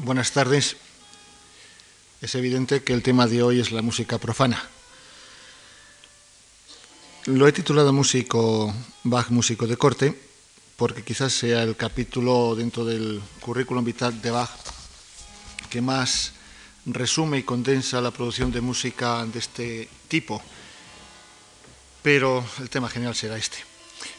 Buenas 0.00 0.30
tardes. 0.30 0.76
Es 2.20 2.36
evidente 2.36 2.84
que 2.84 2.92
el 2.92 3.02
tema 3.02 3.26
de 3.26 3.42
hoy 3.42 3.58
es 3.58 3.72
la 3.72 3.82
música 3.82 4.18
profana. 4.18 4.62
Lo 7.26 7.48
he 7.48 7.52
titulado 7.52 7.92
Músico 7.92 8.72
Bach, 9.02 9.30
músico 9.30 9.66
de 9.66 9.76
corte, 9.76 10.16
porque 10.76 11.02
quizás 11.02 11.32
sea 11.32 11.64
el 11.64 11.74
capítulo 11.74 12.54
dentro 12.54 12.84
del 12.84 13.20
currículum 13.40 13.84
vital 13.84 14.22
de 14.22 14.30
Bach 14.30 14.50
que 15.68 15.80
más 15.80 16.32
resume 16.86 17.38
y 17.38 17.42
condensa 17.42 18.00
la 18.00 18.12
producción 18.12 18.52
de 18.52 18.60
música 18.60 19.26
de 19.26 19.38
este 19.40 19.88
tipo. 20.06 20.40
Pero 22.02 22.44
el 22.60 22.70
tema 22.70 22.88
general 22.88 23.16
será 23.16 23.36
este. 23.36 23.58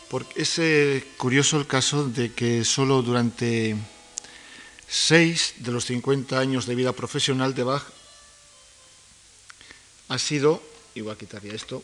Porque 0.10 0.42
es 0.42 0.60
eh, 0.60 1.08
curioso 1.16 1.58
el 1.58 1.68
caso 1.68 2.06
de 2.06 2.34
que 2.34 2.66
solo 2.66 3.02
durante 3.02 3.78
seis 4.90 5.54
de 5.60 5.72
los 5.72 5.86
50 5.86 6.40
años 6.40 6.66
de 6.66 6.76
vida 6.76 6.94
profesional 6.94 7.54
de 7.54 7.64
Bach 7.64 7.84
ha 10.08 10.18
sido, 10.18 10.62
igual 10.96 11.18
quitaría 11.18 11.54
esto, 11.54 11.84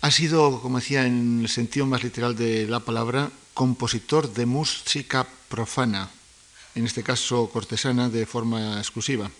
ha 0.00 0.10
sido, 0.10 0.60
como 0.60 0.80
decía 0.80 1.06
en 1.06 1.42
el 1.42 1.48
sentido 1.48 1.86
más 1.86 2.02
literal 2.02 2.34
de 2.34 2.66
la 2.66 2.80
palabra, 2.80 3.30
compositor 3.54 4.32
de 4.34 4.46
música 4.46 5.28
profana, 5.48 6.10
en 6.74 6.86
este 6.86 7.04
caso 7.04 7.48
cortesana 7.52 8.08
de 8.08 8.26
forma 8.26 8.78
exclusiva. 8.78 9.30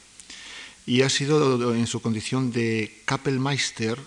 Y 0.86 1.02
ha 1.02 1.10
sido 1.10 1.74
en 1.74 1.86
su 1.88 2.00
condición 2.00 2.52
de 2.52 3.02
Kapellmeister, 3.04 3.98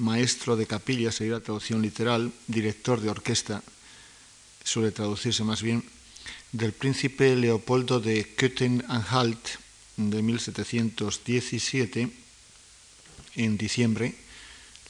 maestro 0.00 0.56
de 0.56 0.66
capilla, 0.66 1.12
sería 1.12 1.34
la 1.34 1.40
traducción 1.40 1.82
literal, 1.82 2.32
director 2.48 3.00
de 3.00 3.10
orquesta, 3.10 3.62
suele 4.64 4.90
traducirse 4.90 5.44
más 5.44 5.62
bien, 5.62 5.84
del 6.52 6.72
príncipe 6.72 7.36
Leopoldo 7.36 8.00
de 8.00 8.34
Köthen-Anhalt 8.36 9.60
de 9.96 10.22
1717, 10.22 12.10
en 13.36 13.56
diciembre, 13.56 14.14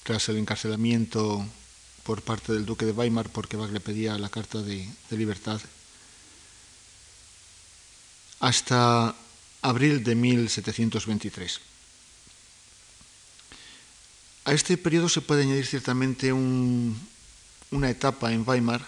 tras 0.05 0.29
el 0.29 0.39
encarcelamiento 0.39 1.45
por 2.05 2.23
parte 2.23 2.53
del 2.53 2.65
duque 2.65 2.87
de 2.87 2.93
Weimar, 2.93 3.29
porque 3.29 3.57
Bach 3.57 3.71
le 3.71 3.81
pedía 3.81 4.17
la 4.19 4.31
carta 4.31 4.63
de, 4.63 4.89
de 5.11 5.17
libertad, 5.17 5.61
hasta 8.41 9.15
abril 9.61 10.03
de 10.03 10.15
1723. 10.15 11.70
A 14.51 14.53
este 14.53 14.77
periodo 14.77 15.09
se 15.09 15.21
puede 15.21 15.45
añadir 15.45 15.65
ciertamente 15.65 16.33
una 16.33 17.89
etapa 17.89 18.33
en 18.33 18.43
Weimar, 18.45 18.85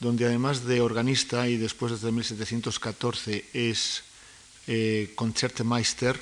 donde 0.00 0.24
además 0.24 0.64
de 0.64 0.80
organista 0.80 1.46
y 1.46 1.58
después 1.58 1.92
desde 1.92 2.10
1714 2.10 3.44
es 3.52 4.02
eh, 4.66 5.12
concertmeister, 5.14 6.18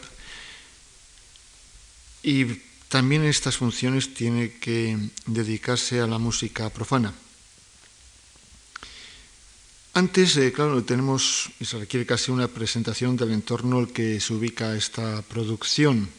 y 2.24 2.58
también 2.88 3.22
en 3.22 3.28
estas 3.28 3.56
funciones 3.56 4.12
tiene 4.12 4.58
que 4.58 4.98
dedicarse 5.26 6.00
a 6.00 6.08
la 6.08 6.18
música 6.18 6.70
profana. 6.70 7.14
Antes, 9.94 10.36
eh, 10.38 10.52
claro, 10.52 10.82
tenemos, 10.82 11.50
y 11.60 11.66
se 11.66 11.78
requiere 11.78 12.04
casi 12.04 12.32
una 12.32 12.48
presentación 12.48 13.16
del 13.16 13.30
entorno 13.30 13.78
en 13.78 13.86
el 13.86 13.92
que 13.92 14.18
se 14.18 14.34
ubica 14.34 14.74
esta 14.74 15.22
producción 15.22 16.17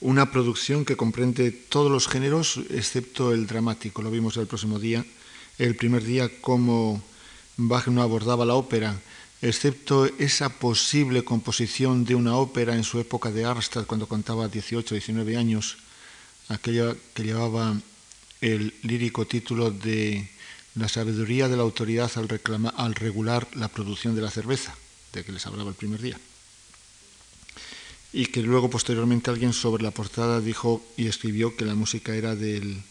una 0.00 0.30
producción 0.30 0.84
que 0.84 0.96
comprende 0.96 1.50
todos 1.50 1.90
los 1.90 2.08
géneros 2.08 2.60
excepto 2.70 3.32
el 3.32 3.46
dramático. 3.46 4.02
Lo 4.02 4.10
vimos 4.10 4.36
el 4.36 4.46
próximo 4.46 4.78
día, 4.78 5.04
el 5.58 5.76
primer 5.76 6.04
día, 6.04 6.30
cómo 6.40 7.02
Bach 7.56 7.88
no 7.88 8.02
abordaba 8.02 8.46
la 8.46 8.54
ópera, 8.54 8.98
excepto 9.42 10.06
esa 10.18 10.48
posible 10.48 11.24
composición 11.24 12.04
de 12.04 12.14
una 12.14 12.36
ópera 12.36 12.74
en 12.74 12.84
su 12.84 12.98
época 12.98 13.30
de 13.30 13.44
Arnstadt, 13.44 13.86
cuando 13.86 14.08
contaba 14.08 14.48
18, 14.48 14.94
19 14.94 15.36
años, 15.36 15.76
aquella 16.48 16.94
que 17.14 17.24
llevaba 17.24 17.76
el 18.40 18.72
lírico 18.82 19.26
título 19.26 19.70
de 19.70 20.30
La 20.74 20.88
sabiduría 20.88 21.48
de 21.48 21.56
la 21.56 21.62
autoridad 21.62 22.10
al, 22.16 22.40
al 22.76 22.94
regular 22.94 23.46
la 23.54 23.68
producción 23.68 24.14
de 24.14 24.22
la 24.22 24.30
cerveza, 24.30 24.74
de 25.12 25.24
que 25.24 25.32
les 25.32 25.46
hablaba 25.46 25.68
el 25.68 25.76
primer 25.76 26.00
día 26.00 26.18
y 28.12 28.26
que 28.26 28.42
luego 28.42 28.70
posteriormente 28.70 29.30
alguien 29.30 29.52
sobre 29.52 29.82
la 29.82 29.92
portada 29.92 30.40
dijo 30.40 30.82
y 30.96 31.06
escribió 31.06 31.56
que 31.56 31.64
la 31.64 31.74
música 31.74 32.14
era 32.14 32.34
del 32.34 32.82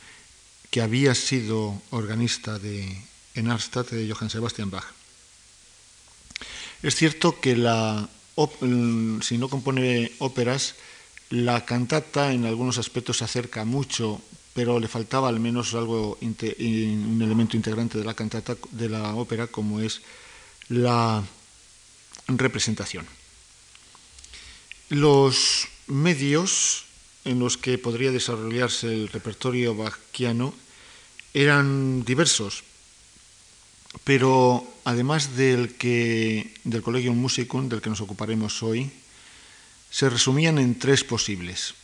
que 0.70 0.82
había 0.82 1.16
sido 1.16 1.82
organista 1.90 2.60
de, 2.60 3.04
en 3.36 3.50
Arstadt 3.50 3.90
de 3.90 4.12
Johann 4.12 4.30
Sebastian 4.30 4.70
Bach. 4.70 4.86
Es 6.84 6.96
cierto 6.96 7.40
que 7.42 7.58
la, 7.58 8.08
si 9.22 9.38
no 9.38 9.50
compone 9.50 10.12
óperas, 10.20 10.76
la 11.30 11.66
cantata 11.66 12.32
en 12.32 12.46
algunos 12.46 12.78
aspectos 12.78 13.18
se 13.18 13.26
acerca 13.26 13.66
mucho, 13.66 14.22
pero 14.54 14.80
le 14.80 14.88
faltaba 14.88 15.28
al 15.28 15.40
menos 15.40 15.74
algo, 15.74 16.18
un 16.22 17.20
elemento 17.22 17.58
integrante 17.58 17.98
de 17.98 18.06
la 18.06 18.14
cantata, 18.14 18.56
de 18.72 18.90
la 18.90 19.16
ópera, 19.16 19.48
como 19.48 19.82
es 19.82 20.02
la 20.70 21.24
representación. 22.28 23.19
Los 24.90 25.68
medios 25.88 26.86
en 27.26 27.40
los 27.40 27.58
que 27.58 27.78
podría 27.78 28.12
desarrollarse 28.12 28.88
el 28.88 29.08
repertorio 29.08 29.76
bachiano 29.76 30.54
eran 31.34 32.04
diversos, 32.06 32.64
pero 34.04 34.66
además 34.86 35.36
del, 35.36 35.76
que, 35.76 36.54
del 36.64 36.82
Collegium 36.82 37.18
Musicum, 37.18 37.70
del 37.70 37.82
que 37.82 37.90
nos 37.90 38.02
ocuparemos 38.02 38.64
hoy, 38.64 38.90
se 39.92 40.10
resumían 40.10 40.58
en 40.58 40.78
tres 40.80 41.04
posibles. 41.04 41.76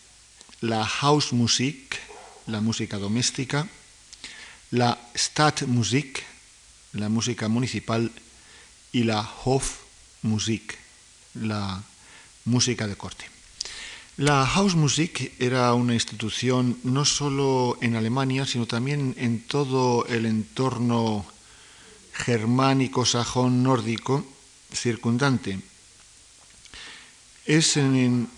La 0.61 0.83
Hausmusik, 0.83 1.97
la 2.47 2.61
música 2.61 2.97
doméstica, 2.97 3.67
la 4.71 4.97
Stadtmusik, 5.15 6.23
la 6.93 7.09
música 7.09 7.47
municipal, 7.49 8.11
y 8.91 9.03
la 9.03 9.29
Hofmusik, 9.43 10.77
la 11.33 11.83
música 12.45 12.87
de 12.87 12.95
corte. 12.95 13.25
La 14.17 14.45
Hausmusik 14.45 15.33
era 15.39 15.73
una 15.73 15.93
institución 15.93 16.79
no 16.83 17.03
solo 17.03 17.77
en 17.81 17.95
Alemania, 17.95 18.45
sino 18.45 18.65
también 18.65 19.13
en 19.17 19.41
todo 19.41 20.05
el 20.07 20.25
entorno 20.25 21.25
germánico, 22.13 23.05
sajón, 23.05 23.61
nórdico 23.61 24.25
circundante. 24.71 25.59
Es 27.45 27.75
en 27.75 28.29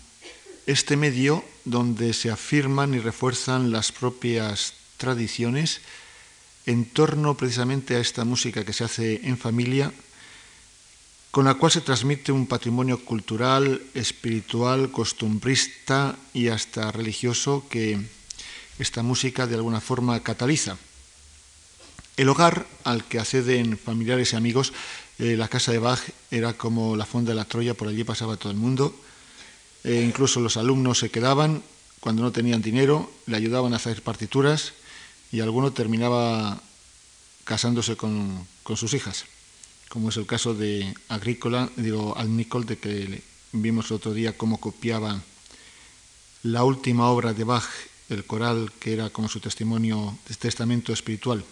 este 0.66 0.96
medio 0.96 1.44
donde 1.64 2.12
se 2.12 2.30
afirman 2.30 2.94
y 2.94 2.98
refuerzan 2.98 3.70
las 3.70 3.92
propias 3.92 4.74
tradiciones 4.96 5.80
en 6.66 6.84
torno 6.86 7.36
precisamente 7.36 7.94
a 7.94 8.00
esta 8.00 8.24
música 8.24 8.64
que 8.64 8.72
se 8.72 8.84
hace 8.84 9.26
en 9.28 9.38
familia 9.38 9.92
con 11.30 11.44
la 11.44 11.54
cual 11.54 11.72
se 11.72 11.82
transmite 11.82 12.32
un 12.32 12.46
patrimonio 12.46 13.04
cultural, 13.04 13.82
espiritual, 13.94 14.90
costumbrista 14.90 16.16
y 16.32 16.48
hasta 16.48 16.90
religioso 16.90 17.64
que 17.68 18.00
esta 18.78 19.02
música 19.02 19.46
de 19.46 19.56
alguna 19.56 19.80
forma 19.80 20.22
cataliza. 20.22 20.78
El 22.16 22.28
hogar 22.28 22.66
al 22.84 23.04
que 23.04 23.20
acceden 23.20 23.78
familiares 23.78 24.32
y 24.32 24.36
amigos, 24.36 24.72
eh, 25.18 25.36
la 25.36 25.48
casa 25.48 25.70
de 25.70 25.78
Bach 25.78 26.00
era 26.30 26.54
como 26.54 26.96
la 26.96 27.06
fonda 27.06 27.30
de 27.30 27.36
la 27.36 27.44
Troya, 27.44 27.74
por 27.74 27.88
allí 27.88 28.04
pasaba 28.04 28.36
todo 28.36 28.50
el 28.50 28.58
mundo, 28.58 28.94
e 29.84 30.02
incluso 30.02 30.40
los 30.40 30.56
alumnos 30.56 30.98
se 30.98 31.10
quedaban 31.10 31.62
cuando 32.00 32.22
no 32.22 32.32
tenían 32.32 32.62
dinero, 32.62 33.10
le 33.26 33.36
ayudaban 33.36 33.72
a 33.72 33.76
hacer 33.76 34.02
partituras 34.02 34.72
y 35.30 35.40
alguno 35.40 35.72
terminaba 35.72 36.60
casándose 37.44 37.96
con 37.96 38.46
sus 38.76 38.94
hijas 38.94 39.26
como 39.88 40.10
es 40.10 40.16
el 40.16 40.26
caso 40.26 40.54
de 40.54 40.94
Agrícola, 41.08 41.70
digo, 41.76 42.16
al 42.16 42.36
Nicol, 42.36 42.66
de 42.66 42.78
que 42.78 43.22
vimos 43.52 43.90
el 43.90 43.96
otro 43.96 44.12
día 44.12 44.36
cómo 44.36 44.60
copiaba 44.60 45.22
la 46.42 46.64
última 46.64 47.08
obra 47.08 47.32
de 47.32 47.44
Bach, 47.44 47.68
el 48.10 48.24
coral, 48.24 48.70
que 48.78 48.92
era 48.92 49.10
como 49.10 49.28
su 49.28 49.40
testimonio, 49.40 50.18
testamento 50.38 50.92
espiritual. 50.92 51.44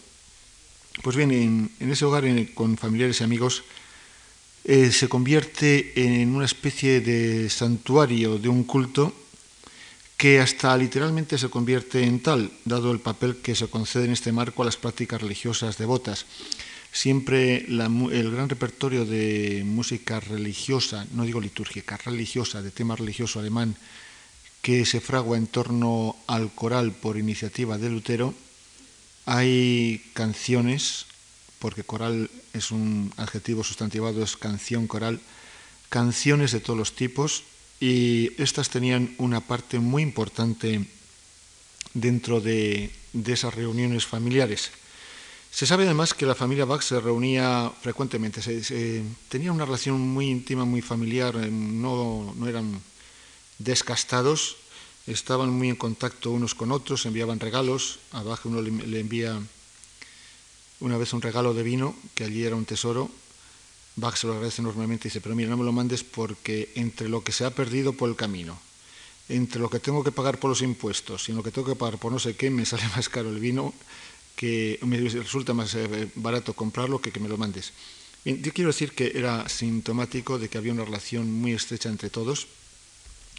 Pues 1.01 1.15
bien, 1.15 1.31
en, 1.31 1.91
ese 1.91 2.05
hogar 2.05 2.25
con 2.53 2.77
familiares 2.77 3.21
y 3.21 3.23
amigos 3.23 3.63
eh, 4.63 4.91
se 4.91 5.09
convierte 5.09 5.93
en 5.95 6.35
una 6.35 6.45
especie 6.45 7.01
de 7.01 7.49
santuario 7.49 8.37
de 8.37 8.49
un 8.49 8.63
culto 8.63 9.13
que 10.17 10.39
hasta 10.39 10.75
literalmente 10.75 11.37
se 11.37 11.49
convierte 11.49 12.03
en 12.03 12.21
tal, 12.21 12.51
dado 12.65 12.91
el 12.91 12.99
papel 12.99 13.37
que 13.37 13.53
se 13.53 13.67
concede 13.67 14.05
en 14.05 14.13
este 14.13 14.31
marco 14.31 14.63
a 14.63 14.65
las 14.65 14.77
prácticas 14.77 15.21
religiosas 15.21 15.77
devotas 15.77 16.25
siempre 16.97 17.57
el 17.67 18.31
gran 18.31 18.49
repertorio 18.49 19.05
de 19.05 19.61
música 19.63 20.19
religiosa, 20.19 21.05
no 21.13 21.25
digo 21.25 21.39
litúrgica, 21.39 21.95
religiosa, 21.97 22.63
de 22.63 22.71
tema 22.71 22.95
religioso 22.95 23.39
alemán, 23.39 23.75
que 24.63 24.83
se 24.83 24.99
fragua 24.99 25.37
en 25.37 25.45
torno 25.45 26.15
al 26.25 26.49
coral 26.55 26.93
por 26.93 27.17
iniciativa 27.17 27.77
de 27.77 27.91
Lutero, 27.91 28.33
hay 29.27 30.01
canciones, 30.13 31.05
porque 31.59 31.83
coral 31.83 32.31
es 32.53 32.71
un 32.71 33.13
adjetivo 33.17 33.63
sustantivado, 33.63 34.23
es 34.23 34.35
canción 34.35 34.87
coral, 34.87 35.21
canciones 35.89 36.51
de 36.51 36.61
todos 36.61 36.79
los 36.79 36.95
tipos 36.95 37.43
y 37.79 38.31
estas 38.41 38.71
tenían 38.71 39.13
una 39.19 39.41
parte 39.41 39.77
muy 39.77 40.01
importante 40.01 40.81
dentro 41.93 42.41
de, 42.41 42.89
esas 43.13 43.53
reuniones 43.53 44.07
familiares. 44.07 44.71
Se 45.57 45.65
sabe 45.65 45.85
además 45.85 46.13
que 46.13 46.27
la 46.27 46.35
familia 46.35 46.65
Bach 46.65 46.83
se 46.83 46.99
reunía 46.99 47.71
frecuentemente, 47.81 48.43
se, 48.43 49.03
tenía 49.27 49.51
una 49.51 49.65
relación 49.65 49.99
muy 49.99 50.29
íntima, 50.29 50.65
muy 50.65 50.83
familiar, 50.83 51.35
eh, 51.35 51.49
no, 51.49 52.31
no 52.37 52.47
eran 52.47 52.79
descastados, 53.57 54.57
estaban 55.07 55.49
muy 55.49 55.69
en 55.69 55.75
contacto 55.75 56.29
unos 56.29 56.53
con 56.53 56.71
otros, 56.71 57.07
enviaban 57.07 57.39
regalos, 57.39 57.97
a 58.11 58.21
Bach 58.21 58.45
uno 58.45 58.61
le 58.61 58.99
envía 58.99 59.41
una 60.79 60.95
vez 60.95 61.13
un 61.13 61.23
regalo 61.23 61.55
de 61.55 61.63
vino, 61.63 61.95
que 62.13 62.25
allí 62.25 62.43
era 62.43 62.55
un 62.55 62.65
tesoro, 62.65 63.09
Bach 63.95 64.15
se 64.15 64.27
lo 64.27 64.33
agradece 64.33 64.61
enormemente 64.61 65.07
y 65.07 65.09
dice, 65.09 65.21
pero 65.21 65.33
mira, 65.33 65.49
no 65.49 65.57
me 65.57 65.65
lo 65.65 65.71
mandes 65.71 66.03
porque 66.03 66.71
entre 66.75 67.09
lo 67.09 67.23
que 67.23 67.31
se 67.31 67.45
ha 67.45 67.49
perdido 67.49 67.93
por 67.93 68.09
el 68.09 68.15
camino, 68.15 68.59
entre 69.27 69.59
lo 69.59 69.71
que 69.71 69.79
tengo 69.79 70.03
que 70.03 70.11
pagar 70.11 70.39
por 70.39 70.51
los 70.51 70.61
impuestos 70.61 71.29
y 71.29 71.33
lo 71.33 71.41
que 71.41 71.49
tengo 71.49 71.67
que 71.67 71.75
pagar 71.75 71.97
por 71.97 72.11
no 72.11 72.19
sé 72.19 72.35
qué, 72.35 72.51
me 72.51 72.63
sale 72.63 72.87
más 72.95 73.09
caro 73.09 73.31
el 73.31 73.39
vino, 73.39 73.73
que 74.37 74.79
me 74.83 74.97
resulta 74.97 75.53
más 75.53 75.75
eh, 75.75 76.07
barato 76.15 76.53
comprarlo 76.53 77.01
que 77.01 77.11
que 77.11 77.19
me 77.19 77.27
lo 77.27 77.37
mandes. 77.37 77.73
yo 78.23 78.53
quiero 78.53 78.69
decir 78.69 78.93
que 78.93 79.11
era 79.15 79.49
sintomático 79.49 80.39
de 80.39 80.47
que 80.47 80.57
había 80.57 80.71
una 80.71 80.85
relación 80.85 81.29
muy 81.29 81.51
estrecha 81.51 81.89
entre 81.89 82.09
todos. 82.09 82.47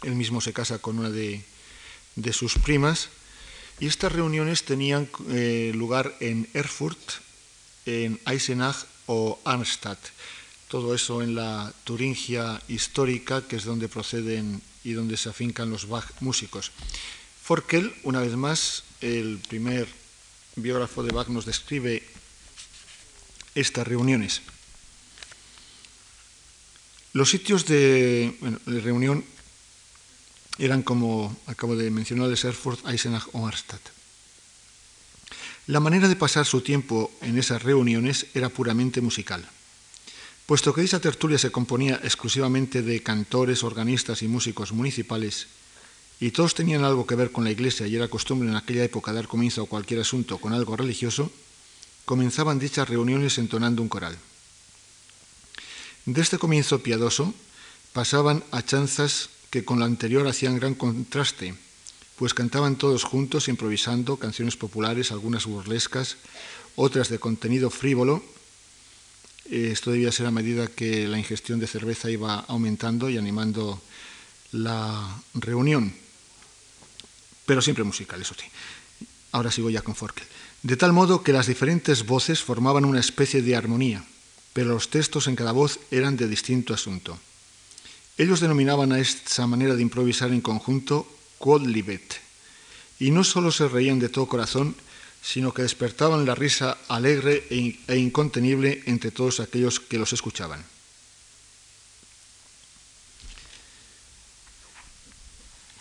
Él 0.03 0.13
mismo 0.13 0.41
se 0.41 0.53
casa 0.53 0.77
con 0.77 0.99
una 0.99 1.09
de, 1.09 1.41
sus 2.31 2.59
primas 2.59 3.09
y 3.79 3.87
estas 3.87 4.11
reuniones 4.11 4.63
tenían 4.63 5.09
eh, 5.29 5.71
lugar 5.73 6.13
en 6.19 6.47
Erfurt, 6.53 6.99
en 7.85 8.19
Eisenach 8.27 8.85
o 9.07 9.39
Arnstadt 9.45 9.99
todo 10.69 10.93
eso 10.93 11.21
en 11.23 11.33
la 11.33 11.73
Turingia 11.83 12.61
histórica, 12.69 13.41
que 13.41 13.57
es 13.57 13.65
donde 13.65 13.89
proceden 13.89 14.61
y 14.83 14.93
donde 14.93 15.17
se 15.17 15.29
afincan 15.29 15.71
los 15.71 15.89
Bach 15.89 16.05
músicos. 16.21 16.71
Forkel, 17.41 17.91
una 18.03 18.21
vez 18.21 18.35
más, 18.35 18.83
el 19.01 19.39
primer 19.49 19.89
biógrafo 20.61 21.03
de 21.03 21.11
Bach 21.11 21.27
nos 21.27 21.45
describe 21.45 22.03
estas 23.55 23.87
reuniones. 23.87 24.41
Los 27.13 27.29
sitios 27.29 27.65
de, 27.65 28.33
reunión 28.65 29.25
eran, 30.57 30.83
como 30.83 31.35
acabo 31.47 31.75
de 31.75 31.89
mencionar, 31.89 32.29
Erfurt, 32.29 32.85
Eisenach 32.87 33.27
o 33.33 33.47
Arstadt. 33.47 33.81
La 35.67 35.79
manera 35.79 36.07
de 36.07 36.15
pasar 36.15 36.45
su 36.45 36.61
tiempo 36.61 37.11
en 37.21 37.37
esas 37.37 37.61
reuniones 37.61 38.27
era 38.33 38.49
puramente 38.49 39.01
musical. 39.01 39.47
Puesto 40.45 40.73
que 40.73 40.81
esa 40.81 40.99
tertulia 40.99 41.37
se 41.37 41.51
componía 41.51 41.99
exclusivamente 42.03 42.81
de 42.81 43.03
cantores, 43.03 43.63
organistas 43.63 44.23
y 44.23 44.27
músicos 44.27 44.71
municipales, 44.71 45.47
y 46.19 46.31
todos 46.31 46.53
tenían 46.53 46.83
algo 46.83 47.07
que 47.07 47.15
ver 47.15 47.31
con 47.31 47.43
la 47.43 47.51
iglesia 47.51 47.87
y 47.87 47.95
era 47.95 48.07
costumbre 48.07 48.49
en 48.49 48.55
aquella 48.55 48.83
época 48.83 49.13
dar 49.13 49.27
comienzo 49.27 49.63
a 49.63 49.67
cualquier 49.67 50.01
asunto 50.01 50.37
con 50.37 50.53
algo 50.53 50.75
religioso, 50.75 51.31
comenzaban 52.05 52.59
dichas 52.59 52.89
reuniones 52.89 53.37
entonando 53.37 53.81
un 53.81 53.89
coral. 53.89 54.17
De 56.05 56.21
este 56.21 56.37
comienzo 56.37 56.81
piadoso 56.81 57.33
pasaban 57.93 58.43
a 58.51 58.63
chanzas 58.63 59.29
que 59.49 59.63
con 59.63 59.79
la 59.79 59.85
anterior 59.85 60.27
hacían 60.27 60.59
gran 60.59 60.75
contraste, 60.75 61.55
pues 62.17 62.33
cantaban 62.33 62.75
todos 62.75 63.03
juntos 63.03 63.47
improvisando 63.47 64.17
canciones 64.17 64.57
populares, 64.57 65.11
algunas 65.11 65.45
burlescas, 65.45 66.17
otras 66.75 67.09
de 67.09 67.19
contenido 67.19 67.69
frívolo, 67.69 68.23
esto 69.49 69.91
debía 69.91 70.11
ser 70.11 70.27
a 70.27 70.31
medida 70.31 70.67
que 70.67 71.07
la 71.07 71.17
ingestión 71.17 71.59
de 71.59 71.65
cerveza 71.65 72.11
iba 72.11 72.39
aumentando 72.47 73.09
y 73.09 73.17
animando 73.17 73.81
la 74.51 75.21
reunión, 75.33 75.93
pero 77.49 77.63
siempre 77.63 77.83
musical, 77.83 78.21
eso 78.21 78.35
sí. 78.37 78.45
Ahora 79.31 79.49
sigo 79.49 79.71
ya 79.71 79.81
con 79.81 79.95
Forkel. 79.95 80.27
De 80.61 80.77
tal 80.77 80.93
modo 80.93 81.23
que 81.23 81.33
las 81.33 81.47
diferentes 81.47 82.05
voces 82.05 82.43
formaban 82.43 82.85
una 82.85 82.99
especie 82.99 83.41
de 83.41 83.55
armonía, 83.55 84.05
pero 84.53 84.69
los 84.69 84.91
textos 84.91 85.25
en 85.25 85.35
cada 85.35 85.51
voz 85.51 85.79
eran 85.89 86.15
de 86.15 86.27
distinto 86.27 86.75
asunto. 86.75 87.17
Ellos 88.19 88.39
denominaban 88.39 88.91
a 88.91 88.99
esa 88.99 89.47
manera 89.47 89.73
de 89.73 89.81
improvisar 89.81 90.29
en 90.29 90.41
conjunto 90.41 91.09
quod 91.39 91.65
libet, 91.65 92.21
y 92.99 93.09
no 93.09 93.23
solo 93.23 93.49
se 93.49 93.67
reían 93.67 93.97
de 93.97 94.09
todo 94.09 94.27
corazón, 94.27 94.75
sino 95.23 95.51
que 95.51 95.63
despertaban 95.63 96.27
la 96.27 96.35
risa 96.35 96.77
alegre 96.87 97.47
e, 97.49 97.81
e 97.87 97.97
incontenible 97.97 98.83
entre 98.85 99.09
todos 99.09 99.39
aquellos 99.39 99.79
que 99.79 99.97
los 99.97 100.13
escuchaban. 100.13 100.63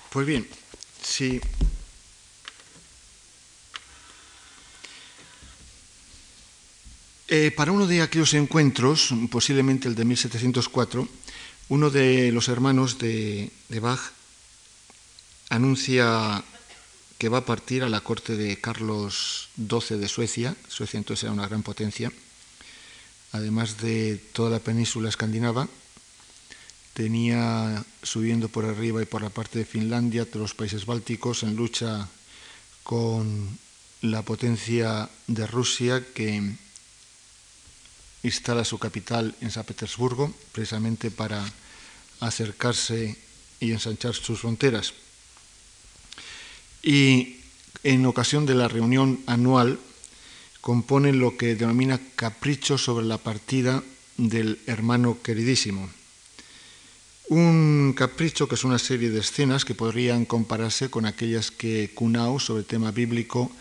Pues 0.08 0.26
bien, 0.26 0.48
si 1.02 1.40
eh, 7.28 7.50
para 7.56 7.72
uno 7.72 7.86
de 7.86 8.02
aquellos 8.02 8.34
encuentros, 8.34 9.14
posiblemente 9.30 9.88
el 9.88 9.94
de 9.94 10.04
1704, 10.04 11.08
uno 11.68 11.90
de 11.90 12.32
los 12.32 12.48
hermanos 12.48 12.98
de 12.98 13.50
Bach 13.80 14.00
anuncia 15.50 16.42
que 17.18 17.28
va 17.28 17.38
a 17.38 17.44
partir 17.44 17.82
a 17.82 17.88
la 17.88 18.00
corte 18.00 18.36
de 18.36 18.60
Carlos 18.60 19.50
XII 19.58 19.98
de 19.98 20.08
Suecia. 20.08 20.54
Suecia 20.68 20.98
entonces 20.98 21.24
era 21.24 21.32
una 21.32 21.48
gran 21.48 21.62
potencia, 21.62 22.12
además 23.32 23.78
de 23.78 24.16
toda 24.32 24.50
la 24.50 24.60
península 24.60 25.08
escandinava. 25.08 25.68
Tenía 26.98 27.84
subiendo 28.02 28.48
por 28.48 28.64
arriba 28.64 29.00
y 29.00 29.06
por 29.06 29.22
la 29.22 29.30
parte 29.30 29.60
de 29.60 29.64
Finlandia, 29.64 30.24
todos 30.24 30.50
los 30.50 30.54
países 30.54 30.84
bálticos, 30.84 31.44
en 31.44 31.54
lucha 31.54 32.08
con 32.82 33.56
la 34.02 34.22
potencia 34.22 35.08
de 35.28 35.46
Rusia 35.46 36.04
que 36.12 36.42
instala 38.24 38.64
su 38.64 38.80
capital 38.80 39.32
en 39.40 39.52
San 39.52 39.62
Petersburgo, 39.62 40.34
precisamente 40.50 41.12
para 41.12 41.44
acercarse 42.18 43.16
y 43.60 43.70
ensanchar 43.70 44.14
sus 44.14 44.40
fronteras. 44.40 44.92
Y 46.82 47.36
en 47.84 48.06
ocasión 48.06 48.44
de 48.44 48.56
la 48.56 48.66
reunión 48.66 49.20
anual 49.26 49.78
componen 50.60 51.20
lo 51.20 51.36
que 51.36 51.54
denomina 51.54 52.00
capricho 52.16 52.76
sobre 52.76 53.06
la 53.06 53.18
partida 53.18 53.84
del 54.16 54.58
hermano 54.66 55.22
queridísimo. 55.22 55.88
Un 57.28 57.92
capricho 57.94 58.49
que 58.49 58.54
es 58.54 58.64
una 58.64 58.78
serie 58.78 59.11
de 59.11 59.20
escenas 59.20 59.66
que 59.66 59.75
podrían 59.75 60.25
compararse 60.25 60.88
con 60.88 61.04
aquellas 61.04 61.50
que 61.50 61.90
Cunao, 61.94 62.40
sobre 62.40 62.62
tema 62.62 62.90
bíblico, 62.90 63.52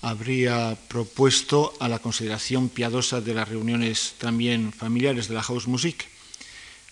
habría 0.00 0.76
propuesto 0.88 1.72
a 1.78 1.86
la 1.86 2.00
consideración 2.00 2.68
piadosa 2.68 3.20
de 3.20 3.34
las 3.34 3.48
reuniones 3.48 4.14
también 4.18 4.72
familiares 4.72 5.28
de 5.28 5.34
la 5.34 5.42
house 5.44 5.68
music, 5.68 6.04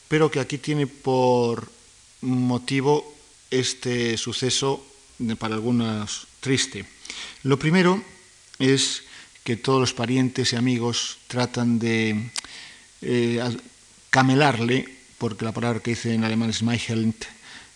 pero 0.07 0.31
que 0.31 0.39
aquí 0.39 0.59
tiene 0.59 0.87
por 0.87 1.69
motivo 2.21 3.13
este 3.51 4.17
suceso 4.17 4.87
para 5.37 5.57
algunos 5.57 6.29
triste. 6.39 6.87
Lo 7.43 7.59
primero 7.59 8.01
es 8.61 9.03
que 9.43 9.57
todos 9.57 9.81
los 9.81 9.95
parientes 9.95 10.53
y 10.53 10.57
amigos 10.57 11.19
tratan 11.27 11.81
de 11.81 12.31
eh, 13.03 13.43
camelarle, 14.11 15.00
porque 15.21 15.45
la 15.45 15.53
palabra 15.53 15.81
que 15.81 15.91
dice 15.91 16.15
en 16.15 16.25
alemán 16.25 16.49
es 16.49 16.63
Meichelnd, 16.63 17.15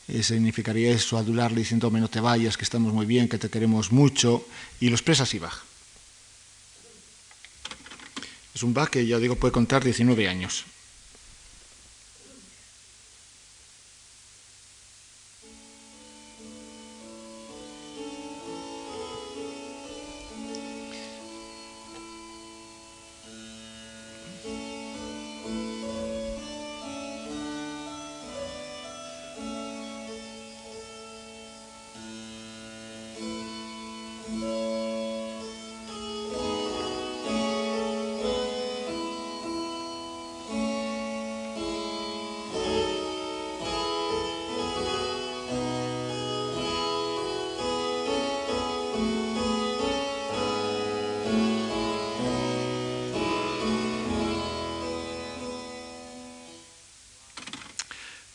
eh, 0.09 0.23
significaría 0.23 0.91
eso, 0.91 1.19
adularle 1.19 1.59
diciendo, 1.59 1.91
no 1.91 2.09
te 2.09 2.19
vayas, 2.19 2.57
que 2.57 2.65
estamos 2.65 2.95
muy 2.95 3.05
bien, 3.05 3.29
que 3.29 3.37
te 3.37 3.51
queremos 3.51 3.93
mucho, 3.93 4.49
y 4.81 4.89
lo 4.89 4.95
expresa 4.95 5.25
así 5.25 5.39
Bach. 5.39 5.63
Es 8.55 8.63
un 8.63 8.73
Bach 8.73 8.89
que, 8.89 9.07
ya 9.07 9.19
digo, 9.19 9.37
puede 9.37 9.53
contar 9.53 9.85
19 9.85 10.27
años. 10.27 10.65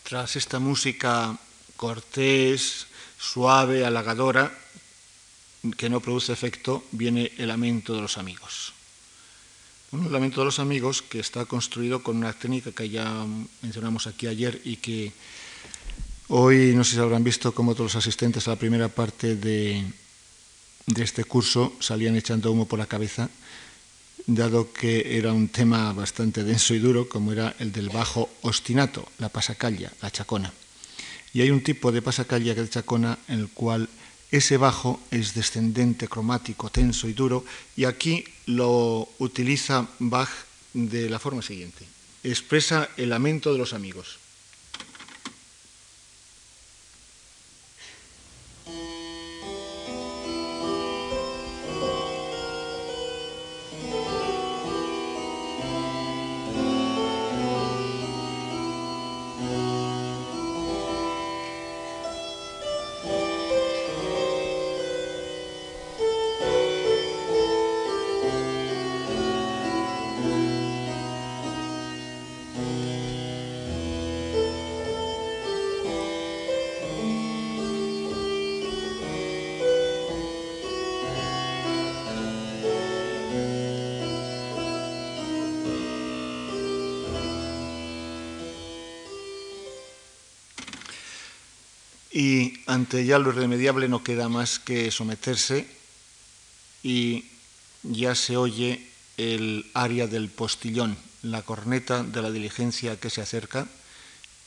Tras 0.09 0.35
esta 0.37 0.57
música 0.57 1.37
cortés, 1.77 2.87
suave, 3.19 3.85
halagadora, 3.85 4.49
que 5.77 5.87
no 5.87 6.01
produce 6.01 6.33
efecto, 6.33 6.83
viene 6.89 7.31
el 7.37 7.49
lamento 7.49 7.93
de 7.93 8.01
los 8.01 8.17
amigos. 8.17 8.73
Un 9.91 10.11
lamento 10.11 10.41
de 10.41 10.45
los 10.45 10.57
amigos 10.57 11.03
que 11.03 11.19
está 11.19 11.45
construido 11.45 12.01
con 12.01 12.17
una 12.17 12.33
técnica 12.33 12.71
que 12.71 12.89
ya 12.89 13.23
mencionamos 13.61 14.07
aquí 14.07 14.25
ayer 14.25 14.59
y 14.65 14.77
que 14.77 15.13
hoy 16.29 16.73
no 16.73 16.83
sé 16.83 16.95
si 16.95 16.99
habrán 16.99 17.23
visto 17.23 17.53
cómo 17.53 17.75
todos 17.75 17.93
los 17.93 18.03
asistentes 18.03 18.47
a 18.47 18.57
la 18.57 18.57
primera 18.57 18.89
parte 18.89 19.35
de, 19.35 19.85
de 20.87 21.03
este 21.03 21.23
curso 21.23 21.77
salían 21.81 22.15
echando 22.15 22.51
humo 22.51 22.65
por 22.65 22.79
la 22.79 22.87
cabeza, 22.87 23.29
dado 24.35 24.71
que 24.71 25.17
era 25.17 25.33
un 25.33 25.49
tema 25.49 25.91
bastante 25.93 26.43
denso 26.43 26.73
y 26.73 26.79
duro, 26.79 27.09
como 27.09 27.31
era 27.31 27.55
el 27.59 27.71
del 27.71 27.89
bajo 27.89 28.29
ostinato, 28.41 29.07
la 29.17 29.29
pasacalla, 29.29 29.91
la 30.01 30.11
chacona. 30.11 30.53
Y 31.33 31.41
hay 31.41 31.51
un 31.51 31.63
tipo 31.63 31.91
de 31.91 32.01
pasacalla 32.01 32.55
que 32.55 32.61
es 32.61 32.69
chacona 32.69 33.17
en 33.27 33.39
el 33.39 33.49
cual 33.49 33.89
ese 34.31 34.57
bajo 34.57 34.99
es 35.11 35.33
descendente, 35.33 36.07
cromático, 36.07 36.69
tenso 36.69 37.07
y 37.07 37.13
duro, 37.13 37.45
y 37.75 37.85
aquí 37.85 38.23
lo 38.45 39.09
utiliza 39.17 39.87
Bach 39.99 40.29
de 40.73 41.09
la 41.09 41.19
forma 41.19 41.41
siguiente. 41.41 41.85
Expresa 42.23 42.89
el 42.97 43.09
lamento 43.09 43.51
de 43.51 43.57
los 43.57 43.73
amigos. 43.73 44.19
Ante 92.99 93.07
ya 93.07 93.17
lo 93.17 93.29
irremediable 93.29 93.87
no 93.87 94.03
queda 94.03 94.27
más 94.27 94.59
que 94.59 94.91
someterse 94.91 95.65
y 96.83 97.25
ya 97.83 98.13
se 98.13 98.35
oye 98.35 98.89
el 99.15 99.65
aria 99.73 100.07
del 100.07 100.27
postillón, 100.27 100.97
la 101.21 101.41
corneta 101.41 102.03
de 102.03 102.21
la 102.21 102.29
diligencia 102.29 102.99
que 102.99 103.09
se 103.09 103.21
acerca 103.21 103.67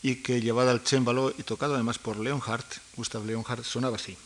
y 0.02 0.16
que 0.16 0.42
llevada 0.42 0.71
al 0.71 0.85
chémbalo 0.85 1.32
y 1.38 1.44
tocado 1.44 1.76
además 1.76 1.99
por 1.99 2.18
Leonhardt, 2.18 2.66
Gustav 2.94 3.25
Leonhardt, 3.25 3.64
sonaba 3.64 3.97
así. 3.97 4.18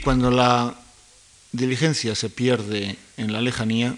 Cuando 0.00 0.30
la 0.30 0.74
diligencia 1.52 2.14
se 2.14 2.30
pierde 2.30 2.96
en 3.16 3.32
la 3.32 3.40
lejanía, 3.40 3.96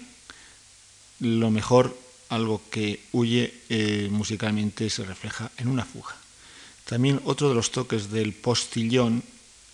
lo 1.19 1.51
mejor, 1.51 1.97
algo 2.29 2.61
que 2.69 3.03
huye 3.11 3.53
eh, 3.69 4.07
musicalmente, 4.11 4.89
se 4.89 5.03
refleja 5.05 5.51
en 5.57 5.67
una 5.67 5.85
fuga. 5.85 6.15
También 6.85 7.21
otro 7.25 7.49
de 7.49 7.55
los 7.55 7.71
toques 7.71 8.11
del 8.11 8.33
postillón, 8.33 9.23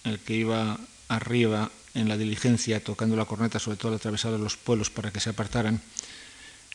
el 0.04 0.20
que 0.20 0.36
iba 0.36 0.80
arriba 1.08 1.72
en 1.94 2.08
la 2.08 2.18
diligencia 2.18 2.84
tocando 2.84 3.16
la 3.16 3.26
corneta, 3.26 3.60
sobre 3.60 3.78
todo 3.78 3.90
al 3.90 3.98
atravesar 3.98 4.32
los 4.34 4.58
pueblos 4.58 4.90
para 4.90 5.12
que 5.12 5.20
se 5.20 5.32
apartaran, 5.32 5.82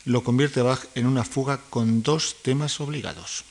lo 0.05 0.23
convierte 0.23 0.63
Bach 0.63 0.85
en 0.95 1.07
una 1.07 1.25
fuga 1.25 1.61
con 1.71 2.03
dos 2.03 2.37
temas 2.43 2.81
obligados. 2.81 3.45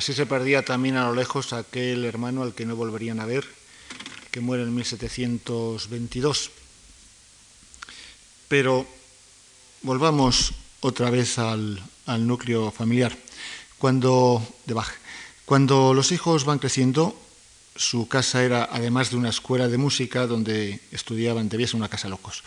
Así 0.00 0.14
se 0.14 0.24
perdía 0.24 0.64
también 0.64 0.96
a 0.96 1.04
lo 1.04 1.14
lejos 1.14 1.52
aquel 1.52 2.06
hermano 2.06 2.42
al 2.42 2.54
que 2.54 2.64
no 2.64 2.74
volverían 2.74 3.20
a 3.20 3.26
ver, 3.26 3.44
que 4.30 4.40
muere 4.40 4.62
en 4.62 4.74
1722. 4.74 6.50
Pero 8.48 8.86
volvamos 9.82 10.54
otra 10.80 11.10
vez 11.10 11.38
al, 11.38 11.82
núcleo 12.06 12.70
familiar. 12.70 13.14
Cuando, 13.76 14.42
cuando 15.44 15.92
los 15.92 16.12
hijos 16.12 16.46
van 16.46 16.60
creciendo, 16.60 17.14
su 17.76 18.08
casa 18.08 18.42
era, 18.42 18.70
además 18.72 19.10
de 19.10 19.16
una 19.16 19.28
escuela 19.28 19.68
de 19.68 19.76
música 19.76 20.26
donde 20.26 20.80
estudiaban, 20.92 21.50
debía 21.50 21.66
ser 21.66 21.76
una 21.76 21.90
casa 21.90 22.08
locos, 22.08 22.42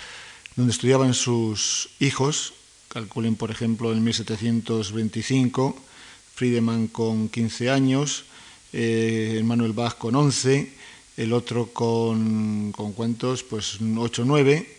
donde 0.55 0.71
estudiaban 0.71 1.13
sus 1.13 1.91
hijos, 1.99 2.55
calculen 2.87 3.35
por 3.35 3.51
ejemplo 3.51 3.93
en 3.93 4.03
1725, 4.03 5.92
Friedemann 6.33 6.87
con 6.87 7.29
15 7.29 7.69
años, 7.69 8.25
eh, 8.71 9.41
Manuel 9.43 9.73
Bach 9.73 9.97
con 9.97 10.15
11, 10.15 10.73
el 11.17 11.33
otro 11.33 11.67
con, 11.67 12.71
¿con 12.71 12.93
cuántos? 12.93 13.43
Pues 13.43 13.77
8 13.81 14.21
o 14.21 14.25
9, 14.25 14.77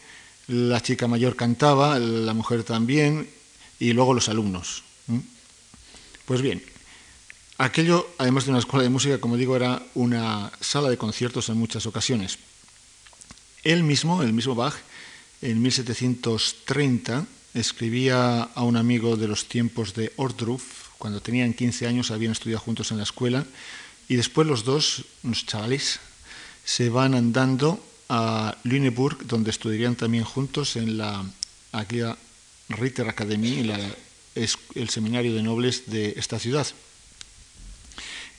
la 0.49 0.83
chica 0.83 1.07
mayor 1.07 1.37
cantaba, 1.37 1.99
la 1.99 2.35
mujer 2.35 2.65
también, 2.65 3.29
y 3.79 3.93
luego 3.93 4.15
los 4.15 4.29
alumnos. 4.29 4.83
Pues 6.25 6.41
bien, 6.43 6.63
aquello, 7.59 8.09
además 8.19 8.45
de 8.45 8.51
una 8.51 8.59
escuela 8.59 8.83
de 8.83 8.91
música, 8.91 9.19
como 9.19 9.37
digo, 9.37 9.57
era 9.57 9.83
una 9.95 10.51
sala 10.61 10.89
de 10.89 10.97
conciertos 10.97 11.49
en 11.49 11.59
muchas 11.59 11.87
ocasiones. 11.87 12.39
Él 13.63 13.83
mismo, 13.83 14.23
el 14.23 14.33
mismo 14.33 14.55
Bach, 14.55 14.75
en 15.43 15.61
1730, 15.63 17.27
escribía 17.55 18.43
a 18.43 18.63
un 18.63 18.77
amigo 18.77 19.17
de 19.17 19.29
los 19.29 19.47
tiempos 19.47 19.95
de 19.95 20.13
Ordruf, 20.17 20.84
cuando 20.99 21.21
tenían 21.21 21.55
15 21.55 21.87
años 21.87 22.11
habían 22.11 22.33
estudiado 22.33 22.61
juntos 22.61 22.91
en 22.91 22.99
la 22.99 23.05
escuela 23.05 23.47
y 24.09 24.17
después 24.17 24.47
los 24.47 24.65
dos, 24.65 25.05
unos 25.23 25.47
chavales, 25.47 26.01
se 26.65 26.89
van 26.89 27.15
andando 27.15 27.85
a 28.09 28.57
Lüneburg, 28.65 29.27
donde 29.27 29.51
estudiarían 29.51 29.97
también 29.97 30.25
juntos 30.25 30.77
en 30.77 30.99
la 30.99 31.25
aquella 31.73 32.17
Ritter 32.69 33.09
Academy, 33.09 33.69
el 34.35 34.89
seminario 34.89 35.35
de 35.35 35.43
nobles 35.43 35.85
de 35.87 36.15
esta 36.17 36.39
ciudad. 36.39 36.67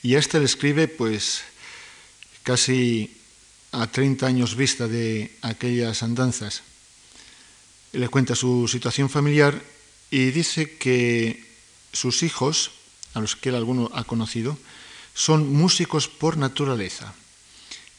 Y 0.02 0.14
a 0.14 0.18
este 0.18 0.38
le 0.38 0.44
escribe, 0.44 0.88
pues, 0.88 1.42
casi 2.42 3.16
a 3.72 3.86
30 3.86 4.26
años 4.26 4.56
vista 4.56 4.88
de 4.88 5.36
aquellas 5.42 6.02
andanzas. 6.02 6.62
Le 7.92 8.08
cuenta 8.08 8.34
su 8.34 8.68
situación 8.68 9.10
familiar 9.10 9.60
y 10.10 10.30
dice 10.30 10.76
que 10.76 11.45
sus 11.96 12.22
hijos 12.22 12.70
a 13.14 13.20
los 13.20 13.34
que 13.34 13.48
él 13.48 13.56
alguno 13.56 13.90
ha 13.94 14.04
conocido, 14.04 14.56
son 15.14 15.52
músicos 15.52 16.08
por 16.08 16.36
naturaleza. 16.36 17.14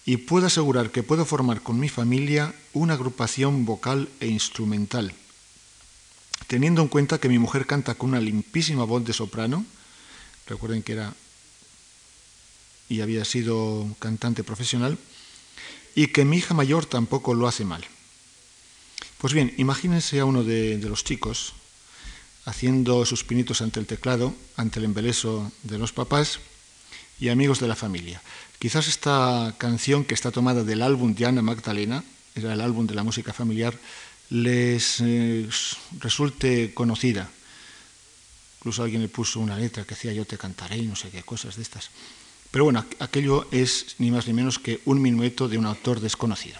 Y 0.05 0.17
puedo 0.17 0.47
asegurar 0.47 0.91
que 0.91 1.03
puedo 1.03 1.25
formar 1.25 1.61
con 1.61 1.79
mi 1.79 1.89
familia 1.89 2.55
una 2.71 2.93
agrupación 2.93 3.65
vocal 3.65 4.07
e 4.21 4.27
instrumental. 4.27 5.13
Teniendo 6.47 6.81
en 6.81 6.87
cuenta 6.87 7.19
que 7.19 7.27
mi 7.27 7.39
mujer 7.39 7.65
canta 7.65 7.95
con 7.95 8.09
una 8.09 8.21
limpísima 8.21 8.85
voz 8.85 9.03
de 9.03 9.11
soprano, 9.11 9.65
recuerden 10.47 10.81
que 10.81 10.93
era 10.93 11.13
y 12.89 13.01
había 13.01 13.25
sido 13.25 13.85
cantante 13.99 14.43
profesional, 14.43 14.97
y 15.95 16.07
que 16.07 16.25
mi 16.25 16.37
hija 16.37 16.53
mayor 16.53 16.85
tampoco 16.85 17.33
lo 17.33 17.47
hace 17.47 17.65
mal. 17.65 17.83
Pues 19.17 19.33
bien, 19.33 19.53
imagínense 19.57 20.19
a 20.19 20.25
uno 20.25 20.43
de, 20.43 20.77
los 20.77 21.03
chicos 21.03 21.53
haciendo 22.47 23.05
sus 23.05 23.25
pinitos 23.25 23.61
ante 23.61 23.81
el 23.81 23.85
teclado, 23.85 24.33
ante 24.55 24.79
el 24.79 24.85
embeleso 24.85 25.51
de 25.63 25.77
los 25.77 25.91
papás 25.91 26.39
y 27.19 27.27
amigos 27.27 27.59
de 27.59 27.67
la 27.67 27.75
familia. 27.75 28.21
Quizás 28.57 28.87
esta 28.87 29.53
canción 29.57 30.05
que 30.05 30.13
está 30.13 30.31
tomada 30.31 30.63
del 30.63 30.81
álbum 30.81 31.13
de 31.13 31.25
Ana 31.25 31.41
Magdalena, 31.41 32.05
era 32.35 32.53
el 32.53 32.61
álbum 32.61 32.87
de 32.87 32.95
la 32.95 33.03
música 33.03 33.33
familiar, 33.33 33.77
les 34.29 35.01
eh, 35.01 35.45
resulte 35.99 36.73
conocida. 36.73 37.29
Incluso 38.59 38.81
alguien 38.81 39.01
le 39.01 39.09
puso 39.09 39.41
una 39.41 39.57
letra 39.57 39.83
que 39.83 39.95
decía 39.95 40.13
yo 40.13 40.23
te 40.23 40.37
cantaré 40.37 40.77
y 40.77 40.87
no 40.87 40.95
sé 40.95 41.09
qué 41.09 41.23
cosas 41.23 41.57
de 41.57 41.63
estas. 41.63 41.91
Pero 42.49 42.63
bueno, 42.63 42.85
aquello 42.99 43.45
es 43.51 43.95
ni 43.99 44.09
más 44.09 44.25
ni 44.25 44.31
menos 44.31 44.57
que 44.57 44.79
un 44.85 45.01
minueto 45.01 45.49
de 45.49 45.57
un 45.57 45.65
autor 45.65 45.99
desconocido. 45.99 46.57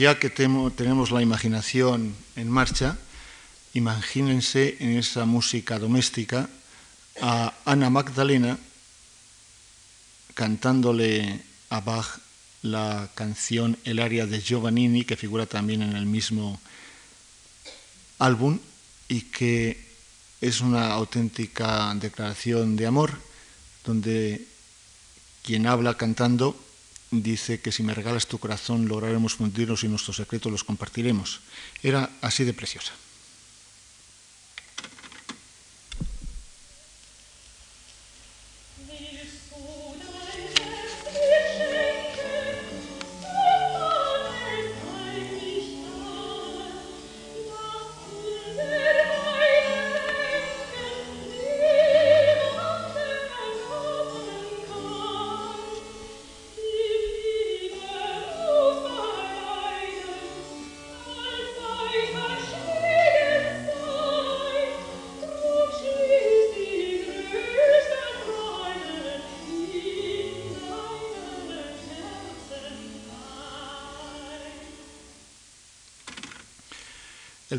Ya 0.00 0.18
que 0.18 0.30
tenemos 0.30 1.10
la 1.10 1.20
imaginación 1.20 2.16
en 2.34 2.48
marcha, 2.48 2.96
imagínense 3.74 4.80
en 4.80 4.96
esa 4.96 5.26
música 5.26 5.78
doméstica 5.78 6.48
a 7.20 7.52
Ana 7.66 7.90
Magdalena 7.90 8.56
cantándole 10.32 11.44
a 11.68 11.82
Bach 11.82 12.16
la 12.62 13.10
canción 13.14 13.76
El 13.84 13.98
aria 14.00 14.24
de 14.24 14.40
Giovannini, 14.40 15.04
que 15.04 15.20
figura 15.20 15.44
también 15.44 15.82
en 15.82 15.94
el 15.94 16.06
mismo 16.06 16.58
álbum 18.18 18.58
y 19.06 19.28
que 19.28 19.84
es 20.40 20.62
una 20.62 20.94
auténtica 20.96 21.92
declaración 21.96 22.74
de 22.74 22.86
amor, 22.86 23.20
donde 23.84 24.46
quien 25.44 25.66
habla 25.66 25.98
cantando 25.98 26.56
dice 27.10 27.60
que 27.60 27.72
si 27.72 27.82
me 27.82 27.94
regalas 27.94 28.26
tu 28.26 28.38
corazón 28.38 28.88
lograremos 28.88 29.34
fundirnos 29.34 29.84
y 29.84 29.88
nuestros 29.88 30.16
secretos 30.16 30.52
los 30.52 30.64
compartiremos. 30.64 31.40
Era 31.82 32.10
así 32.20 32.44
de 32.44 32.54
preciosa. 32.54 32.92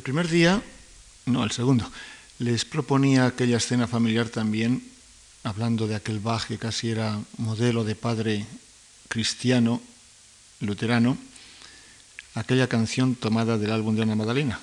El 0.01 0.03
primer 0.03 0.29
día, 0.29 0.63
no, 1.27 1.43
el 1.43 1.51
segundo, 1.51 1.85
les 2.39 2.65
proponía 2.65 3.27
aquella 3.27 3.57
escena 3.57 3.85
familiar 3.85 4.29
también, 4.29 4.81
hablando 5.43 5.85
de 5.85 5.93
aquel 5.93 6.17
Bach 6.19 6.47
que 6.47 6.57
casi 6.57 6.89
era 6.89 7.21
modelo 7.37 7.83
de 7.83 7.93
padre 7.93 8.47
cristiano, 9.09 9.79
luterano, 10.59 11.19
aquella 12.33 12.65
canción 12.65 13.13
tomada 13.13 13.59
del 13.59 13.71
álbum 13.71 13.95
de 13.95 14.01
Ana 14.01 14.15
Magdalena. 14.15 14.59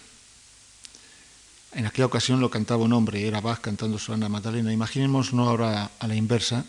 En 1.70 1.86
aquella 1.86 2.06
ocasión 2.06 2.40
lo 2.40 2.50
cantaba 2.50 2.82
un 2.82 2.92
hombre, 2.92 3.24
era 3.24 3.40
Bach 3.40 3.60
cantando 3.60 3.96
su 4.00 4.12
Ana 4.12 4.28
Magdalena. 4.28 4.72
Imaginemos 4.72 5.32
no 5.32 5.48
ahora 5.48 5.92
a 6.00 6.08
la 6.08 6.16
inversa, 6.16 6.64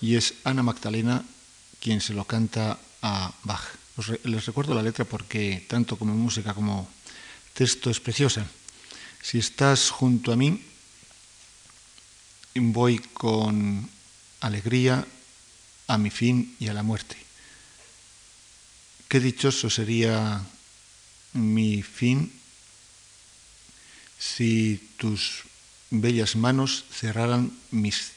y 0.00 0.14
es 0.14 0.32
Ana 0.42 0.62
Magdalena 0.62 1.22
quien 1.80 2.00
se 2.00 2.14
lo 2.14 2.24
canta 2.24 2.78
a 3.02 3.34
Bach. 3.44 3.76
Les 4.24 4.46
recuerdo 4.46 4.74
la 4.74 4.82
letra 4.82 5.04
porque 5.04 5.66
tanto 5.68 5.98
como 5.98 6.14
música 6.14 6.54
como 6.54 6.95
texto 7.56 7.88
es 7.88 8.00
preciosa. 8.00 8.46
Si 9.22 9.38
estás 9.38 9.88
junto 9.88 10.30
a 10.30 10.36
mí, 10.36 10.62
voy 12.54 12.98
con 12.98 13.88
alegría 14.40 15.06
a 15.88 15.96
mi 15.96 16.10
fin 16.10 16.54
y 16.60 16.68
a 16.68 16.74
la 16.74 16.82
muerte. 16.82 17.16
Qué 19.08 19.20
dichoso 19.20 19.70
sería 19.70 20.44
mi 21.32 21.82
fin 21.82 22.30
si 24.18 24.92
tus 24.98 25.44
bellas 25.90 26.36
manos 26.36 26.84
cerraran 26.92 27.56
mis 27.70 28.12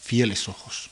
fieles 0.00 0.48
ojos. 0.48 0.90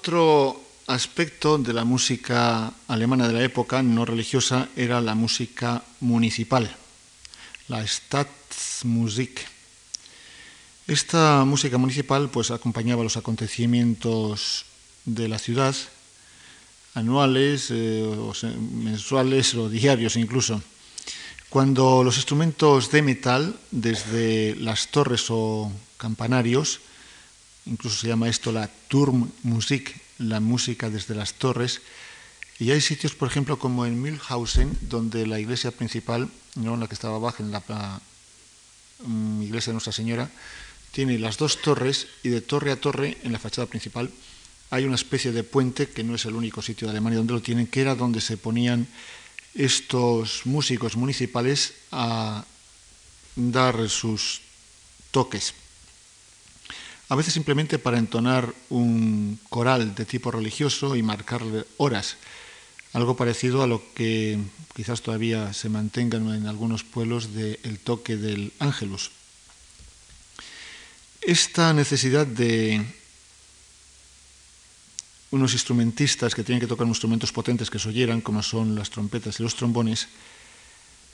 Otro 0.00 0.58
aspecto 0.86 1.58
de 1.58 1.74
la 1.74 1.84
música 1.84 2.72
alemana 2.88 3.28
de 3.28 3.34
la 3.34 3.44
época 3.44 3.82
no 3.82 4.06
religiosa 4.06 4.66
era 4.74 4.98
la 5.02 5.14
música 5.14 5.84
municipal, 6.00 6.74
la 7.68 7.86
Staatsmusik. 7.86 9.44
Esta 10.86 11.44
música 11.44 11.76
municipal 11.76 12.30
pues 12.30 12.50
acompañaba 12.50 13.04
los 13.04 13.18
acontecimientos 13.18 14.64
de 15.04 15.28
la 15.28 15.38
ciudad, 15.38 15.76
anuales, 16.94 17.68
eh, 17.68 18.00
mensuales 18.72 19.52
o 19.52 19.68
diarios 19.68 20.16
incluso. 20.16 20.62
Cuando 21.50 22.02
los 22.02 22.16
instrumentos 22.16 22.90
de 22.90 23.02
metal, 23.02 23.54
desde 23.70 24.56
las 24.56 24.88
torres 24.88 25.26
o 25.28 25.70
campanarios, 25.98 26.80
incluso 27.66 27.96
se 27.96 28.08
llama 28.08 28.28
esto 28.28 28.52
la 28.52 28.68
Turmmusik, 28.88 29.94
la 30.18 30.40
música 30.40 30.90
desde 30.90 31.14
las 31.14 31.34
torres, 31.34 31.80
y 32.58 32.72
hay 32.72 32.82
sitios, 32.82 33.14
por 33.14 33.26
ejemplo, 33.28 33.58
como 33.58 33.86
en 33.86 34.00
Mühlhausen, 34.00 34.76
donde 34.82 35.26
la 35.26 35.40
iglesia 35.40 35.70
principal, 35.70 36.28
no 36.56 36.76
la 36.76 36.88
que 36.88 36.94
estaba 36.94 37.16
abajo, 37.16 37.42
en 37.42 37.52
la, 37.52 38.00
mm, 39.02 39.42
iglesia 39.42 39.70
de 39.70 39.74
Nuestra 39.74 39.94
Señora, 39.94 40.30
tiene 40.92 41.18
las 41.18 41.38
dos 41.38 41.62
torres 41.62 42.08
y 42.22 42.28
de 42.28 42.42
torre 42.42 42.70
a 42.70 42.80
torre, 42.80 43.16
en 43.22 43.32
la 43.32 43.38
fachada 43.38 43.66
principal, 43.66 44.10
hay 44.68 44.84
una 44.84 44.96
especie 44.96 45.32
de 45.32 45.42
puente, 45.42 45.88
que 45.88 46.04
no 46.04 46.14
es 46.14 46.26
el 46.26 46.34
único 46.34 46.60
sitio 46.60 46.86
de 46.86 46.92
Alemania 46.92 47.18
donde 47.18 47.32
lo 47.32 47.40
tienen, 47.40 47.66
que 47.66 47.80
era 47.80 47.94
donde 47.94 48.20
se 48.20 48.36
ponían 48.36 48.86
estos 49.54 50.42
músicos 50.44 50.96
municipales 50.96 51.74
a 51.90 52.44
dar 53.36 53.88
sus 53.88 54.42
toques. 55.10 55.54
A 57.10 57.16
veces 57.16 57.34
simplemente 57.34 57.80
para 57.80 57.98
entonar 57.98 58.54
un 58.70 59.36
coral 59.48 59.96
de 59.96 60.06
tipo 60.06 60.30
religioso 60.30 60.94
y 60.94 61.02
marcarle 61.02 61.66
horas, 61.76 62.14
algo 62.92 63.16
parecido 63.16 63.64
a 63.64 63.66
lo 63.66 63.82
que 63.94 64.38
quizás 64.76 65.02
todavía 65.02 65.52
se 65.52 65.68
mantenga 65.68 66.18
en 66.18 66.46
algunos 66.46 66.84
pueblos 66.84 67.34
del 67.34 67.80
toque 67.82 68.16
del 68.16 68.52
ángelus. 68.60 69.10
Esta 71.20 71.72
necesidad 71.72 72.28
de 72.28 72.86
unos 75.32 75.52
instrumentistas 75.52 76.32
que 76.32 76.44
tienen 76.44 76.60
que 76.60 76.70
tocar 76.70 76.86
instrumentos 76.86 77.32
potentes 77.32 77.70
que 77.70 77.80
se 77.80 77.88
oyeran, 77.88 78.20
como 78.20 78.40
son 78.44 78.76
las 78.76 78.90
trompetas 78.90 79.40
y 79.40 79.42
los 79.42 79.56
trombones, 79.56 80.06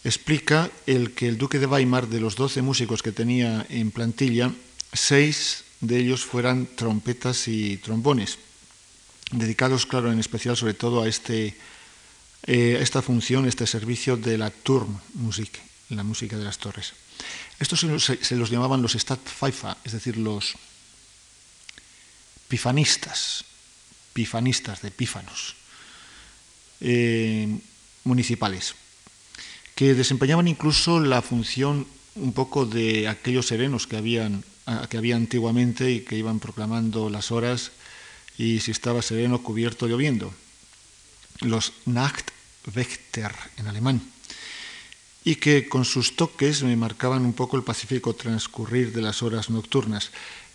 explica 0.04 0.70
el 0.86 1.12
que 1.12 1.26
el 1.26 1.38
duque 1.38 1.58
de 1.58 1.66
Weimar, 1.66 2.06
de 2.06 2.20
los 2.20 2.36
doce 2.36 2.60
músicos 2.60 3.02
que 3.02 3.12
tenía 3.12 3.64
en 3.70 3.90
plantilla, 3.90 4.52
seis 4.92 5.65
de 5.80 5.98
ellos 5.98 6.24
fueran 6.24 6.66
trompetas 6.66 7.48
y 7.48 7.76
trombones, 7.78 8.38
dedicados, 9.30 9.86
claro, 9.86 10.12
en 10.12 10.18
especial 10.18 10.56
sobre 10.56 10.74
todo 10.74 11.02
a 11.02 11.08
este, 11.08 11.56
eh, 12.46 12.78
esta 12.80 13.02
función, 13.02 13.46
este 13.46 13.66
servicio 13.66 14.16
de 14.16 14.38
la 14.38 14.50
Turmmusik, 14.50 15.58
la 15.90 16.02
música 16.02 16.36
de 16.36 16.44
las 16.44 16.58
torres. 16.58 16.92
Estos 17.58 17.80
se, 17.80 18.36
los 18.36 18.50
llamaban 18.50 18.82
los 18.82 18.92
Stadtpfeifer, 18.92 19.76
es 19.84 19.92
decir, 19.92 20.16
los 20.16 20.54
pifanistas, 22.48 23.44
pifanistas, 24.12 24.82
de 24.82 24.90
pífanos 24.90 25.56
eh, 26.80 27.58
municipales, 28.04 28.74
que 29.74 29.94
desempeñaban 29.94 30.48
incluso 30.48 31.00
la 31.00 31.22
función 31.22 31.86
un 32.14 32.32
poco 32.32 32.64
de 32.64 33.08
aquellos 33.08 33.46
serenos 33.46 33.86
que, 33.86 33.96
habían, 33.96 34.44
que 34.88 34.98
había 34.98 35.16
antiguamente 35.16 35.90
y 35.90 36.00
que 36.00 36.16
iban 36.16 36.40
proclamando 36.40 37.08
las 37.08 37.30
horas 37.30 37.72
y 38.38 38.60
si 38.60 38.70
estaba 38.70 39.02
sereno, 39.02 39.42
cubierto, 39.42 39.86
lloviendo. 39.86 40.32
Los 41.40 41.72
Nachtwächter 41.86 43.32
en 43.56 43.68
alemán. 43.68 44.02
Y 45.24 45.36
que 45.36 45.68
con 45.68 45.84
sus 45.84 46.16
toques 46.16 46.62
me 46.62 46.76
marcaban 46.76 47.24
un 47.24 47.32
poco 47.32 47.56
el 47.56 47.64
pacífico 47.64 48.14
transcurrir 48.14 48.92
de 48.92 49.02
las 49.02 49.22
horas 49.22 49.50
nocturnas. 49.50 50.10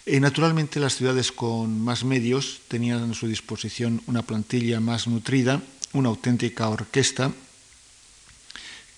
Eh, 0.06 0.20
naturalmente 0.20 0.80
las 0.80 0.96
ciudades 0.96 1.32
con 1.32 1.82
más 1.82 2.04
medios 2.04 2.62
tenían 2.68 3.12
a 3.12 3.14
su 3.14 3.28
disposición 3.28 4.02
una 4.08 4.24
plantilla 4.24 4.80
más 4.80 5.08
nutrida, 5.08 5.62
una 5.94 6.10
auténtica 6.10 6.70
orquesta 6.70 7.32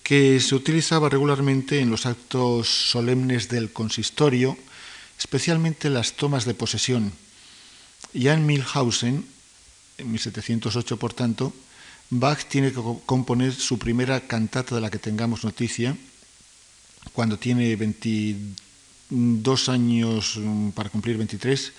que 0.04 0.38
se 0.38 0.54
utilizaba 0.54 1.08
regularmente 1.08 1.80
en 1.80 1.90
los 1.90 2.04
actos 2.04 2.68
solemnes 2.68 3.48
del 3.48 3.72
consistorio, 3.72 4.56
especialmente 5.24 5.88
las 5.88 6.12
tomas 6.12 6.44
de 6.44 6.52
posesión. 6.52 7.10
Ya 8.12 8.34
en 8.34 8.44
Milhausen, 8.44 9.24
en 9.96 10.12
1708 10.12 10.98
por 10.98 11.14
tanto, 11.14 11.52
Bach 12.10 12.44
tiene 12.44 12.72
que 12.72 12.80
componer 13.06 13.54
su 13.54 13.78
primera 13.78 14.20
cantata 14.28 14.74
de 14.74 14.82
la 14.82 14.90
que 14.90 14.98
tengamos 14.98 15.42
noticia, 15.42 15.96
cuando 17.14 17.38
tiene 17.38 17.74
22 17.74 18.60
dos 19.10 19.68
años 19.68 20.36
mm, 20.36 20.70
para 20.70 20.90
cumplir 20.90 21.16
23, 21.16 21.72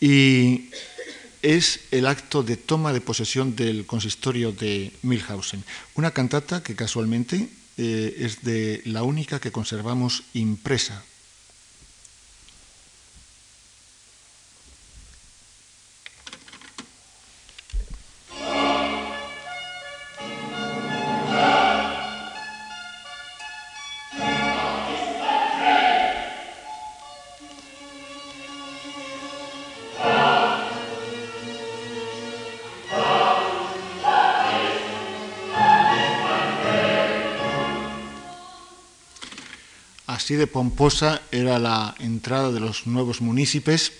y 0.00 0.70
es 1.42 1.80
el 1.90 2.06
acto 2.06 2.42
de 2.42 2.56
toma 2.56 2.92
de 2.92 3.00
posesión 3.00 3.54
del 3.56 3.86
consistorio 3.86 4.52
de 4.52 4.92
Milhausen. 5.02 5.62
Una 5.94 6.10
cantata 6.10 6.62
que 6.62 6.74
casualmente 6.74 7.48
eh, 7.76 8.16
es 8.18 8.42
de 8.42 8.82
la 8.84 9.02
única 9.04 9.40
que 9.40 9.52
conservamos 9.52 10.24
impresa 10.34 11.04
de 40.40 40.46
pomposa 40.46 41.20
era 41.30 41.58
la 41.58 41.94
entrada 41.98 42.50
de 42.50 42.60
los 42.60 42.86
nuevos 42.86 43.20
municipios 43.20 43.92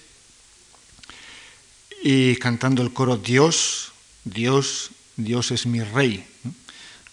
y 2.03 2.37
cantando 2.37 2.81
el 2.83 2.94
coro 2.94 3.18
Dios, 3.18 3.92
Dios, 4.24 4.90
Dios 5.16 5.50
es 5.50 5.66
mi 5.66 5.83
rey, 5.83 6.24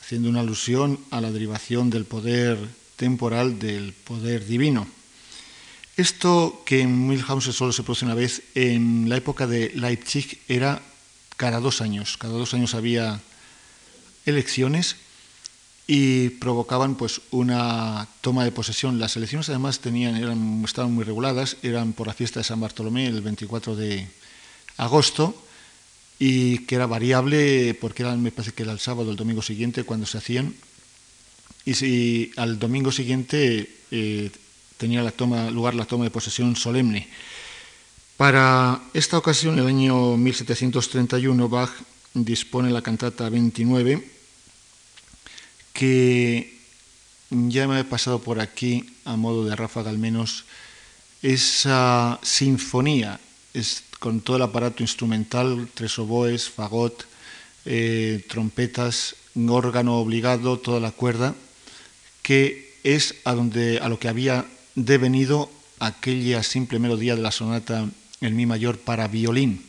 haciendo 0.02 0.30
una 0.30 0.40
alusión 0.40 0.98
a 1.12 1.20
la 1.20 1.32
derivación 1.32 1.90
del 1.90 2.06
poder 2.06 2.58
temporal 2.96 3.60
del 3.60 3.92
poder 3.92 4.46
divino. 4.46 4.88
Esto 5.98 6.64
que 6.66 6.80
en 6.80 7.08
Milhausen 7.10 7.52
solo 7.52 7.74
se 7.74 7.84
produce 7.84 8.06
una 8.06 8.16
vez, 8.16 8.44
en 8.56 9.10
la 9.10 9.18
época 9.18 9.46
de 9.46 9.72
Leipzig 9.76 10.40
era 10.48 10.82
cada 11.36 11.60
dos 11.60 11.82
años. 11.82 12.16
Cada 12.18 12.34
dos 12.34 12.54
años 12.54 12.76
había 12.76 13.20
elecciones 14.26 14.96
y 15.88 16.30
provocaban 16.32 16.96
pues 16.96 17.22
una 17.32 18.08
toma 18.20 18.44
de 18.44 18.52
posesión. 18.52 19.00
Las 19.00 19.16
elecciones 19.16 19.48
además 19.48 19.80
tenían, 19.80 20.18
eran, 20.18 20.62
estaban 20.66 20.94
muy 20.94 21.06
reguladas, 21.06 21.56
eran 21.64 21.94
por 21.94 22.08
la 22.08 22.14
fiesta 22.14 22.42
de 22.42 22.44
San 22.44 22.60
Bartolomé 22.60 23.08
el 23.08 23.22
24 23.22 23.76
de 23.78 24.08
agosto 24.76 25.34
y 26.20 26.60
que 26.66 26.76
era 26.76 26.88
variable 26.88 27.74
porque 27.80 28.04
era, 28.04 28.16
me 28.18 28.32
parece 28.32 28.54
que 28.54 28.64
era 28.64 28.74
el 28.74 28.80
sábado 28.80 29.12
el 29.12 29.18
domingo 29.18 29.42
siguiente 29.42 29.86
cuando 29.86 30.06
se 30.06 30.18
hacían 30.18 30.54
y 31.64 31.74
si 31.74 32.32
al 32.36 32.60
domingo 32.60 32.92
siguiente 32.92 33.70
eh, 33.92 34.30
tenía 34.78 35.04
la 35.04 35.12
toma, 35.12 35.50
lugar 35.52 35.74
la 35.74 35.86
toma 35.86 36.04
de 36.04 36.12
posesión 36.12 36.56
solemne. 36.56 37.08
Para 38.18 38.82
esta 38.94 39.18
ocasión, 39.18 39.60
el 39.60 39.68
año 39.68 40.18
1731, 40.18 41.50
Bach 41.50 41.70
dispone 42.14 42.72
la 42.72 42.82
cantata 42.82 43.30
29 43.30 44.17
que 45.78 46.58
ya 47.30 47.68
me 47.68 47.80
he 47.80 47.84
pasado 47.84 48.18
por 48.18 48.42
aquí, 48.42 48.98
a 49.06 49.16
modo 49.16 49.46
de 49.46 49.56
ráfaga 49.56 49.92
al 49.92 50.00
menos, 50.00 50.46
esa 51.22 52.20
sinfonía 52.24 53.20
con 54.00 54.22
todo 54.22 54.38
el 54.38 54.44
aparato 54.44 54.82
instrumental, 54.82 55.70
tres 55.76 56.00
oboes, 56.00 56.50
fagot, 56.50 57.06
eh, 57.66 58.26
trompetas, 58.28 59.16
órgano 59.36 60.00
obligado, 60.00 60.58
toda 60.58 60.80
la 60.80 60.90
cuerda, 60.90 61.36
que 62.24 62.74
es 62.84 63.14
a, 63.24 63.36
donde, 63.36 63.78
a 63.78 63.88
lo 63.88 64.00
que 64.00 64.10
había 64.10 64.46
devenido 64.74 65.52
aquella 65.78 66.42
simple 66.42 66.80
melodía 66.80 67.16
de 67.16 67.22
la 67.22 67.32
sonata 67.32 67.88
en 68.22 68.36
mi 68.36 68.48
mayor 68.48 68.80
para 68.80 69.08
violín. 69.08 69.67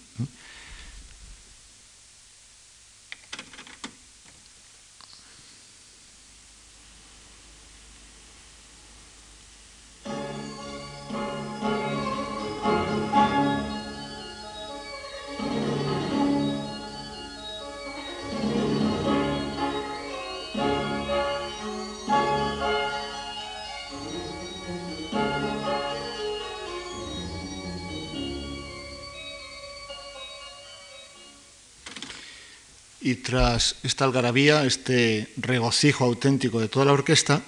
Y 33.01 33.17
tras 33.17 33.77
esta 33.83 34.05
algarabía, 34.05 34.65
este 34.65 35.29
regocijo 35.37 36.05
auténtico 36.05 36.61
de 36.61 36.69
toda 36.69 36.87
la 36.87 36.93
orquesta, 36.93 37.43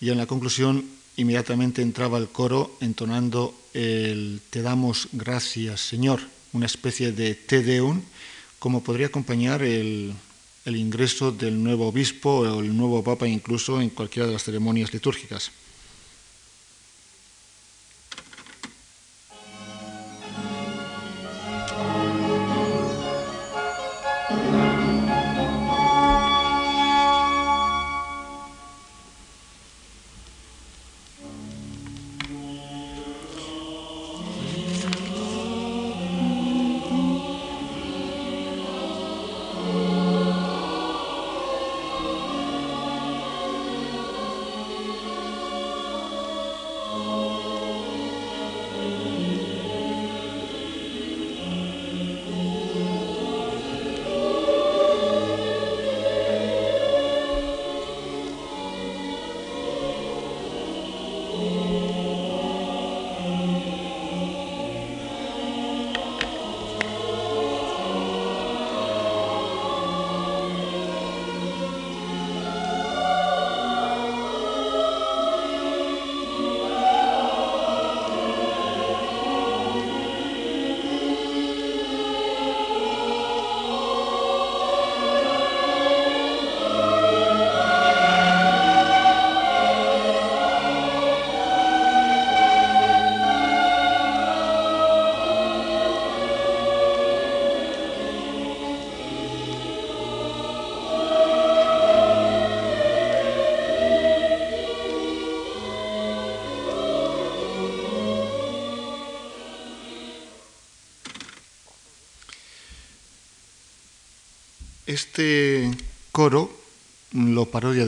y 0.00 0.10
en 0.10 0.18
la 0.18 0.26
conclusión 0.26 0.84
inmediatamente 1.16 1.82
entraba 1.82 2.18
el 2.18 2.28
coro 2.28 2.76
entonando 2.80 3.54
el 3.72 4.40
Te 4.50 4.62
damos 4.62 5.08
gracias, 5.12 5.80
Señor, 5.80 6.20
una 6.52 6.66
especie 6.66 7.12
de 7.12 7.34
Te 7.34 7.62
Deum, 7.62 8.02
como 8.58 8.82
podría 8.82 9.06
acompañar 9.06 9.62
el, 9.62 10.12
el 10.64 10.76
ingreso 10.76 11.32
del 11.32 11.62
nuevo 11.62 11.88
obispo 11.88 12.40
o 12.40 12.60
el 12.60 12.76
nuevo 12.76 13.02
papa 13.02 13.26
incluso 13.26 13.80
en 13.80 13.90
cualquiera 13.90 14.26
de 14.26 14.32
las 14.32 14.44
ceremonias 14.44 14.92
litúrgicas. 14.92 15.50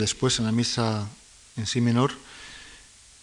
Después 0.08 0.38
en 0.38 0.46
la 0.46 0.52
misa 0.52 1.06
en 1.56 1.66
sí 1.66 1.80
menor 1.80 2.12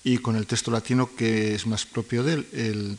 y 0.04 0.19
con 0.19 0.36
el 0.36 0.45
texto 0.45 0.69
latino 0.69 1.15
que 1.15 1.56
es 1.56 1.65
más 1.65 1.86
propio 1.86 2.24
de 2.24 2.34
él, 2.34 2.48
el 2.54 2.98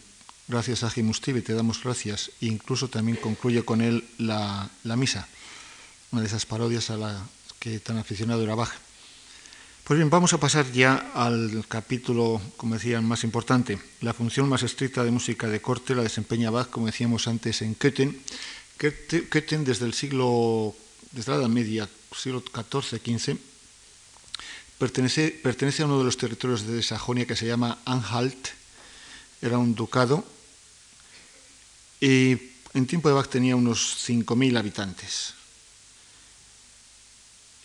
Gracias 0.49 0.85
a 0.85 0.91
Tibi, 0.91 1.43
te 1.43 1.55
damos 1.55 1.83
gracias, 1.83 2.31
e 2.41 2.47
incluso 2.47 2.87
también 2.87 3.19
concluye 3.19 3.65
con 3.65 3.81
él 3.81 4.07
la, 4.19 4.71
misa, 4.95 5.27
una 6.13 6.23
de 6.23 6.29
esas 6.29 6.47
parodias 6.47 6.89
a 6.91 6.97
la 6.97 7.27
que 7.59 7.81
tan 7.81 7.99
aficionado 7.99 8.45
era 8.45 8.55
Bach. 8.55 8.71
Pues 9.83 9.99
bien, 9.99 10.09
vamos 10.09 10.35
a 10.35 10.39
pasar 10.39 10.71
ya 10.71 11.11
al 11.15 11.65
capítulo, 11.67 12.41
como 12.57 12.75
decían, 12.75 13.05
más 13.05 13.25
importante. 13.25 13.81
La 14.03 14.15
función 14.15 14.49
más 14.49 14.63
estricta 14.63 15.03
de 15.03 15.11
música 15.11 15.49
de 15.49 15.61
corte 15.61 15.97
la 15.97 16.05
desempeña 16.05 16.51
Bach, 16.51 16.71
como 16.71 16.87
decíamos 16.87 17.27
antes, 17.27 17.63
en 17.63 17.75
Köthen, 17.75 18.23
Köthen 18.79 19.65
desde 19.65 19.85
el 19.85 19.95
siglo, 19.95 20.77
desde 21.11 21.33
la 21.33 21.39
Edad 21.39 21.49
Media, 21.49 21.89
siglo 22.15 22.41
XIV-XV, 22.45 23.37
pertenece, 24.79 25.31
pertenece 25.31 25.83
a 25.83 25.87
uno 25.87 25.99
de 25.99 26.05
los 26.05 26.17
territorios 26.17 26.67
de 26.67 26.83
Sajonia 26.83 27.27
que 27.27 27.37
se 27.37 27.47
llama 27.47 27.79
Anhalt, 27.85 28.49
era 29.43 29.59
un 29.59 29.75
ducado, 29.75 30.25
y 32.01 32.37
en 32.75 32.87
tiempo 32.87 33.09
de 33.09 33.15
Bach 33.15 33.29
tenía 33.29 33.57
unos 33.57 33.97
5.000 34.09 34.59
habitantes. 34.59 35.35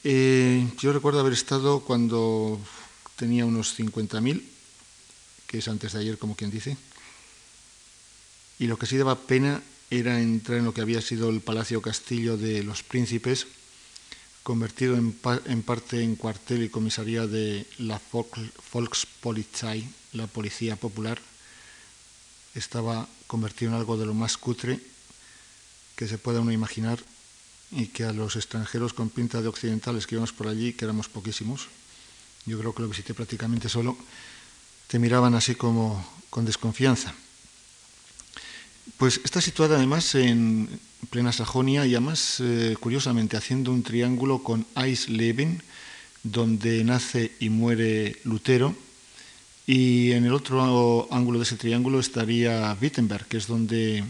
Yo 0.04 0.93
recuerdo 0.93 1.19
haber 1.19 1.34
estado 1.34 1.82
cuando 1.82 2.60
tenía 3.15 3.45
unos 3.45 3.78
50.000, 3.78 4.41
que 5.47 5.58
es 5.60 5.67
antes 5.67 5.93
de 5.93 6.00
ayer, 6.00 6.17
como 6.17 6.36
quien 6.36 6.50
dice, 6.50 6.78
y 8.58 8.67
lo 8.67 8.78
que 8.78 8.86
sí 8.86 8.97
daba 8.97 9.15
pena 9.15 9.62
era 9.89 10.21
entrar 10.21 10.60
en 10.60 10.65
lo 10.65 10.74
que 10.74 10.82
había 10.82 11.02
sido 11.02 11.30
el 11.30 11.41
Palacio 11.41 11.82
Castillo 11.82 12.38
de 12.38 12.63
los 12.63 12.84
Príncipes, 12.84 13.47
convertido 14.43 14.95
en, 14.95 15.13
parte 15.13 16.01
en 16.01 16.15
cuartel 16.15 16.63
y 16.63 16.69
comisaría 16.69 17.27
de 17.27 17.65
la 17.77 18.01
Volkspolizei, 18.73 19.88
la 20.13 20.27
Policía 20.27 20.75
Popular. 20.75 21.19
Estaba 22.56 23.08
convertido 23.27 23.71
en 23.71 23.77
algo 23.77 23.97
de 23.97 24.06
lo 24.06 24.13
más 24.13 24.38
cutre 24.38 24.80
que 25.95 26.08
se 26.08 26.17
pueda 26.17 26.41
uno 26.41 26.51
imaginar 26.51 26.99
y 27.71 27.88
que 27.88 28.04
a 28.04 28.12
los 28.12 28.36
extranjeros 28.36 28.93
con 28.93 29.10
pinta 29.10 29.41
de 29.41 29.47
occidentales 29.47 30.06
que 30.06 30.15
íbamos 30.15 30.34
por 30.34 30.47
allí, 30.47 30.73
que 30.73 30.86
éramos 30.86 31.08
poquísimos, 31.08 31.67
yo 32.45 32.60
creo 32.60 32.73
que 32.73 32.82
lo 32.82 32.89
visité 32.89 33.13
prácticamente 33.13 33.69
solo, 33.69 33.97
te 34.88 34.99
miraban 34.99 35.36
así 35.36 35.56
como 35.56 36.06
con 36.30 36.43
desconfianza. 36.43 37.13
Pues 38.97 39.21
está 39.23 39.39
situada 39.39 39.77
además 39.77 40.15
en 40.15 40.67
plena 41.09 41.31
Sajonia 41.31 41.85
y 41.85 41.95
además, 41.95 42.37
eh, 42.39 42.75
curiosamente, 42.79 43.37
haciendo 43.37 43.71
un 43.71 43.83
triángulo 43.83 44.43
con 44.43 44.65
Eisleben, 44.75 45.61
donde 46.23 46.83
nace 46.83 47.31
y 47.39 47.49
muere 47.49 48.17
Lutero, 48.23 48.75
y 49.65 50.11
en 50.11 50.25
el 50.25 50.33
otro 50.33 51.07
ángulo 51.11 51.39
de 51.39 51.43
ese 51.43 51.57
triángulo 51.57 51.99
estaría 51.99 52.75
Wittenberg, 52.81 53.25
que 53.27 53.37
es 53.37 53.47
donde 53.47 54.03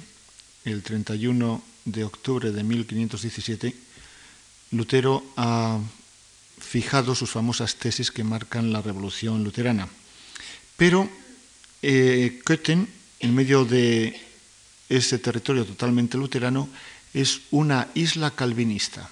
el 0.65 0.83
31 0.83 1.61
de 1.85 2.03
octubre 2.03 2.51
de 2.51 2.63
1517 2.63 3.75
Lutero 4.71 5.23
ha 5.35 5.79
fijado 6.59 7.15
sus 7.15 7.31
famosas 7.31 7.75
tesis 7.75 8.11
que 8.11 8.23
marcan 8.23 8.71
la 8.71 8.81
revolución 8.81 9.43
luterana. 9.43 9.89
Pero 10.77 11.09
eh, 11.81 12.39
Köthen, 12.45 12.87
en 13.19 13.35
medio 13.35 13.65
de 13.65 14.19
ese 14.91 15.17
territorio 15.19 15.65
totalmente 15.65 16.17
luterano 16.17 16.67
es 17.13 17.41
una 17.51 17.87
isla 17.95 18.31
calvinista. 18.31 19.09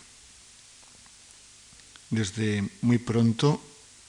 Desde 2.10 2.68
muy 2.82 2.98
pronto 2.98 3.62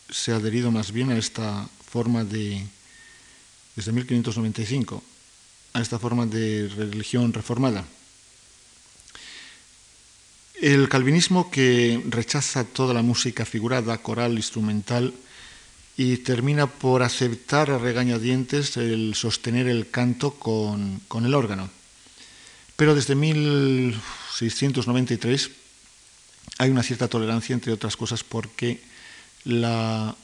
se 0.09 0.33
ha 0.33 0.37
adherido 0.37 0.71
más 0.71 0.91
bien 0.91 1.11
a 1.11 1.19
esta 1.19 1.69
forma 1.87 2.25
de, 2.25 2.67
desde 3.77 3.93
1595, 3.93 5.03
a 5.75 5.81
esta 5.81 5.99
forma 5.99 6.27
de 6.27 6.69
religión 6.75 7.33
reformada. 7.33 7.87
El 10.61 10.89
calvinismo 10.89 11.51
que 11.51 12.03
rechaza 12.09 12.65
toda 12.65 12.95
la 12.95 13.03
música 13.03 13.47
figurada, 13.47 13.97
coral, 13.99 14.35
instrumental, 14.35 15.15
y 16.01 16.17
termina 16.17 16.67
por 16.67 17.03
aceptar 17.03 17.71
a 17.71 17.77
regañadientes 17.77 18.79
el 18.79 19.15
sostener 19.15 19.69
el 19.69 19.91
canto 19.91 20.31
con, 20.31 21.03
el 21.13 21.35
órgano. 21.35 21.69
Pero 22.75 22.95
desde 22.95 23.15
1693 23.15 25.51
hay 26.57 26.71
una 26.71 26.83
cierta 26.83 27.07
tolerancia, 27.07 27.53
entre 27.53 27.75
otras 27.75 27.99
cosas, 27.99 28.25
porque 28.25 28.81
la 29.45 30.17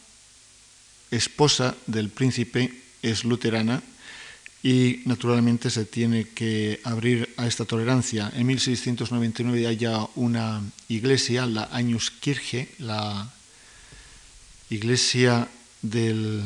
esposa 1.11 1.77
del 1.87 2.09
príncipe 2.09 2.73
es 3.03 3.25
luterana 3.25 3.83
y 4.63 5.03
naturalmente 5.05 5.69
se 5.69 5.85
tiene 5.85 6.31
que 6.31 6.81
abrir 6.85 7.35
a 7.37 7.47
esta 7.47 7.67
tolerancia. 7.67 8.33
En 8.35 8.47
1699 8.47 9.67
hay 9.67 9.77
ya 9.77 10.09
una 10.15 10.63
iglesia, 10.89 11.45
la 11.45 11.65
Agnus-Kirche, 11.65 12.71
la 12.79 13.31
iglesia 14.71 15.51
del 15.83 16.45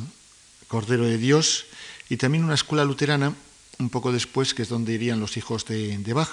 Cordero 0.69 1.05
de 1.05 1.19
Dios 1.19 1.67
y 2.09 2.17
también 2.17 2.45
una 2.45 2.55
escuela 2.55 2.85
luterana 2.85 3.35
un 3.79 3.91
poco 3.91 4.13
después, 4.13 4.55
que 4.55 4.63
es 4.63 4.69
donde 4.69 4.93
irían 4.93 5.21
los 5.21 5.37
hijos 5.37 5.65
de, 5.65 6.13
Bach. 6.13 6.29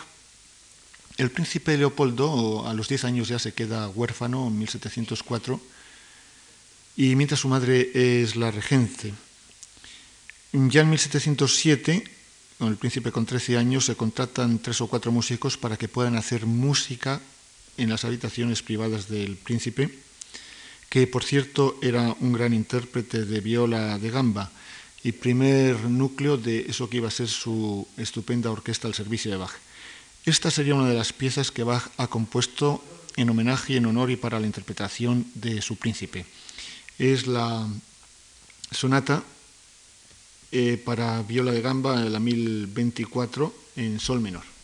el 1.18 1.32
príncipe 1.32 1.78
Leopoldo 1.78 2.68
a 2.68 2.74
los 2.74 2.88
10 2.90 3.06
años 3.06 3.28
ya 3.30 3.40
se 3.40 3.54
queda 3.54 3.88
huérfano 3.90 4.48
en 4.48 4.60
1704 4.60 5.62
y 6.98 7.16
mientras 7.16 7.40
su 7.40 7.48
madre 7.48 7.92
es 7.94 8.36
la 8.36 8.52
regente. 8.52 9.14
Ya 10.52 10.82
en 10.82 10.90
1707, 10.90 12.04
con 12.58 12.70
el 12.70 12.78
príncipe 12.78 13.12
con 13.12 13.26
13 13.26 13.58
años, 13.58 13.86
se 13.86 13.96
contratan 13.96 14.60
tres 14.60 14.82
o 14.82 14.88
cuatro 14.88 15.12
músicos 15.12 15.58
para 15.58 15.78
que 15.78 15.88
puedan 15.88 16.16
hacer 16.16 16.46
música 16.46 17.22
en 17.78 17.90
las 17.90 18.04
habitaciones 18.06 18.64
privadas 18.64 19.08
del 19.08 19.38
príncipe, 19.38 19.90
que 20.90 21.08
por 21.08 21.24
cierto 21.24 21.78
era 21.82 22.16
un 22.20 22.34
gran 22.34 22.54
intérprete 22.54 23.26
de 23.26 23.42
viola 23.42 24.00
de 24.00 24.10
gamba 24.10 24.52
y 25.04 25.12
primer 25.12 25.80
núcleo 25.86 26.38
de 26.38 26.66
eso 26.70 26.90
que 26.90 26.98
iba 26.98 27.08
a 27.08 27.12
ser 27.12 27.28
su 27.28 27.88
estupenda 27.98 28.52
orquesta 28.52 28.88
al 28.88 28.94
servicio 28.94 29.32
de 29.32 29.38
Bach. 29.38 29.54
Esta 30.26 30.52
sería 30.52 30.76
una 30.76 30.90
de 30.90 30.96
las 30.96 31.14
piezas 31.14 31.52
que 31.52 31.64
Bach 31.64 31.90
ha 31.98 32.08
compuesto 32.08 32.84
en 33.16 33.30
homenaje, 33.30 33.78
en 33.78 33.86
honor 33.86 34.12
y 34.12 34.16
para 34.16 34.40
la 34.40 34.48
interpretación 34.48 35.26
de 35.36 35.62
su 35.62 35.78
príncipe. 35.78 36.26
Es 37.00 37.28
la 37.28 37.68
sonata 38.72 39.24
eh, 40.52 40.82
para 40.84 41.22
viola 41.24 41.52
de 41.52 41.62
gamba, 41.62 41.96
la 41.96 42.20
1024, 42.20 43.54
en 43.76 44.00
sol 44.00 44.20
menor. 44.20 44.57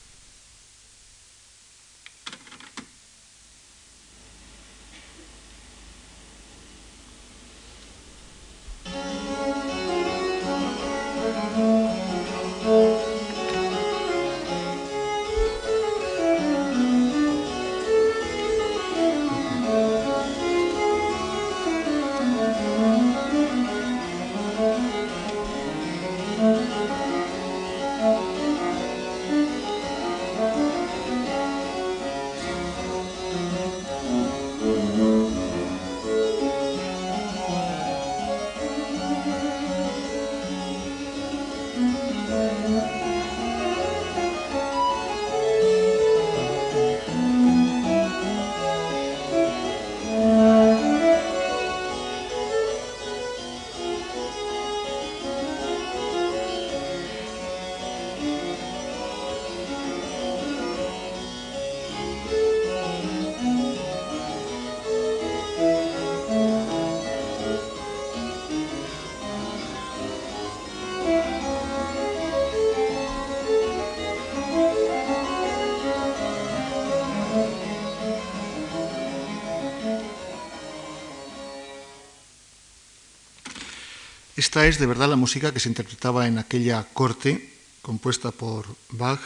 Esta 84.53 84.67
es 84.67 84.77
de 84.77 84.85
verdad 84.85 85.09
la 85.09 85.15
música 85.15 85.51
que 85.51 85.59
se 85.59 85.67
interpretaba 85.67 86.27
en 86.27 86.37
aquella 86.37 86.85
corte 86.93 87.49
compuesta 87.81 88.29
por 88.29 88.67
Bach 88.91 89.19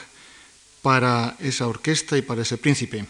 para 0.82 1.36
esa 1.42 1.68
orquesta 1.68 2.18
y 2.18 2.22
para 2.22 2.44
ese 2.44 2.58
príncipe. 2.58 3.06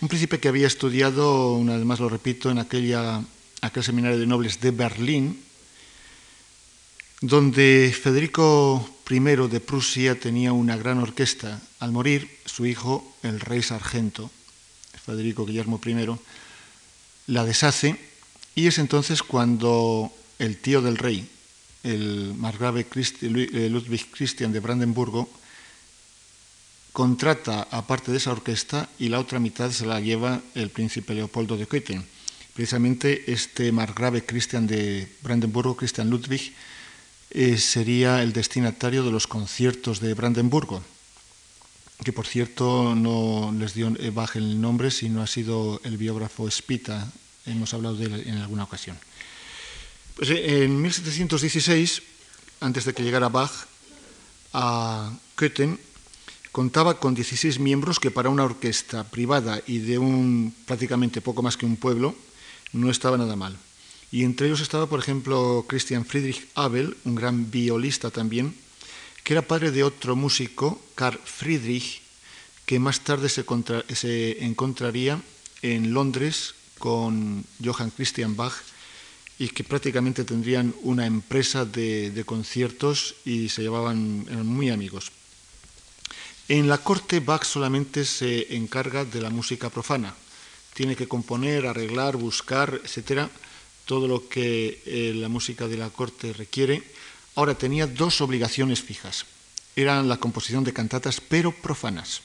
Un 0.00 0.08
príncipe 0.08 0.40
que 0.40 0.48
había 0.48 0.66
estudiado, 0.66 1.54
una 1.54 1.76
vez 1.76 1.84
más 1.84 2.00
lo 2.00 2.08
repito, 2.08 2.50
en 2.50 2.58
aquella, 2.58 3.22
aquel 3.60 3.84
seminario 3.84 4.18
de 4.18 4.26
nobles 4.26 4.60
de 4.60 4.72
Berlín, 4.72 5.44
donde 7.20 7.94
Federico 8.02 8.90
I 9.08 9.20
de 9.46 9.60
Prusia 9.60 10.18
tenía 10.18 10.52
una 10.52 10.76
gran 10.76 10.98
orquesta. 10.98 11.62
Al 11.78 11.92
morir, 11.92 12.36
su 12.46 12.66
hijo, 12.66 13.14
el 13.22 13.38
rey 13.38 13.62
sargento, 13.62 14.28
Federico 15.06 15.46
Guillermo 15.46 15.80
I, 15.86 16.18
la 17.28 17.44
deshace 17.44 17.94
y 18.56 18.66
es 18.66 18.78
entonces 18.78 19.22
cuando 19.22 20.10
el 20.40 20.56
tío 20.56 20.82
del 20.82 20.98
rey, 20.98 21.30
el 21.84 22.34
margrave 22.34 22.86
eh, 22.90 23.68
Ludwig 23.70 24.10
Christian 24.10 24.52
de 24.52 24.60
Brandenburgo 24.60 25.28
contrata 26.92 27.68
a 27.70 27.86
parte 27.86 28.10
de 28.10 28.18
esa 28.18 28.32
orquesta 28.32 28.88
y 28.98 29.08
la 29.08 29.20
otra 29.20 29.38
mitad 29.38 29.70
se 29.70 29.84
la 29.84 30.00
lleva 30.00 30.40
el 30.54 30.70
príncipe 30.70 31.14
Leopoldo 31.14 31.56
de 31.56 31.66
Köthen. 31.66 32.04
Precisamente 32.54 33.32
este 33.32 33.72
margrave 33.72 34.24
Christian 34.24 34.66
de 34.66 35.08
Brandenburgo, 35.22 35.76
Christian 35.76 36.08
Ludwig, 36.08 36.54
eh, 37.30 37.58
sería 37.58 38.22
el 38.22 38.32
destinatario 38.32 39.02
de 39.02 39.10
los 39.10 39.26
conciertos 39.26 39.98
de 39.98 40.14
Brandenburgo, 40.14 40.82
que 42.04 42.12
por 42.12 42.26
cierto 42.26 42.94
no 42.94 43.52
les 43.58 43.74
dio 43.74 43.92
Bach 44.12 44.36
el 44.36 44.60
nombre, 44.60 44.92
sino 44.92 45.20
ha 45.20 45.26
sido 45.26 45.80
el 45.82 45.96
biógrafo 45.96 46.48
Spita, 46.48 47.10
hemos 47.44 47.74
hablado 47.74 47.96
de 47.96 48.04
él 48.06 48.22
en 48.26 48.36
alguna 48.38 48.64
ocasión. 48.64 48.96
Pues 50.16 50.30
eh, 50.30 50.64
en 50.64 50.80
1716, 50.80 52.02
antes 52.60 52.84
de 52.84 52.94
que 52.94 53.02
llegara 53.02 53.28
Bach 53.28 53.50
a 54.52 55.12
Köthen, 55.34 55.80
contaba 56.52 57.00
con 57.00 57.14
16 57.14 57.58
miembros 57.58 57.98
que 57.98 58.12
para 58.12 58.30
una 58.30 58.44
orquesta 58.44 59.10
privada 59.10 59.60
y 59.66 59.78
de 59.78 59.98
un 59.98 60.54
prácticamente 60.66 61.20
poco 61.20 61.42
más 61.42 61.56
que 61.56 61.66
un 61.66 61.76
pueblo 61.76 62.14
no 62.72 62.90
estaba 62.90 63.18
nada 63.18 63.34
mal. 63.34 63.58
Y 64.12 64.22
entre 64.22 64.46
ellos 64.46 64.60
estaba, 64.60 64.86
por 64.86 65.00
ejemplo, 65.00 65.66
Christian 65.68 66.06
Friedrich 66.06 66.46
Abel, 66.54 66.96
un 67.04 67.16
gran 67.16 67.50
violista 67.50 68.12
también, 68.12 68.54
que 69.24 69.32
era 69.32 69.42
padre 69.42 69.72
de 69.72 69.82
otro 69.82 70.14
músico, 70.14 70.80
Karl 70.94 71.18
Friedrich, 71.24 72.02
que 72.66 72.78
más 72.78 73.00
tarde 73.00 73.28
se, 73.28 73.44
se 73.94 74.44
encontraría 74.44 75.20
en 75.62 75.92
Londres 75.92 76.54
con 76.78 77.44
Johann 77.64 77.90
Christian 77.90 78.36
Bach 78.36 78.54
y 79.38 79.48
que 79.48 79.64
prácticamente 79.64 80.24
tendrían 80.24 80.74
una 80.82 81.06
empresa 81.06 81.64
de, 81.64 82.22
conciertos 82.24 83.16
y 83.24 83.48
se 83.48 83.62
llevaban, 83.62 84.26
eran 84.30 84.46
muy 84.46 84.70
amigos. 84.70 85.10
En 86.48 86.68
la 86.68 86.78
corte 86.78 87.20
Bach 87.20 87.44
solamente 87.44 88.04
se 88.04 88.54
encarga 88.54 89.04
de 89.04 89.20
la 89.20 89.30
música 89.30 89.70
profana. 89.70 90.14
Tiene 90.74 90.94
que 90.94 91.08
componer, 91.08 91.66
arreglar, 91.66 92.16
buscar, 92.16 92.80
etcétera, 92.84 93.30
todo 93.86 94.06
lo 94.06 94.28
que 94.28 94.82
eh, 94.86 95.12
la 95.14 95.28
música 95.28 95.66
de 95.66 95.78
la 95.78 95.90
corte 95.90 96.32
requiere. 96.32 96.82
Ahora 97.34 97.56
tenía 97.56 97.86
dos 97.86 98.20
obligaciones 98.20 98.82
fijas. 98.82 99.26
Eran 99.74 100.08
la 100.08 100.18
composición 100.18 100.62
de 100.64 100.72
cantatas, 100.72 101.20
pero 101.20 101.50
profanas. 101.50 102.22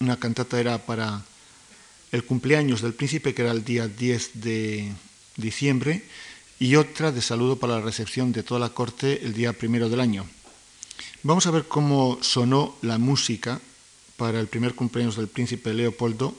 Una 0.00 0.18
cantata 0.18 0.58
era 0.58 0.78
para 0.78 1.22
el 2.10 2.24
cumpleaños 2.24 2.82
del 2.82 2.94
príncipe, 2.94 3.34
que 3.34 3.42
era 3.42 3.52
el 3.52 3.64
día 3.64 3.86
10 3.86 4.30
de, 4.34 4.92
diciembre, 5.36 6.04
y 6.58 6.76
otra 6.76 7.12
de 7.12 7.22
saludo 7.22 7.56
para 7.56 7.74
la 7.74 7.80
recepción 7.80 8.32
de 8.32 8.42
toda 8.42 8.60
la 8.60 8.70
corte 8.70 9.24
el 9.24 9.34
día 9.34 9.52
primero 9.52 9.88
del 9.88 10.00
año. 10.00 10.26
Vamos 11.22 11.46
a 11.46 11.50
ver 11.50 11.64
cómo 11.66 12.18
sonó 12.22 12.76
la 12.82 12.98
música 12.98 13.60
para 14.16 14.40
el 14.40 14.46
primer 14.46 14.74
cumpleaños 14.74 15.16
del 15.16 15.28
príncipe 15.28 15.74
Leopoldo, 15.74 16.34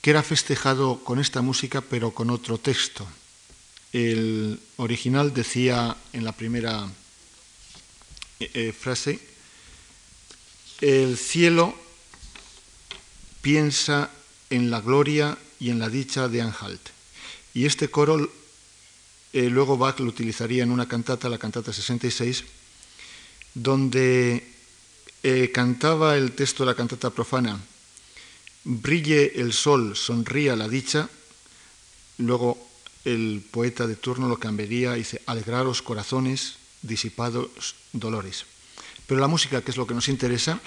que 0.00 0.10
era 0.10 0.22
festejado 0.22 1.04
con 1.04 1.18
esta 1.18 1.42
música 1.42 1.80
pero 1.80 2.12
con 2.12 2.30
otro 2.30 2.58
texto. 2.58 3.06
El 3.92 4.60
original 4.76 5.34
decía 5.34 5.96
en 6.12 6.24
la 6.24 6.32
primera 6.32 6.88
eh, 8.38 8.50
eh, 8.54 8.72
frase, 8.72 9.20
el 10.80 11.18
cielo 11.18 11.74
piensa 13.42 14.10
en 14.48 14.70
la 14.70 14.80
gloria 14.80 15.36
y 15.58 15.70
en 15.70 15.78
la 15.78 15.88
dicha 15.88 16.28
de 16.28 16.40
Anhalt. 16.40 16.99
Y 17.54 17.66
este 17.66 17.88
coro 17.88 18.30
eh, 19.32 19.48
luego 19.48 19.76
Bach 19.76 20.00
lo 20.00 20.06
utilizaría 20.06 20.64
en 20.64 20.72
una 20.72 20.88
cantata, 20.88 21.28
la 21.28 21.38
cantata 21.38 21.72
66, 21.72 22.44
donde 23.54 24.44
eh, 25.22 25.50
cantaba 25.52 26.16
el 26.16 26.32
texto 26.32 26.64
de 26.64 26.70
la 26.70 26.76
cantata 26.76 27.10
profana, 27.10 27.60
brille 28.64 29.40
el 29.40 29.52
sol, 29.52 29.96
sonría 29.96 30.56
la 30.56 30.68
dicha, 30.68 31.08
luego 32.18 32.58
el 33.04 33.42
poeta 33.50 33.86
de 33.86 33.96
turno 33.96 34.28
lo 34.28 34.38
cambiaría 34.38 34.96
y 34.96 35.00
dice, 35.00 35.22
alegraros 35.26 35.80
corazones, 35.82 36.56
disipados 36.82 37.74
dolores. 37.92 38.46
Pero 39.06 39.20
la 39.20 39.28
música, 39.28 39.62
que 39.62 39.70
es 39.70 39.76
lo 39.76 39.86
que 39.86 39.94
nos 39.94 40.08
interesa, 40.08 40.60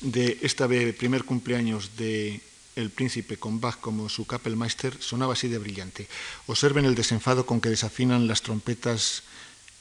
de 0.00 0.38
este 0.42 0.92
primer 0.94 1.24
cumpleaños 1.24 1.96
de 1.96 2.40
el 2.76 2.90
príncipe 2.90 3.36
con 3.36 3.60
Bach 3.60 3.78
como 3.80 4.08
su 4.08 4.26
Kapellmeister 4.26 4.96
sonaba 5.00 5.34
así 5.34 5.48
de 5.48 5.58
brillante. 5.58 6.08
Observen 6.46 6.84
el 6.84 6.94
desenfado 6.94 7.46
con 7.46 7.60
que 7.60 7.68
desafinan 7.68 8.26
las 8.26 8.42
trompetas 8.42 9.22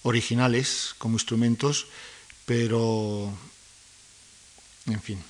originales 0.04 0.96
como 0.98 1.16
instrumentos, 1.16 1.88
pero, 2.46 3.32
en 4.88 5.02
fin, 5.02 5.24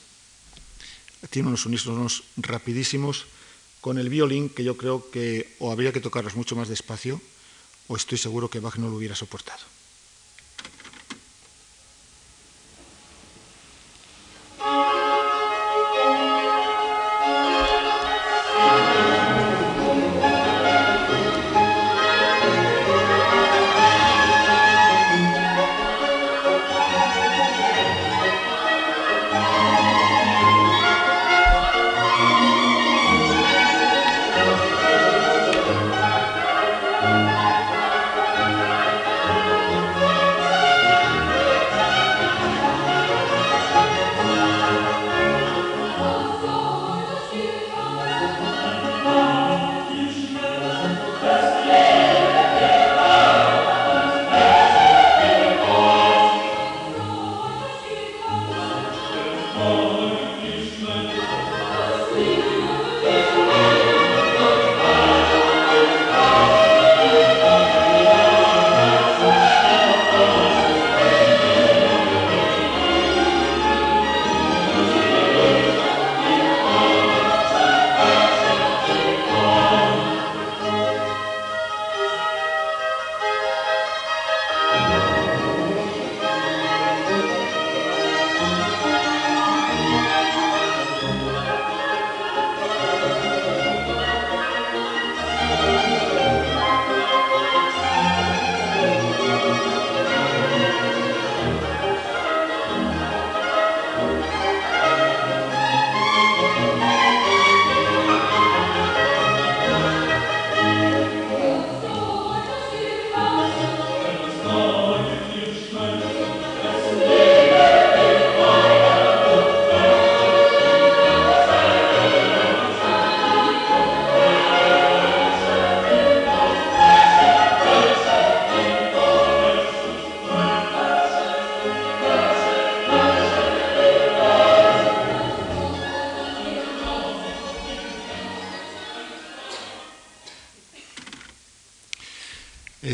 tiene 1.30 1.50
unos 1.50 1.62
sonidos 1.62 2.24
rapidísimos 2.38 3.26
con 3.82 3.98
el 3.98 4.10
violín 4.10 4.50
que 4.50 4.64
yo 4.64 4.78
creo 4.78 5.10
que 5.12 5.56
o 5.60 5.72
habría 5.72 5.92
que 5.92 6.02
tocarlos 6.02 6.36
mucho 6.36 6.56
más 6.56 6.70
despacio 6.70 7.22
o 7.88 7.96
estoy 7.96 8.18
seguro 8.18 8.50
que 8.50 8.60
Bach 8.60 8.78
no 8.78 8.90
lo 8.90 8.96
hubiera 8.96 9.16
soportado. 9.16 9.81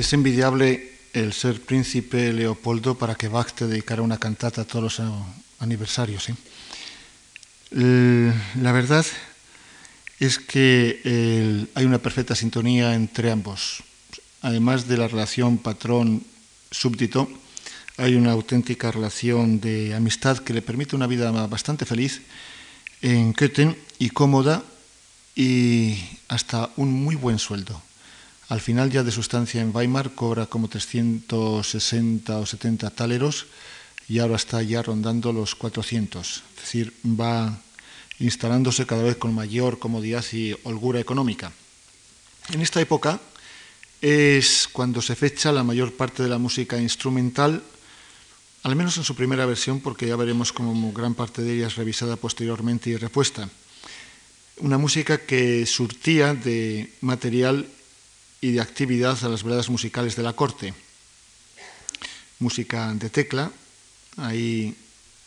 Es 0.07 0.13
envidiable 0.13 0.89
el 1.11 1.33
ser 1.33 1.59
príncipe 1.59 2.31
Leopoldo 2.31 2.97
para 2.97 3.15
que 3.15 3.27
Bach 3.27 3.51
te 3.51 3.67
dedicara 3.67 4.01
una 4.01 4.17
cantata 4.17 4.61
a 4.61 4.63
todos 4.63 4.99
los 5.01 5.09
aniversarios. 5.59 6.29
La 7.71 8.71
verdad 8.71 9.05
es 10.21 10.39
que 10.39 11.67
hay 11.75 11.83
una 11.83 11.97
perfecta 11.97 12.35
sintonía 12.35 12.95
entre 12.95 13.31
ambos. 13.31 13.83
Además 14.43 14.87
de 14.87 14.95
la 14.95 15.09
relación 15.09 15.57
patrón-súbdito, 15.57 17.29
hay 17.97 18.15
una 18.15 18.31
auténtica 18.31 18.93
relación 18.93 19.59
de 19.59 19.93
amistad 19.93 20.37
que 20.37 20.53
le 20.53 20.61
permite 20.61 20.95
una 20.95 21.07
vida 21.07 21.29
bastante 21.47 21.83
feliz 21.83 22.21
en 23.01 23.33
Köthen 23.33 23.77
y 23.99 24.11
cómoda 24.11 24.63
y 25.35 25.99
hasta 26.29 26.69
un 26.77 26.93
muy 26.93 27.15
buen 27.15 27.39
sueldo. 27.39 27.81
Al 28.49 28.61
final 28.61 28.89
ya 28.89 29.03
de 29.03 29.11
su 29.11 29.19
estancia 29.19 29.61
en 29.61 29.75
Weimar 29.75 30.15
cobra 30.15 30.45
como 30.45 30.69
360 30.69 32.37
o 32.37 32.45
70 32.45 32.89
taleros 32.91 33.47
y 34.07 34.19
ahora 34.19 34.37
está 34.37 34.61
ya 34.61 34.81
rondando 34.81 35.33
los 35.33 35.55
400. 35.55 36.43
Es 36.55 36.61
decir, 36.61 36.93
va 37.03 37.59
instalándose 38.19 38.85
cada 38.85 39.03
vez 39.03 39.17
con 39.17 39.35
mayor 39.35 39.79
comodidad 39.79 40.23
y 40.31 40.55
holgura 40.63 41.01
económica. 41.01 41.51
En 42.53 42.61
esta 42.61 42.79
época 42.79 43.19
es 44.01 44.69
cuando 44.71 45.01
se 45.01 45.15
fecha 45.15 45.51
la 45.51 45.63
mayor 45.63 45.93
parte 45.93 46.23
de 46.23 46.29
la 46.29 46.37
música 46.37 46.79
instrumental, 46.79 47.61
al 48.63 48.75
menos 48.77 48.97
en 48.97 49.03
su 49.03 49.13
primera 49.13 49.45
versión, 49.45 49.81
porque 49.81 50.07
ya 50.07 50.15
veremos 50.15 50.53
cómo 50.53 50.93
gran 50.93 51.15
parte 51.15 51.41
de 51.41 51.55
ella 51.55 51.67
es 51.67 51.75
revisada 51.75 52.15
posteriormente 52.15 52.89
y 52.89 52.95
repuesta. 52.95 53.49
Una 54.59 54.77
música 54.77 55.17
que 55.17 55.65
surtía 55.65 56.33
de 56.33 56.93
material 57.01 57.67
y 58.47 58.51
de 58.53 58.61
actividad 58.61 59.21
a 59.25 59.27
las 59.27 59.43
veladas 59.43 59.69
musicales 59.69 60.15
de 60.15 60.23
la 60.23 60.31
corte. 60.31 60.73
Música 62.39 62.93
de 62.93 63.09
tecla, 63.09 63.51
ahí 64.15 64.73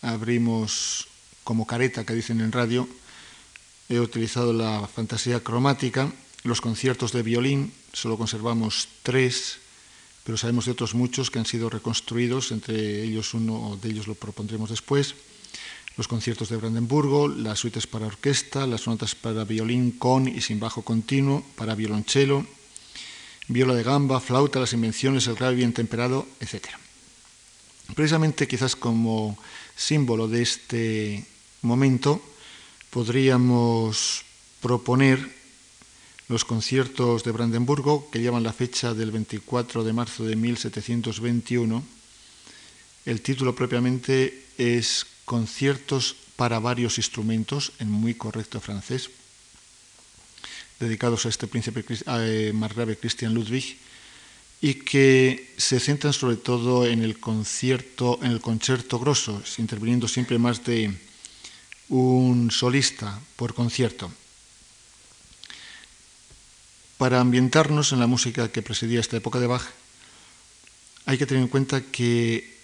abrimos 0.00 1.06
como 1.44 1.66
careta 1.66 2.06
que 2.06 2.14
dicen 2.14 2.40
en 2.40 2.50
radio, 2.50 2.88
he 3.90 4.00
utilizado 4.00 4.54
la 4.54 4.88
fantasía 4.88 5.44
cromática, 5.44 6.10
los 6.44 6.62
conciertos 6.62 7.12
de 7.12 7.22
violín, 7.22 7.74
solo 7.92 8.16
conservamos 8.16 8.88
tres, 9.02 9.58
pero 10.24 10.38
sabemos 10.38 10.64
de 10.64 10.72
otros 10.72 10.94
muchos 10.94 11.30
que 11.30 11.40
han 11.40 11.46
sido 11.46 11.68
reconstruidos, 11.68 12.52
entre 12.52 13.02
ellos 13.02 13.34
uno 13.34 13.78
de 13.82 13.90
ellos 13.90 14.06
lo 14.06 14.14
propondremos 14.14 14.70
después, 14.70 15.14
los 15.98 16.08
conciertos 16.08 16.48
de 16.48 16.56
Brandenburgo, 16.56 17.28
las 17.28 17.58
suites 17.58 17.86
para 17.86 18.06
orquesta, 18.06 18.66
las 18.66 18.86
notas 18.86 19.14
para 19.14 19.44
violín 19.44 19.90
con 19.90 20.26
y 20.26 20.40
sin 20.40 20.58
bajo 20.58 20.80
continuo, 20.80 21.44
para 21.56 21.74
violonchelo, 21.74 22.46
viola 23.50 23.74
de 23.74 23.82
gamba, 23.82 24.20
flauta, 24.20 24.60
las 24.60 24.72
invenciones, 24.72 25.26
el 25.26 25.34
grave 25.34 25.56
bien 25.56 25.72
temperado, 25.72 26.26
etc. 26.38 26.68
Precisamente 27.94 28.46
quizás 28.46 28.76
como 28.76 29.36
símbolo 29.74 30.28
de 30.28 30.42
este 30.42 31.26
momento 31.62 32.22
podríamos 32.90 34.22
proponer 34.60 35.18
los 36.28 36.44
conciertos 36.44 37.24
de 37.24 37.32
Brandenburgo 37.32 38.08
que 38.10 38.20
llevan 38.20 38.44
la 38.44 38.52
fecha 38.52 38.94
del 38.94 39.10
24 39.10 39.82
de 39.82 39.92
marzo 39.92 40.22
de 40.22 40.36
1721. 40.36 41.82
El 43.04 43.20
título 43.20 43.56
propiamente 43.56 44.46
es 44.58 45.06
Conciertos 45.24 46.14
para 46.36 46.60
varios 46.60 46.98
instrumentos, 46.98 47.72
en 47.80 47.90
muy 47.90 48.14
correcto 48.14 48.60
francés, 48.60 49.10
dedicados 50.80 51.26
a 51.26 51.28
este 51.28 51.46
príncipe 51.46 51.84
eh, 51.86 52.52
margrave 52.54 52.96
Christian 52.96 53.34
Ludwig 53.34 53.76
y 54.60 54.74
que 54.74 55.54
se 55.56 55.78
centran 55.78 56.12
sobre 56.12 56.36
todo 56.36 56.86
en 56.86 57.04
el 57.04 57.20
concierto, 57.20 58.18
en 58.22 58.32
el 58.32 58.40
concierto 58.40 58.98
grosso, 58.98 59.42
interviniendo 59.58 60.08
siempre 60.08 60.38
más 60.38 60.64
de 60.64 60.92
un 61.88 62.50
solista 62.50 63.20
por 63.36 63.54
concierto. 63.54 64.10
Para 66.98 67.20
ambientarnos 67.20 67.92
en 67.92 68.00
la 68.00 68.06
música 68.06 68.52
que 68.52 68.60
presidía 68.60 69.00
esta 69.00 69.16
época 69.16 69.40
de 69.40 69.46
Bach, 69.46 69.64
hay 71.06 71.16
que 71.16 71.26
tener 71.26 71.42
en 71.42 71.48
cuenta 71.48 71.80
que 71.80 72.58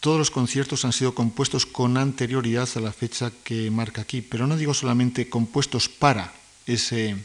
todos 0.00 0.18
los 0.18 0.30
conciertos 0.30 0.84
han 0.84 0.92
sido 0.92 1.14
compuestos 1.14 1.66
con 1.66 1.96
anterioridad 1.96 2.68
a 2.74 2.80
la 2.80 2.92
fecha 2.92 3.32
que 3.42 3.70
marca 3.70 4.02
aquí, 4.02 4.22
pero 4.22 4.46
no 4.46 4.56
digo 4.56 4.74
solamente 4.74 5.28
compuestos 5.28 5.88
para 5.88 6.34
ese, 6.66 7.16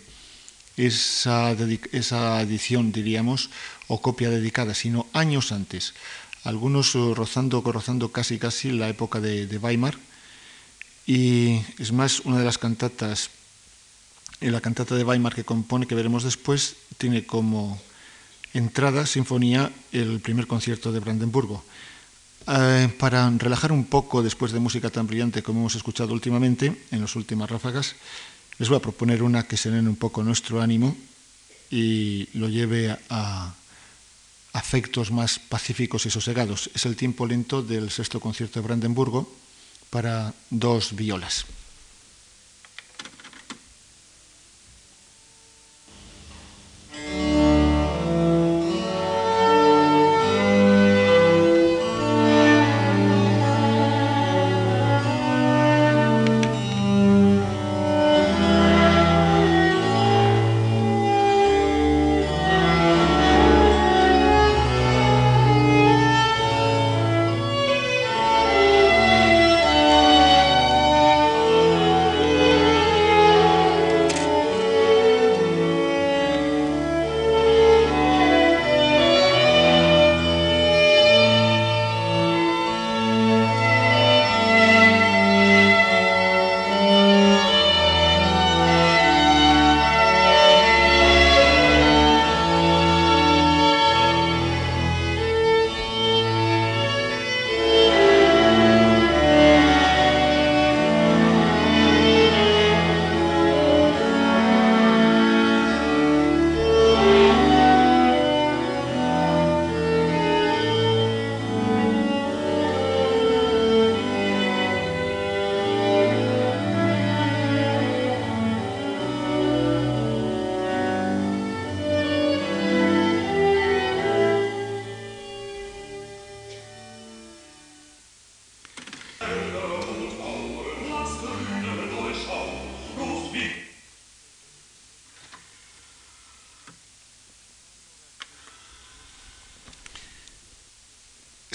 esa, 0.77 1.51
esa 1.91 2.41
edición, 2.41 2.91
diríamos, 2.91 3.49
o 3.87 4.01
copia 4.01 4.29
dedicada, 4.29 4.73
sino 4.73 5.07
años 5.13 5.51
antes. 5.51 5.93
Algunos 6.43 6.95
eh, 6.95 7.13
rozando, 7.15 7.61
rozando 7.61 8.11
casi 8.11 8.37
casi 8.37 8.71
la 8.71 8.89
época 8.89 9.19
de, 9.19 9.47
de 9.47 9.57
Weimar. 9.57 9.97
Y 11.05 11.61
es 11.79 11.91
más, 11.91 12.21
una 12.21 12.39
de 12.39 12.45
las 12.45 12.57
cantatas, 12.57 13.29
en 14.41 14.51
la 14.51 14.61
cantata 14.61 14.95
de 14.95 15.03
Weimar 15.03 15.35
que 15.35 15.43
compone, 15.43 15.87
que 15.87 15.95
veremos 15.95 16.23
después, 16.23 16.75
tiene 16.97 17.25
como 17.25 17.81
entrada, 18.53 19.05
sinfonía, 19.05 19.71
el 19.91 20.19
primer 20.19 20.47
concierto 20.47 20.91
de 20.91 20.99
Brandenburgo. 20.99 21.63
Eh, 22.45 22.89
para 22.99 23.29
relajar 23.29 23.71
un 23.71 23.85
poco 23.85 24.21
después 24.21 24.51
de 24.51 24.59
música 24.59 24.89
tan 24.89 25.07
brillante 25.07 25.41
como 25.43 25.61
hemos 25.61 25.75
escuchado 25.75 26.13
últimamente, 26.13 26.75
en 26.91 27.01
las 27.01 27.15
últimas 27.15 27.49
ráfagas, 27.49 27.95
les 28.57 28.69
voy 28.69 28.77
a 28.77 28.81
proponer 28.81 29.23
una 29.23 29.47
que 29.47 29.57
serene 29.57 29.89
un 29.89 29.95
poco 29.95 30.23
nuestro 30.23 30.61
ánimo 30.61 30.95
y 31.69 32.27
lo 32.33 32.49
lleve 32.49 32.95
a 33.09 33.53
afectos 34.53 35.11
más 35.11 35.39
pacíficos 35.39 36.05
y 36.05 36.11
sosegados. 36.11 36.69
Es 36.73 36.85
el 36.85 36.95
tiempo 36.95 37.25
lento 37.25 37.63
del 37.63 37.89
sexto 37.89 38.19
concierto 38.19 38.59
de 38.59 38.67
Brandenburgo 38.67 39.31
para 39.89 40.33
dos 40.49 40.95
violas. 40.95 41.45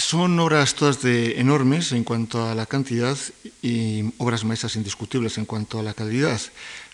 Son 0.09 0.40
obras 0.40 0.74
todas 0.74 1.02
de 1.02 1.38
enormes 1.38 1.92
en 1.92 2.02
cuanto 2.02 2.48
a 2.48 2.54
la 2.54 2.64
cantidad 2.64 3.18
y 3.61 4.11
obras 4.16 4.42
maestras 4.42 4.74
indiscutibles 4.76 5.36
en 5.36 5.44
cuanto 5.44 5.78
a 5.78 5.82
la 5.82 5.92
calidad, 5.92 6.40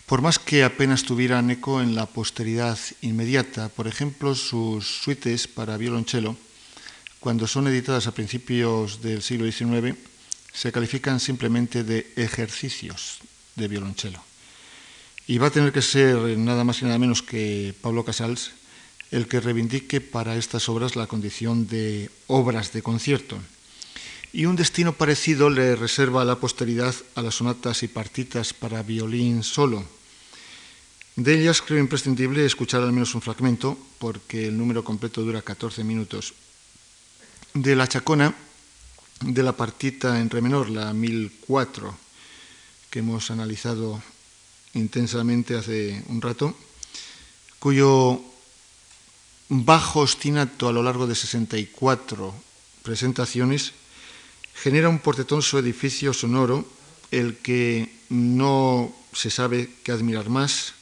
por 0.05 0.21
más 0.21 0.41
que 0.41 0.65
apenas 0.65 1.05
tuvieran 1.05 1.49
eco 1.49 1.81
en 1.81 1.95
la 1.95 2.07
posteridad 2.07 2.77
inmediata. 3.03 3.69
Por 3.69 3.87
ejemplo, 3.87 4.35
sus 4.35 5.03
suites 5.05 5.47
para 5.47 5.77
violonchelo, 5.77 6.35
cuando 7.21 7.47
son 7.47 7.69
editadas 7.69 8.09
a 8.09 8.15
principios 8.15 9.01
del 9.01 9.23
siglo 9.23 9.47
XIX, 9.47 9.97
se 10.53 10.73
califican 10.73 11.21
simplemente 11.21 11.85
de 11.85 12.12
ejercicios 12.17 13.21
de 13.55 13.69
violonchelo. 13.69 14.19
Y 15.29 15.39
va 15.39 15.47
a 15.47 15.55
tener 15.55 15.71
que 15.71 15.83
ser 15.83 16.17
nada 16.37 16.65
más 16.65 16.83
y 16.83 16.87
nada 16.87 16.99
menos 16.99 17.23
que 17.23 17.77
Pablo 17.81 18.05
Casals 18.05 18.51
el 19.15 19.29
que 19.29 19.39
reivindique 19.39 20.01
para 20.01 20.35
estas 20.35 20.69
obras 20.69 20.97
la 20.97 21.07
condición 21.07 21.69
de 21.69 22.11
obras 22.27 22.73
de 22.73 22.83
concierto. 22.83 23.39
Y 24.33 24.47
un 24.47 24.57
destino 24.57 24.93
parecido 24.93 25.51
le 25.51 25.77
reserva 25.77 26.23
a 26.23 26.25
la 26.25 26.41
posteridad 26.41 26.93
a 27.15 27.23
las 27.23 27.37
sonatas 27.37 27.85
y 27.85 27.89
partitas 27.89 28.53
para 28.53 28.83
violín 28.83 29.45
solo. 29.45 29.85
De 31.15 31.39
ellas 31.41 31.62
creo 31.62 31.79
imprescindible 31.79 32.45
escuchar 32.45 32.83
al 32.83 32.91
menos 32.91 33.15
un 33.15 33.23
fragmento, 33.23 33.79
porque 34.01 34.49
el 34.49 34.59
número 34.59 34.83
completo 34.83 35.23
dura 35.23 35.43
14 35.43 35.85
minutos. 35.85 36.35
De 37.55 37.77
la 37.77 37.87
chacona, 37.87 38.35
de 39.21 39.43
la 39.45 39.53
partita 39.53 40.19
en 40.19 40.29
re 40.29 40.43
menor, 40.43 40.71
la 40.71 40.93
1004, 40.93 41.97
que 42.91 42.99
hemos 42.99 43.31
analizado 43.31 44.03
intensamente 44.75 45.55
hace 45.55 46.03
un 46.09 46.21
rato, 46.21 46.57
cuyo 47.61 48.34
bajo 49.49 50.01
ostinato 50.01 50.69
a 50.69 50.73
lo 50.73 50.83
largo 50.83 51.07
de 51.07 51.15
64 51.15 52.35
presentaciones, 52.83 53.73
genera 54.55 54.89
un 54.89 54.99
portentoso 54.99 55.59
edificio 55.59 56.13
sonoro, 56.13 56.67
el 57.11 57.37
que 57.39 57.93
no 58.09 58.95
se 59.13 59.31
sabe 59.31 59.71
qué 59.83 59.93
admirar 59.93 60.29
más, 60.29 60.75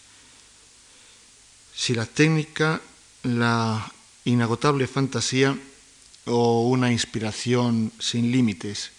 si 1.74 1.94
la 1.94 2.06
técnica, 2.06 2.80
la 3.22 3.90
inagotable 4.24 4.86
fantasía 4.86 5.58
o 6.26 6.68
una 6.68 6.92
inspiración 6.92 7.92
sin 7.98 8.30
límites. 8.30 8.90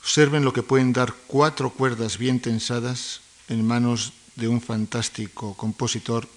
Observen 0.00 0.44
lo 0.44 0.52
que 0.52 0.62
pueden 0.62 0.92
dar 0.92 1.14
cuatro 1.26 1.70
cuerdas 1.70 2.18
bien 2.18 2.40
tensadas 2.40 3.20
en 3.48 3.66
manos 3.66 4.12
de 4.36 4.48
un 4.48 4.60
fantástico 4.60 5.54
compositor 5.56 6.28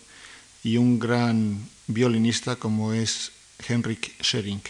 y 0.64 0.78
un 0.78 0.98
gran 0.98 1.70
violinista 1.88 2.56
como 2.56 2.94
es 2.94 3.32
Henrik 3.68 4.12
Schering. 4.22 4.62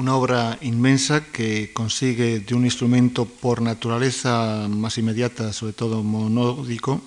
Una 0.00 0.16
obra 0.16 0.56
inmensa 0.62 1.26
que 1.26 1.74
consigue 1.74 2.40
de 2.40 2.54
un 2.54 2.64
instrumento 2.64 3.26
por 3.26 3.60
naturaleza 3.60 4.66
más 4.66 4.96
inmediata, 4.96 5.52
sobre 5.52 5.74
todo 5.74 6.02
monódico, 6.02 7.02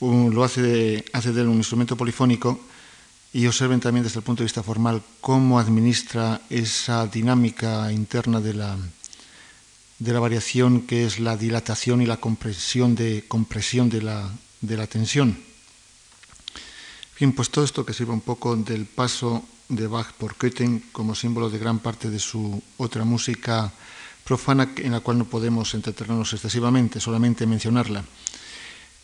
lo 0.00 0.44
hace 0.44 0.60
de, 0.60 1.04
hace 1.14 1.32
de 1.32 1.40
él 1.40 1.48
un 1.48 1.56
instrumento 1.56 1.96
polifónico 1.96 2.60
y 3.32 3.46
observen 3.46 3.80
también 3.80 4.04
desde 4.04 4.18
el 4.18 4.22
punto 4.22 4.42
de 4.42 4.44
vista 4.44 4.62
formal 4.62 5.02
cómo 5.22 5.58
administra 5.58 6.42
esa 6.50 7.06
dinámica 7.06 7.90
interna 7.90 8.38
de 8.42 8.52
la, 8.52 8.76
de 9.98 10.12
la 10.12 10.20
variación 10.20 10.82
que 10.82 11.06
es 11.06 11.20
la 11.20 11.38
dilatación 11.38 12.02
y 12.02 12.06
la 12.06 12.18
compresión 12.18 12.94
de, 12.94 13.24
compresión 13.26 13.88
de, 13.88 14.02
la, 14.02 14.30
de 14.60 14.76
la 14.76 14.86
tensión. 14.86 15.38
Bien, 17.18 17.32
pues 17.32 17.48
todo 17.48 17.64
esto 17.64 17.86
que 17.86 17.94
sirve 17.94 18.12
un 18.12 18.20
poco 18.20 18.56
del 18.56 18.84
paso 18.84 19.42
de 19.68 19.86
Bach 19.86 20.12
por 20.12 20.36
Köthen 20.36 20.82
como 20.92 21.14
símbolo 21.14 21.50
de 21.50 21.58
gran 21.58 21.78
parte 21.78 22.10
de 22.10 22.18
su 22.18 22.62
otra 22.76 23.04
música 23.04 23.72
profana 24.24 24.72
en 24.76 24.92
la 24.92 25.00
cual 25.00 25.18
no 25.18 25.24
podemos 25.26 25.74
entretenernos 25.74 26.32
excesivamente, 26.32 27.00
solamente 27.00 27.46
mencionarla. 27.46 28.04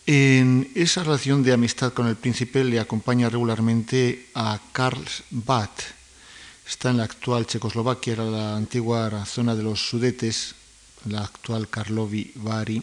En 0.07 0.71
esa 0.73 1.03
relación 1.03 1.43
de 1.43 1.53
amistad 1.53 1.93
con 1.93 2.07
el 2.07 2.15
príncipe 2.15 2.63
le 2.63 2.79
acompaña 2.79 3.29
regularmente 3.29 4.29
a 4.33 4.59
Karl 4.71 5.05
Bat. 5.29 5.71
Está 6.67 6.89
en 6.89 6.97
la 6.97 7.03
actual 7.03 7.45
Checoslovaquia, 7.45 8.15
la 8.15 8.55
antigua 8.55 9.25
zona 9.25 9.55
de 9.55 9.63
los 9.63 9.89
Sudetes, 9.89 10.55
la 11.05 11.21
actual 11.21 11.69
Karlovy 11.69 12.31
Vary, 12.35 12.81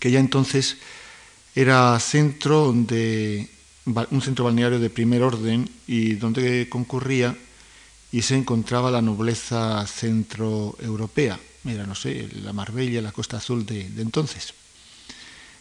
que 0.00 0.10
ya 0.10 0.18
entonces 0.18 0.76
era 1.54 1.98
centro 2.00 2.72
de 2.72 3.48
un 3.86 4.22
centro 4.22 4.44
balneario 4.44 4.78
de 4.78 4.90
primer 4.90 5.22
orden 5.22 5.68
y 5.86 6.14
donde 6.14 6.68
concurría 6.68 7.36
y 8.12 8.22
se 8.22 8.36
encontraba 8.36 8.90
la 8.90 9.02
nobleza 9.02 9.84
centroeuropea, 9.86 11.38
mira, 11.64 11.86
no 11.86 11.94
sé, 11.94 12.28
la 12.42 12.52
Marbella, 12.52 13.02
la 13.02 13.12
Costa 13.12 13.38
Azul 13.38 13.66
de, 13.66 13.86
entonces. 13.98 14.54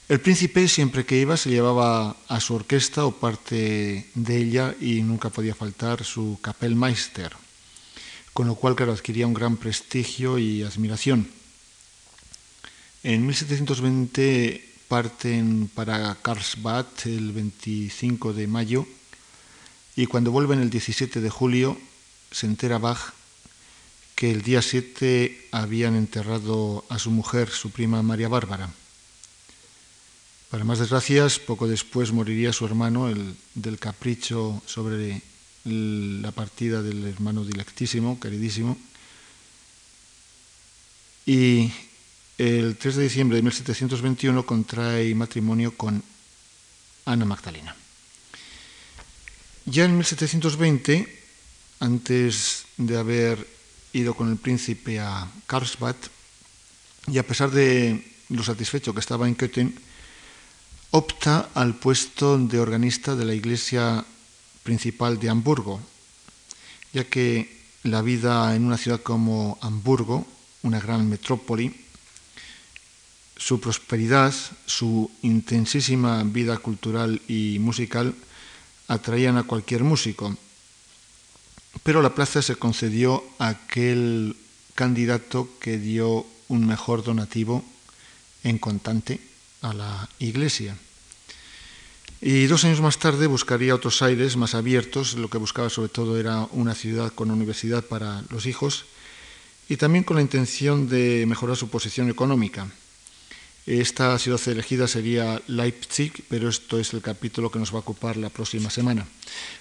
El 0.08 0.20
príncipe 0.20 0.68
siempre 0.68 1.06
que 1.06 1.20
iba 1.20 1.38
se 1.38 1.50
llevaba 1.50 2.16
a 2.28 2.40
su 2.40 2.54
orquesta 2.54 3.06
o 3.06 3.18
parte 3.18 4.10
de 4.14 4.38
ella 4.38 4.76
y 4.80 5.02
nunca 5.02 5.30
podía 5.30 5.56
faltar 5.56 6.04
su 6.04 6.38
Kapellmeister, 6.42 7.32
con 8.34 8.48
lo 8.48 8.56
cual, 8.56 8.76
claro, 8.76 8.92
adquiría 8.92 9.28
un 9.28 9.34
gran 9.34 9.58
prestigio 9.58 10.38
y 10.38 10.62
admiración. 10.62 11.30
En 13.02 13.26
1720 13.26 14.73
parten 14.94 15.72
para 15.74 16.14
Karlsbad 16.22 16.86
el 17.06 17.32
25 17.32 18.32
de 18.32 18.46
mayo 18.46 18.86
y 19.96 20.06
cuando 20.06 20.30
vuelven 20.30 20.62
el 20.62 20.70
17 20.70 21.20
de 21.20 21.32
julio 21.32 21.76
se 22.30 22.46
entera 22.46 22.78
Bach 22.78 23.00
que 24.14 24.30
el 24.30 24.44
día 24.44 24.62
7 24.62 25.50
habían 25.52 25.96
enterrado 25.96 26.86
a 26.90 27.00
su 27.00 27.10
mujer, 27.10 27.50
su 27.50 27.72
prima 27.72 28.04
María 28.04 28.28
Bárbara. 28.28 28.70
Para 30.52 30.64
más 30.64 30.78
desgracias, 30.78 31.40
poco 31.40 31.68
después 31.68 32.12
moriría 32.12 32.54
su 32.54 32.64
hermano 32.64 33.10
el, 33.10 33.36
del 33.56 33.80
capricho 33.80 34.62
sobre 34.68 35.24
la 35.66 36.32
partida 36.34 36.84
del 36.84 37.04
hermano 37.08 37.44
dilectísimo, 37.44 38.20
queridísimo. 38.20 38.78
Y 41.26 41.72
el 42.44 42.76
3 42.76 42.96
de 42.98 43.04
diciembre 43.04 43.38
de 43.38 43.42
1721 43.44 44.46
contrae 44.46 45.16
matrimonio 45.16 45.78
con 45.78 46.04
Ana 47.06 47.24
Magdalena. 47.24 47.74
Ya 49.64 49.86
en 49.86 49.96
1720, 49.96 51.08
antes 51.80 52.66
de 52.76 52.98
haber 52.98 53.48
ido 53.94 54.14
con 54.14 54.30
el 54.30 54.36
príncipe 54.36 55.00
a 55.00 55.32
Karlsbad, 55.48 55.96
y 57.08 57.18
a 57.18 57.26
pesar 57.26 57.50
de 57.52 58.04
lo 58.28 58.44
satisfecho 58.44 58.94
que 58.94 59.00
estaba 59.00 59.26
en 59.26 59.36
Köthen, 59.36 59.80
opta 60.92 61.48
al 61.54 61.76
puesto 61.76 62.38
de 62.38 62.60
organista 62.60 63.16
de 63.16 63.24
la 63.24 63.34
iglesia 63.34 64.04
principal 64.64 65.18
de 65.18 65.30
Hamburgo, 65.30 65.80
ya 66.92 67.06
que 67.06 67.64
la 67.84 68.02
vida 68.02 68.54
en 68.54 68.66
una 68.66 68.78
ciudad 68.78 69.02
como 69.02 69.58
Hamburgo, 69.62 70.28
una 70.64 70.82
gran 70.82 71.08
metrópoli, 71.08 71.83
su 73.44 73.60
prosperidad, 73.60 74.34
su 74.66 75.12
intensísima 75.22 76.24
vida 76.24 76.58
cultural 76.60 77.22
y 77.28 77.58
musical 77.60 78.16
atraían 78.88 79.36
a 79.36 79.44
cualquier 79.44 79.84
músico. 79.84 80.34
Pero 81.84 82.02
la 82.02 82.16
plaza 82.16 82.42
se 82.42 82.56
concedió 82.56 83.22
a 83.40 83.50
aquel 83.50 84.38
candidato 84.76 85.50
que 85.60 85.78
dio 85.78 86.26
un 86.48 86.66
mejor 86.66 87.04
donativo 87.04 87.66
en 88.46 88.60
contante 88.60 89.20
a 89.62 89.74
la 89.74 90.10
iglesia. 90.20 90.78
Y 92.22 92.46
dos 92.46 92.64
años 92.64 92.80
más 92.80 92.98
tarde 92.98 93.28
buscaría 93.28 93.76
otros 93.76 94.02
aires 94.02 94.38
más 94.38 94.56
abiertos, 94.56 95.16
lo 95.16 95.30
que 95.30 95.38
buscaba 95.38 95.70
sobre 95.70 95.90
todo 95.90 96.18
era 96.18 96.48
una 96.52 96.76
ciudad 96.76 97.12
con 97.12 97.30
universidad 97.30 97.84
para 97.84 98.24
los 98.30 98.46
hijos 98.46 98.86
y 99.68 99.76
también 99.76 100.06
con 100.06 100.16
la 100.16 100.22
intención 100.22 100.88
de 100.88 101.26
mejorar 101.28 101.58
su 101.58 101.68
posición 101.68 102.10
económica. 102.10 102.72
Esta 103.66 104.20
ciudad 104.20 104.42
elegida 104.48 104.90
sería 104.90 105.42
Leipzig, 105.48 106.26
pero 106.28 106.50
esto 106.50 106.80
es 106.80 106.92
el 106.94 107.02
capítulo 107.02 107.50
que 107.50 107.60
nos 107.60 107.72
va 107.72 107.78
a 107.78 107.80
ocupar 107.80 108.18
la 108.18 108.30
próxima 108.30 108.70
semana. 108.70 109.08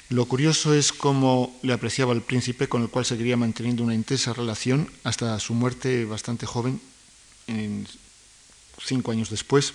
Lo 0.08 0.26
curioso 0.26 0.74
es 0.74 0.92
cómo 0.92 1.56
le 1.62 1.72
apreciaba 1.72 2.12
el 2.12 2.22
príncipe, 2.22 2.68
con 2.68 2.82
el 2.82 2.88
cual 2.88 3.04
seguiría 3.04 3.36
manteniendo 3.36 3.84
una 3.84 3.94
intensa 3.94 4.32
relación 4.32 4.90
hasta 5.04 5.38
su 5.38 5.54
muerte 5.54 6.04
bastante 6.04 6.46
joven, 6.46 6.80
cinco 8.84 9.12
años 9.12 9.30
después. 9.30 9.72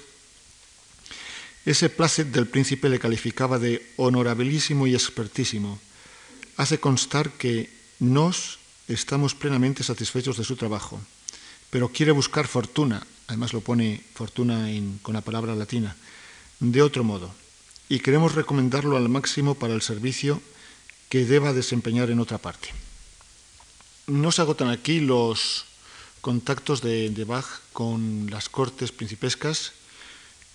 Ese 1.65 1.89
placet 1.89 2.27
del 2.27 2.47
príncipe 2.47 2.89
le 2.89 2.99
calificaba 2.99 3.59
de 3.59 3.93
honorabilísimo 3.95 4.87
y 4.87 4.93
expertísimo. 4.93 5.79
Hace 6.57 6.79
constar 6.79 7.31
que 7.31 7.69
nos 7.99 8.59
estamos 8.89 9.35
plenamente 9.35 9.83
satisfechos 9.83 10.37
de 10.37 10.43
su 10.43 10.57
trabajo, 10.57 10.99
pero 11.69 11.89
quiere 11.89 12.11
buscar 12.11 12.47
fortuna, 12.47 13.05
además 13.27 13.53
lo 13.53 13.61
pone 13.61 14.01
fortuna 14.13 14.67
con 15.01 15.13
la 15.13 15.21
palabra 15.21 15.55
latina, 15.55 15.95
de 16.59 16.81
otro 16.81 17.03
modo, 17.03 17.33
y 17.89 17.99
queremos 17.99 18.35
recomendarlo 18.35 18.97
al 18.97 19.09
máximo 19.09 19.55
para 19.55 19.73
el 19.73 19.81
servicio 19.81 20.41
que 21.09 21.25
deba 21.25 21.53
desempeñar 21.53 22.09
en 22.09 22.19
otra 22.19 22.37
parte. 22.37 22.69
No 24.07 24.31
se 24.31 24.41
agotan 24.41 24.69
aquí 24.69 24.99
los 24.99 25.65
contactos 26.21 26.81
de, 26.81 27.09
de 27.09 27.23
Bach 27.25 27.45
con 27.73 28.29
las 28.31 28.49
cortes 28.49 28.91
principescas 28.91 29.73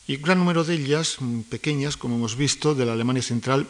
y 0.07 0.16
gran 0.16 0.39
número 0.39 0.64
de 0.64 0.75
ellas, 0.75 1.18
pequeñas, 1.49 1.97
como 1.97 2.16
hemos 2.16 2.37
visto, 2.37 2.75
de 2.75 2.85
la 2.85 2.93
Alemania 2.93 3.23
central, 3.23 3.66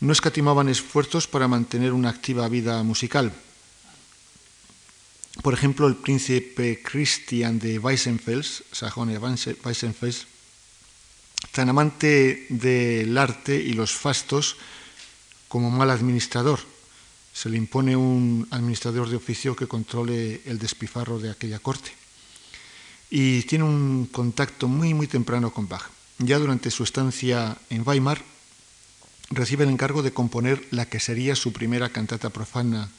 no 0.00 0.12
escatimaban 0.12 0.68
esfuerzos 0.68 1.28
para 1.28 1.46
mantener 1.46 1.92
una 1.92 2.08
activa 2.10 2.48
vida 2.48 2.82
musical. 2.82 3.32
Por 5.40 5.54
ejemplo, 5.54 5.86
el 5.86 5.96
príncipe 5.96 6.82
Christian 6.82 7.58
de 7.58 7.78
Weissenfels, 7.78 8.64
Sajonia-Weissenfels, 8.70 10.26
tan 11.52 11.68
amante 11.70 12.46
del 12.50 13.16
arte 13.16 13.56
y 13.56 13.72
los 13.72 13.92
fastos 13.92 14.56
como 15.48 15.70
mal 15.70 15.90
administrador. 15.90 16.60
Se 17.32 17.48
le 17.48 17.56
impone 17.56 17.96
un 17.96 18.46
administrador 18.50 19.08
de 19.08 19.16
oficio 19.16 19.56
que 19.56 19.66
controle 19.66 20.42
el 20.44 20.58
despifarro 20.58 21.18
de 21.18 21.30
aquella 21.30 21.58
corte. 21.58 21.90
Y 23.10 23.42
tiene 23.42 23.64
un 23.64 24.08
contacto 24.12 24.68
muy, 24.68 24.92
muy 24.92 25.06
temprano 25.06 25.52
con 25.52 25.68
Bach. 25.68 25.90
Ya 26.18 26.38
durante 26.38 26.70
su 26.70 26.84
estancia 26.84 27.56
en 27.70 27.86
Weimar, 27.86 28.22
recibe 29.30 29.64
el 29.64 29.70
encargo 29.70 30.02
de 30.02 30.12
componer 30.12 30.66
la 30.70 30.86
que 30.86 31.00
sería 31.00 31.34
su 31.34 31.52
primera 31.52 31.88
cantata 31.88 32.30
profana 32.30 32.90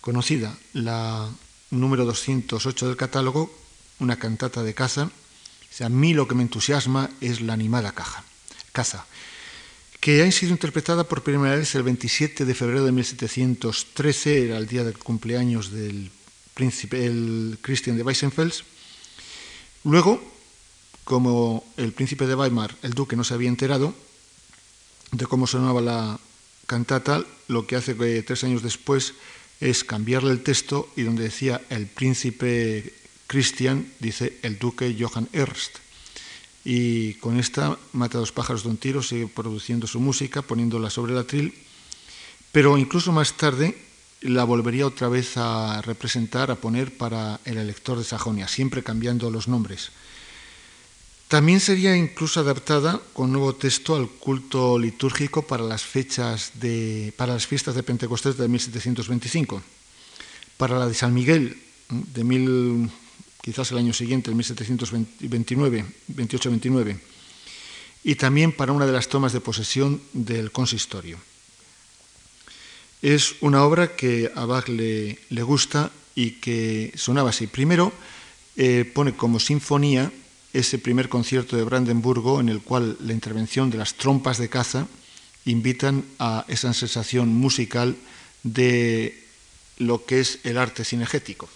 conocida, 0.00 0.56
la 0.72 1.30
número 1.70 2.04
208 2.04 2.88
del 2.88 2.96
catálogo, 2.96 3.52
una 3.98 4.18
cantata 4.18 4.62
de 4.62 4.74
caza. 4.74 5.04
O 5.04 5.72
sea, 5.72 5.86
a 5.86 5.90
mí 5.90 6.14
lo 6.14 6.26
que 6.26 6.34
me 6.34 6.42
entusiasma 6.42 7.10
es 7.20 7.40
la 7.40 7.52
animada 7.52 7.92
caja, 7.92 8.24
caza, 8.72 9.06
que 10.00 10.22
ha 10.22 10.32
sido 10.32 10.52
interpretada 10.52 11.04
por 11.04 11.22
primera 11.22 11.56
vez 11.56 11.74
el 11.74 11.82
27 11.82 12.44
de 12.44 12.54
febrero 12.54 12.84
de 12.84 12.92
1713, 12.92 14.46
era 14.46 14.56
el 14.56 14.66
día 14.66 14.82
del 14.82 14.98
cumpleaños 14.98 15.70
del 15.70 16.10
príncipe, 16.54 17.06
el 17.06 17.58
Christian 17.60 17.96
de 17.96 18.02
Weissenfels. 18.02 18.64
Luego, 19.84 20.20
como 21.04 21.64
el 21.76 21.92
príncipe 21.92 22.26
de 22.26 22.34
Weimar, 22.34 22.76
el 22.82 22.94
duque, 22.94 23.16
no 23.16 23.24
se 23.24 23.34
había 23.34 23.48
enterado 23.48 23.94
de 25.12 25.26
cómo 25.26 25.46
sonaba 25.46 25.80
la 25.80 26.18
cantata, 26.66 27.24
lo 27.48 27.66
que 27.66 27.76
hace 27.76 27.96
que 27.96 28.22
tres 28.22 28.44
años 28.44 28.62
después 28.62 29.14
es 29.60 29.84
cambiarle 29.84 30.32
el 30.32 30.42
texto 30.42 30.90
y 30.96 31.02
donde 31.02 31.24
decía 31.24 31.60
el 31.68 31.86
príncipe 31.86 32.94
Christian, 33.26 33.86
dice 34.00 34.38
el 34.42 34.58
duque 34.58 34.96
Johann 34.98 35.28
Ernst. 35.32 35.76
Y 36.64 37.14
con 37.14 37.38
esta 37.38 37.78
mata 37.92 38.18
dos 38.18 38.32
pájaros 38.32 38.64
de 38.64 38.70
un 38.70 38.76
tiro, 38.76 39.02
sigue 39.02 39.28
produciendo 39.28 39.86
su 39.86 40.00
música, 40.00 40.42
poniéndola 40.42 40.90
sobre 40.90 41.12
el 41.12 41.18
atril. 41.18 41.54
Pero 42.52 42.76
incluso 42.76 43.12
más 43.12 43.36
tarde, 43.36 43.76
la 44.22 44.44
volvería 44.44 44.86
otra 44.86 45.08
vez 45.08 45.36
a 45.36 45.80
representar, 45.82 46.50
a 46.50 46.56
poner 46.56 46.96
para 46.96 47.40
el 47.44 47.56
elector 47.56 47.96
de 47.98 48.04
Sajonia, 48.04 48.48
siempre 48.48 48.82
cambiando 48.82 49.30
los 49.30 49.48
nombres. 49.48 49.90
También 51.30 51.60
sería 51.60 51.96
incluso 51.96 52.40
adaptada 52.40 53.00
con 53.12 53.30
nuevo 53.30 53.54
texto 53.54 53.94
al 53.94 54.08
culto 54.08 54.76
litúrgico 54.76 55.42
para 55.46 55.62
las 55.62 55.84
fechas 55.84 56.50
de, 56.54 57.14
para 57.16 57.34
las 57.34 57.46
fiestas 57.46 57.76
de 57.76 57.84
Pentecostés 57.84 58.36
de 58.36 58.48
1725. 58.48 59.62
Para 60.56 60.76
la 60.76 60.88
de 60.88 60.94
San 60.94 61.14
Miguel, 61.14 61.56
de 61.88 62.24
mil, 62.24 62.90
quizás 63.42 63.70
el 63.70 63.78
año 63.78 63.92
siguiente, 63.92 64.30
el 64.30 64.34
1729, 64.34 65.84
28-29. 66.12 66.98
Y 68.02 68.16
también 68.16 68.50
para 68.50 68.72
una 68.72 68.86
de 68.86 68.92
las 68.92 69.06
tomas 69.06 69.32
de 69.32 69.40
posesión 69.40 70.02
del 70.12 70.50
consistorio. 70.50 71.16
Es 73.02 73.36
una 73.40 73.62
obra 73.62 73.94
que 73.94 74.32
a 74.34 74.46
Bach 74.46 74.66
le, 74.66 75.16
gusta 75.44 75.92
y 76.16 76.42
que 76.42 76.92
sonaba 76.96 77.30
así. 77.30 77.46
Primero 77.46 77.92
eh, 78.56 78.84
pone 78.92 79.14
como 79.14 79.38
sinfonía 79.38 80.10
ese 80.52 80.78
primer 80.78 81.08
concierto 81.08 81.56
de 81.56 81.64
Brandenburgo 81.64 82.40
en 82.40 82.48
el 82.48 82.60
cual 82.60 82.96
la 83.00 83.12
intervención 83.12 83.70
de 83.70 83.78
las 83.78 83.94
trompas 83.94 84.38
de 84.38 84.48
caza 84.48 84.86
invitan 85.44 86.04
a 86.18 86.44
esa 86.48 86.72
sensación 86.72 87.28
musical 87.28 87.96
de 88.42 89.24
lo 89.78 90.04
que 90.04 90.20
es 90.20 90.40
el 90.44 90.58
arte 90.58 90.84
cinegético. 90.84 91.48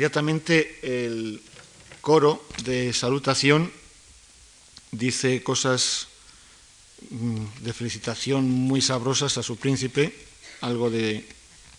Inmediatamente 0.00 0.80
el 0.80 1.42
coro 2.00 2.42
de 2.64 2.90
salutación 2.94 3.70
dice 4.92 5.42
cosas 5.42 6.08
mm, 7.10 7.44
de 7.60 7.72
felicitación 7.74 8.48
muy 8.48 8.80
sabrosas 8.80 9.36
a 9.36 9.42
su 9.42 9.58
príncipe, 9.58 10.16
algo 10.62 10.88
de, 10.88 11.28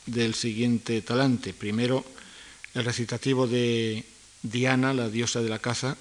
del 0.05 0.35
siguiente 0.35 1.01
talante. 1.01 1.51
Primero, 1.51 2.05
el 2.75 2.85
recitativo 2.85 3.47
de 3.47 4.05
Diana, 4.43 4.93
la 4.93 5.09
diosa 5.09 5.41
de 5.41 5.49
la 5.49 5.57
caza. 5.57 5.97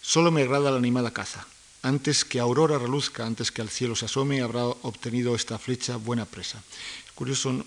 Solo 0.00 0.30
me 0.30 0.42
agrada 0.42 0.70
la 0.70 0.78
animada 0.78 1.10
caza. 1.10 1.44
Antes 1.82 2.24
que 2.24 2.38
aurora 2.38 2.78
reluzca, 2.78 3.26
antes 3.26 3.50
que 3.50 3.62
al 3.62 3.68
cielo 3.70 3.96
se 3.96 4.04
asome, 4.04 4.42
habrá 4.42 4.64
obtenido 4.66 5.34
esta 5.34 5.58
flecha 5.58 5.96
buena 5.96 6.24
presa. 6.24 6.62
Curioso, 7.16 7.66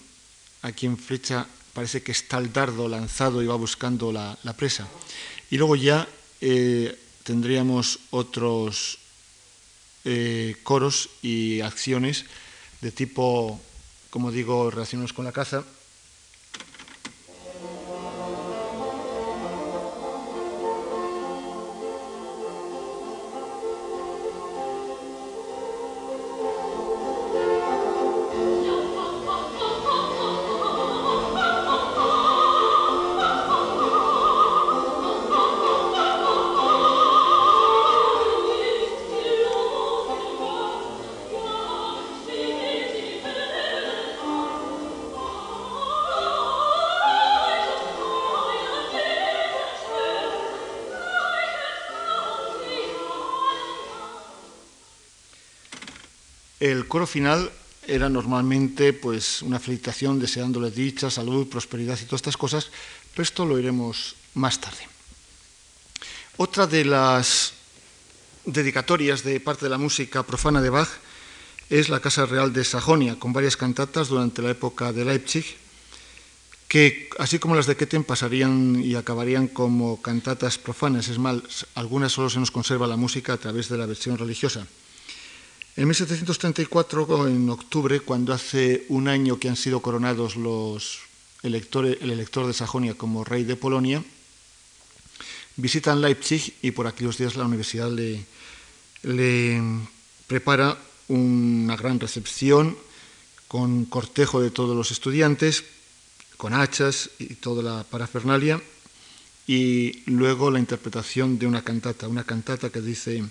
a 0.61 0.71
quien 0.71 0.97
flecha 0.97 1.45
parece 1.79 2.03
que 2.03 2.11
está 2.11 2.39
el 2.39 2.51
dardo 2.51 2.89
lanzado 2.89 3.41
y 3.41 3.47
va 3.47 3.55
buscando 3.55 4.11
la, 4.11 4.35
presa. 4.57 4.85
Y 5.49 5.55
luego 5.55 5.77
ya 5.77 6.05
eh, 6.41 6.93
tendríamos 7.23 7.99
otros 8.09 8.97
eh, 10.03 10.57
coros 10.63 11.09
y 11.21 11.61
acciones 11.61 12.25
de 12.81 12.91
tipo, 12.91 13.61
como 14.09 14.29
digo, 14.29 14.69
relacionados 14.69 15.13
con 15.13 15.23
la 15.23 15.31
caza, 15.31 15.63
El 56.59 56.87
coro 56.87 57.07
final 57.07 57.51
era 57.87 58.09
normalmente 58.09 58.93
pues, 58.93 59.41
una 59.41 59.59
felicitación 59.59 60.19
deseándole 60.19 60.71
dicha, 60.71 61.09
salud, 61.09 61.47
prosperidad 61.47 61.97
y 61.99 62.05
todas 62.05 62.19
estas 62.19 62.37
cosas, 62.37 62.69
pero 63.11 63.23
esto 63.23 63.45
lo 63.45 63.57
iremos 63.57 64.15
más 64.35 64.59
tarde. 64.59 64.87
Otra 66.37 66.67
de 66.67 66.85
las 66.85 67.53
dedicatorias 68.45 69.23
de 69.23 69.39
parte 69.39 69.65
de 69.65 69.69
la 69.69 69.77
música 69.77 70.23
profana 70.23 70.61
de 70.61 70.69
Bach 70.69 70.89
es 71.69 71.89
la 71.89 71.99
Casa 71.99 72.25
Real 72.25 72.51
de 72.51 72.63
Sajonia, 72.63 73.17
con 73.17 73.33
varias 73.33 73.57
cantatas 73.57 74.07
durante 74.07 74.41
la 74.41 74.51
época 74.51 74.91
de 74.91 75.05
Leipzig, 75.05 75.45
que 76.67 77.09
así 77.17 77.39
como 77.39 77.55
las 77.55 77.65
de 77.67 77.75
Ketten 77.75 78.03
pasarían 78.03 78.81
y 78.83 78.95
acabarían 78.95 79.47
como 79.47 80.01
cantatas 80.01 80.57
profanas, 80.57 81.07
es 81.07 81.17
más, 81.17 81.65
algunas 81.75 82.11
solo 82.11 82.29
se 82.29 82.39
nos 82.39 82.51
conserva 82.51 82.87
la 82.87 82.97
música 82.97 83.33
a 83.33 83.37
través 83.37 83.69
de 83.69 83.77
la 83.77 83.85
versión 83.85 84.17
religiosa. 84.17 84.67
En 85.79 85.87
1734, 85.87 87.29
en 87.29 87.49
octubre, 87.49 88.01
cuando 88.01 88.33
hace 88.33 88.83
un 88.89 89.07
año 89.07 89.39
que 89.39 89.47
han 89.47 89.55
sido 89.55 89.79
coronados 89.79 90.35
los 90.35 90.99
electores, 91.41 91.97
el 92.01 92.11
elector 92.11 92.45
de 92.45 92.53
Sajonia 92.53 92.95
como 92.95 93.23
rey 93.23 93.45
de 93.45 93.55
Polonia, 93.55 94.03
visitan 95.55 96.01
Leipzig 96.01 96.53
y 96.61 96.71
por 96.71 96.85
aquellos 96.85 97.17
días 97.17 97.37
la 97.37 97.45
universidad 97.45 97.89
le, 97.89 98.25
le 99.03 99.61
prepara 100.27 100.77
una 101.07 101.77
gran 101.77 102.01
recepción 102.01 102.77
con 103.47 103.85
cortejo 103.85 104.41
de 104.41 104.51
todos 104.51 104.75
los 104.75 104.91
estudiantes, 104.91 105.63
con 106.35 106.53
hachas 106.53 107.09
y 107.19 107.35
toda 107.35 107.63
la 107.63 107.85
parafernalia, 107.85 108.61
y 109.47 110.03
luego 110.07 110.51
la 110.51 110.59
interpretación 110.59 111.39
de 111.39 111.47
una 111.47 111.63
cantata, 111.63 112.09
una 112.09 112.25
cantata 112.25 112.69
que 112.69 112.81
dice 112.81 113.23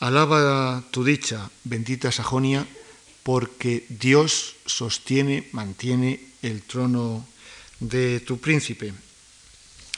Alaba 0.00 0.82
tu 0.90 1.04
dicha, 1.04 1.50
bendita 1.64 2.08
Sajonia, 2.08 2.64
porque 3.22 3.84
Dios 3.88 4.56
sostiene, 4.64 5.48
mantiene 5.52 6.20
el 6.40 6.62
trono 6.62 7.28
de 7.80 8.20
tu 8.20 8.40
príncipe. 8.40 8.94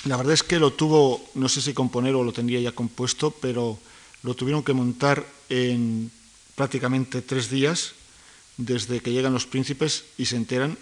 La 0.05 0.17
verdad 0.17 0.35
es 0.35 0.43
que 0.43 0.59
lo 0.59 0.73
tuvo, 0.73 1.23
no 1.35 1.49
sé 1.49 1.63
si 1.63 1.73
componer 1.73 2.17
o 2.17 2.25
lo 2.25 2.33
tendría 2.33 2.59
ya 2.59 2.75
compuesto, 2.75 3.31
pero 3.31 3.79
lo 4.25 4.35
tuvieron 4.35 4.65
que 4.65 4.75
montar 4.75 5.25
en 5.49 6.11
prácticamente 6.57 7.23
tres 7.23 7.49
días, 7.49 7.95
desde 8.57 8.99
que 8.99 9.13
llegan 9.13 9.33
los 9.33 9.47
príncipes 9.47 10.05
y 10.19 10.27
se 10.27 10.35
enteran 10.35 10.77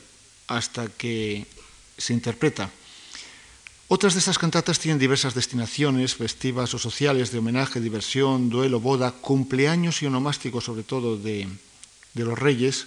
hasta 0.49 0.89
que 0.89 1.47
se 1.99 2.15
interpreta. 2.15 2.71
Otras 3.93 4.15
de 4.15 4.21
estas 4.21 4.39
cantatas 4.39 4.79
tienen 4.79 5.01
diversas 5.01 5.35
destinaciones, 5.35 6.15
festivas 6.15 6.73
o 6.75 6.79
sociales, 6.79 7.33
de 7.33 7.41
homenaje, 7.41 7.81
diversión, 7.81 8.49
duelo, 8.49 8.79
boda, 8.79 9.11
cumpleaños 9.11 10.01
y 10.01 10.07
onomástico 10.07 10.61
sobre 10.61 10.85
todo 10.85 11.17
de, 11.17 11.49
los 12.15 12.39
reyes, 12.39 12.87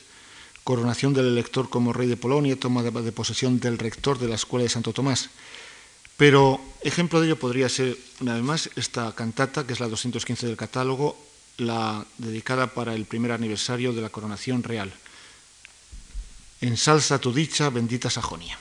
coronación 0.63 1.13
del 1.13 1.27
elector 1.27 1.67
como 1.67 1.91
rey 1.91 2.07
de 2.07 2.15
Polonia, 2.15 2.57
toma 2.57 2.83
de, 2.83 3.11
posesión 3.11 3.59
del 3.59 3.79
rector 3.79 4.17
de 4.17 4.29
la 4.29 4.35
escuela 4.35 4.63
de 4.63 4.69
Santo 4.69 4.93
Tomás. 4.93 5.29
Pero 6.15 6.61
ejemplo 6.79 7.19
de 7.19 7.27
ello 7.27 7.37
podría 7.37 7.67
ser, 7.67 7.97
una 8.21 8.35
vez 8.35 8.43
más, 8.43 8.69
esta 8.77 9.11
cantata, 9.11 9.67
que 9.67 9.73
es 9.73 9.81
la 9.81 9.89
215 9.89 10.47
del 10.47 10.55
catálogo, 10.55 11.17
la 11.57 12.05
dedicada 12.17 12.67
para 12.67 12.95
el 12.95 13.03
primer 13.03 13.33
aniversario 13.33 13.91
de 13.91 14.01
la 14.01 14.09
coronación 14.09 14.63
real. 14.63 14.93
Ensalza 16.61 17.19
tu 17.19 17.33
dicha, 17.33 17.69
bendita 17.69 18.09
Sajonia. 18.09 18.57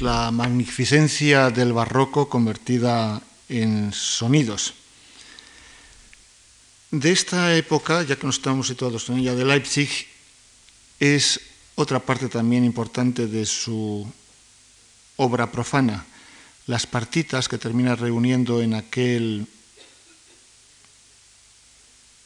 La 0.00 0.30
magnificencia 0.30 1.50
del 1.50 1.72
barroco 1.72 2.28
convertida 2.28 3.20
en 3.48 3.92
sonidos. 3.92 4.74
De 6.90 7.12
esta 7.12 7.54
época, 7.54 8.02
ya 8.02 8.16
que 8.16 8.26
nos 8.26 8.36
estamos 8.36 8.66
situados 8.66 9.08
en 9.08 9.18
ella, 9.18 9.34
de 9.34 9.44
Leipzig, 9.44 9.90
es 11.00 11.40
otra 11.74 12.00
parte 12.00 12.28
también 12.28 12.64
importante 12.64 13.26
de 13.26 13.44
su 13.44 14.10
obra 15.16 15.50
profana, 15.50 16.06
las 16.66 16.86
partitas 16.86 17.48
que 17.48 17.58
termina 17.58 17.94
reuniendo 17.94 18.62
en 18.62 18.74
aquel, 18.74 19.46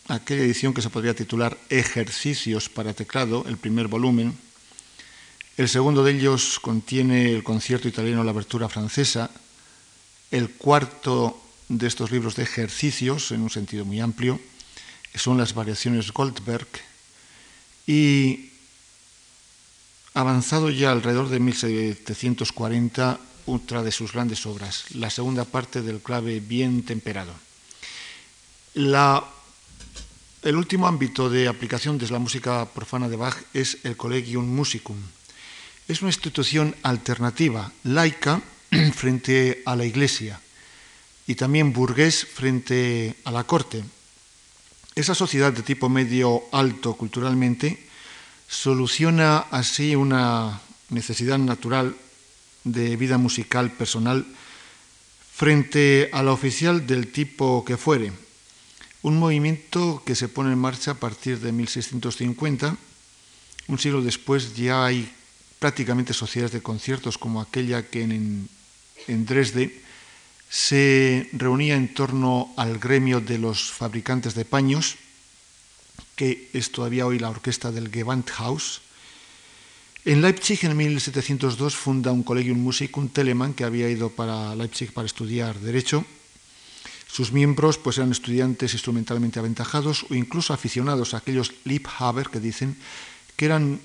aquella 0.08 0.42
edición 0.42 0.74
que 0.74 0.82
se 0.82 0.90
podría 0.90 1.14
titular 1.14 1.58
Ejercicios 1.68 2.68
para 2.68 2.94
teclado, 2.94 3.44
el 3.48 3.56
primer 3.56 3.88
volumen. 3.88 4.36
El 5.58 5.68
segundo 5.68 6.02
de 6.02 6.12
ellos 6.12 6.58
contiene 6.58 7.30
el 7.30 7.44
concierto 7.44 7.86
italiano 7.86 8.24
La 8.24 8.30
Abertura 8.30 8.70
Francesa, 8.70 9.30
el 10.30 10.48
cuarto 10.50 11.38
de 11.68 11.86
estos 11.86 12.10
libros 12.10 12.36
de 12.36 12.42
ejercicios, 12.42 13.32
en 13.32 13.42
un 13.42 13.50
sentido 13.50 13.84
muy 13.84 14.00
amplio, 14.00 14.40
son 15.14 15.36
las 15.36 15.52
variaciones 15.52 16.10
Goldberg, 16.10 16.68
y 17.86 18.48
avanzado 20.14 20.70
ya 20.70 20.90
alrededor 20.90 21.28
de 21.28 21.40
1740, 21.40 23.20
otra 23.44 23.82
de 23.82 23.92
sus 23.92 24.12
grandes 24.14 24.46
obras, 24.46 24.84
la 24.94 25.10
segunda 25.10 25.44
parte 25.44 25.82
del 25.82 26.00
clave 26.00 26.40
bien 26.40 26.82
temperado. 26.82 27.34
el 28.74 30.56
último 30.56 30.86
ámbito 30.86 31.28
de 31.28 31.46
aplicación 31.46 31.98
de 31.98 32.08
la 32.08 32.18
música 32.18 32.64
profana 32.72 33.10
de 33.10 33.16
Bach 33.16 33.36
es 33.52 33.78
el 33.84 33.98
Collegium 33.98 34.46
Musicum. 34.46 34.96
Es 35.92 36.00
una 36.00 36.08
institución 36.08 36.74
alternativa, 36.84 37.70
laica, 37.84 38.40
frente 38.94 39.62
a 39.66 39.76
la 39.76 39.84
Iglesia 39.84 40.40
y 41.26 41.34
también 41.34 41.74
burgués 41.74 42.24
frente 42.24 43.14
a 43.24 43.30
la 43.30 43.44
corte. 43.44 43.84
Esa 44.94 45.14
sociedad 45.14 45.52
de 45.52 45.60
tipo 45.60 45.90
medio 45.90 46.44
alto 46.50 46.94
culturalmente 46.94 47.78
soluciona 48.48 49.36
así 49.50 49.94
una 49.94 50.62
necesidad 50.88 51.36
natural 51.36 51.94
de 52.64 52.96
vida 52.96 53.18
musical 53.18 53.70
personal 53.70 54.24
frente 55.30 56.08
a 56.14 56.22
la 56.22 56.32
oficial 56.32 56.86
del 56.86 57.12
tipo 57.12 57.66
que 57.66 57.76
fuere. 57.76 58.12
Un 59.02 59.18
movimiento 59.18 60.02
que 60.06 60.14
se 60.14 60.30
pone 60.30 60.54
en 60.54 60.58
marcha 60.58 60.92
a 60.92 61.00
partir 61.04 61.38
de 61.40 61.52
1650. 61.52 62.78
Un 63.68 63.78
siglo 63.78 64.00
después 64.00 64.56
ya 64.56 64.86
hay 64.86 65.12
prácticamente 65.62 66.10
sociedades 66.10 66.50
de 66.50 66.60
conciertos 66.60 67.22
como 67.22 67.38
aquella 67.38 67.86
que 67.86 68.02
en, 68.02 68.50
en 69.06 69.22
Dresde 69.22 69.70
se 70.50 71.30
reunía 71.30 71.78
en 71.78 71.94
torno 71.94 72.50
al 72.58 72.82
gremio 72.82 73.22
de 73.22 73.38
los 73.38 73.70
fabricantes 73.70 74.34
de 74.34 74.44
paños, 74.44 74.98
que 76.18 76.50
es 76.52 76.72
todavía 76.72 77.06
hoy 77.06 77.22
la 77.22 77.30
orquesta 77.30 77.70
del 77.70 77.94
Gewandhaus. 77.94 78.82
En 80.04 80.20
Leipzig, 80.20 80.58
en 80.66 80.76
1702, 80.76 81.76
funda 81.76 82.10
un 82.10 82.26
Collegium 82.26 82.58
Musicum 82.58 83.06
Telemann, 83.06 83.54
que 83.54 83.62
había 83.62 83.88
ido 83.88 84.10
para 84.10 84.56
Leipzig 84.56 84.92
para 84.92 85.06
estudiar 85.06 85.54
Derecho. 85.60 86.04
Sus 87.06 87.30
miembros 87.30 87.78
pues, 87.78 87.98
eran 87.98 88.10
estudiantes 88.10 88.74
instrumentalmente 88.74 89.38
aventajados 89.38 90.06
o 90.10 90.14
incluso 90.16 90.52
aficionados 90.52 91.14
a 91.14 91.18
aquellos 91.18 91.54
Liebhaber, 91.62 92.30
que 92.30 92.40
dicen 92.40 92.74
que 93.36 93.46
eran 93.46 93.78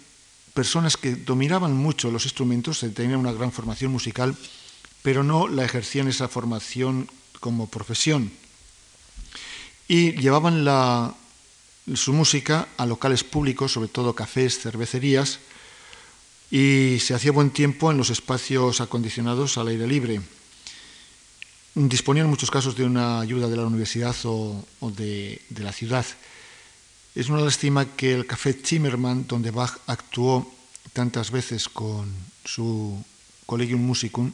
personas 0.57 0.97
que 0.97 1.13
dominaban 1.13 1.77
mucho 1.77 2.09
los 2.09 2.25
instrumentos, 2.25 2.83
tenían 2.95 3.19
una 3.19 3.31
gran 3.31 3.51
formación 3.51 3.91
musical, 3.91 4.35
pero 5.03 5.21
no 5.21 5.47
la 5.47 5.63
ejercían 5.63 6.07
esa 6.07 6.27
formación 6.27 7.07
como 7.39 7.69
profesión. 7.69 8.31
Y 9.87 10.13
llevaban 10.13 10.65
su 11.93 12.11
música 12.11 12.69
a 12.75 12.87
locales 12.87 13.23
públicos, 13.23 13.73
sobre 13.73 13.89
todo 13.89 14.17
cafés, 14.17 14.57
cervecerías, 14.57 15.37
y 16.49 16.97
se 17.05 17.13
hacía 17.13 17.31
buen 17.31 17.51
tiempo 17.51 17.91
en 17.91 17.97
los 17.97 18.09
espacios 18.09 18.81
acondicionados 18.81 19.59
al 19.59 19.67
aire 19.67 19.85
libre. 19.85 20.21
Disponían 21.75 22.25
en 22.25 22.31
muchos 22.31 22.49
casos 22.49 22.75
de 22.75 22.83
una 22.83 23.19
ayuda 23.19 23.47
de 23.47 23.57
la 23.57 23.67
universidad 23.67 24.15
o, 24.23 24.65
de, 24.81 25.39
la 25.59 25.71
ciudad. 25.71 26.07
Es 27.17 27.29
una 27.29 27.41
lástima 27.41 27.83
que 27.95 28.13
el 28.13 28.27
Café 28.27 28.53
Zimmermann, 28.53 29.25
donde 29.27 29.49
Bach 29.49 29.79
actuó 29.87 30.53
tantas 30.93 31.31
veces 31.31 31.67
con 31.67 32.13
su 32.45 33.03
Collegium 33.47 33.81
Musicum, 33.81 34.31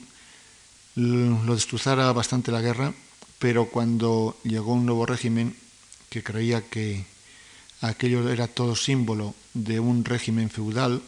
lo 0.96 1.56
destrozara 1.56 2.12
bastante 2.12 2.52
la 2.52 2.60
guerra, 2.60 2.94
pero 3.40 3.70
cuando 3.70 4.38
llegó 4.44 4.74
un 4.74 4.86
nuevo 4.86 5.06
régimen 5.06 5.56
que 6.10 6.24
creía 6.24 6.60
que 6.60 7.06
aquello 7.80 8.30
era 8.30 8.50
todo 8.50 8.76
símbolo 8.76 9.34
de 9.54 9.80
un 9.80 10.04
régimen 10.04 10.50
feudal, 10.50 11.02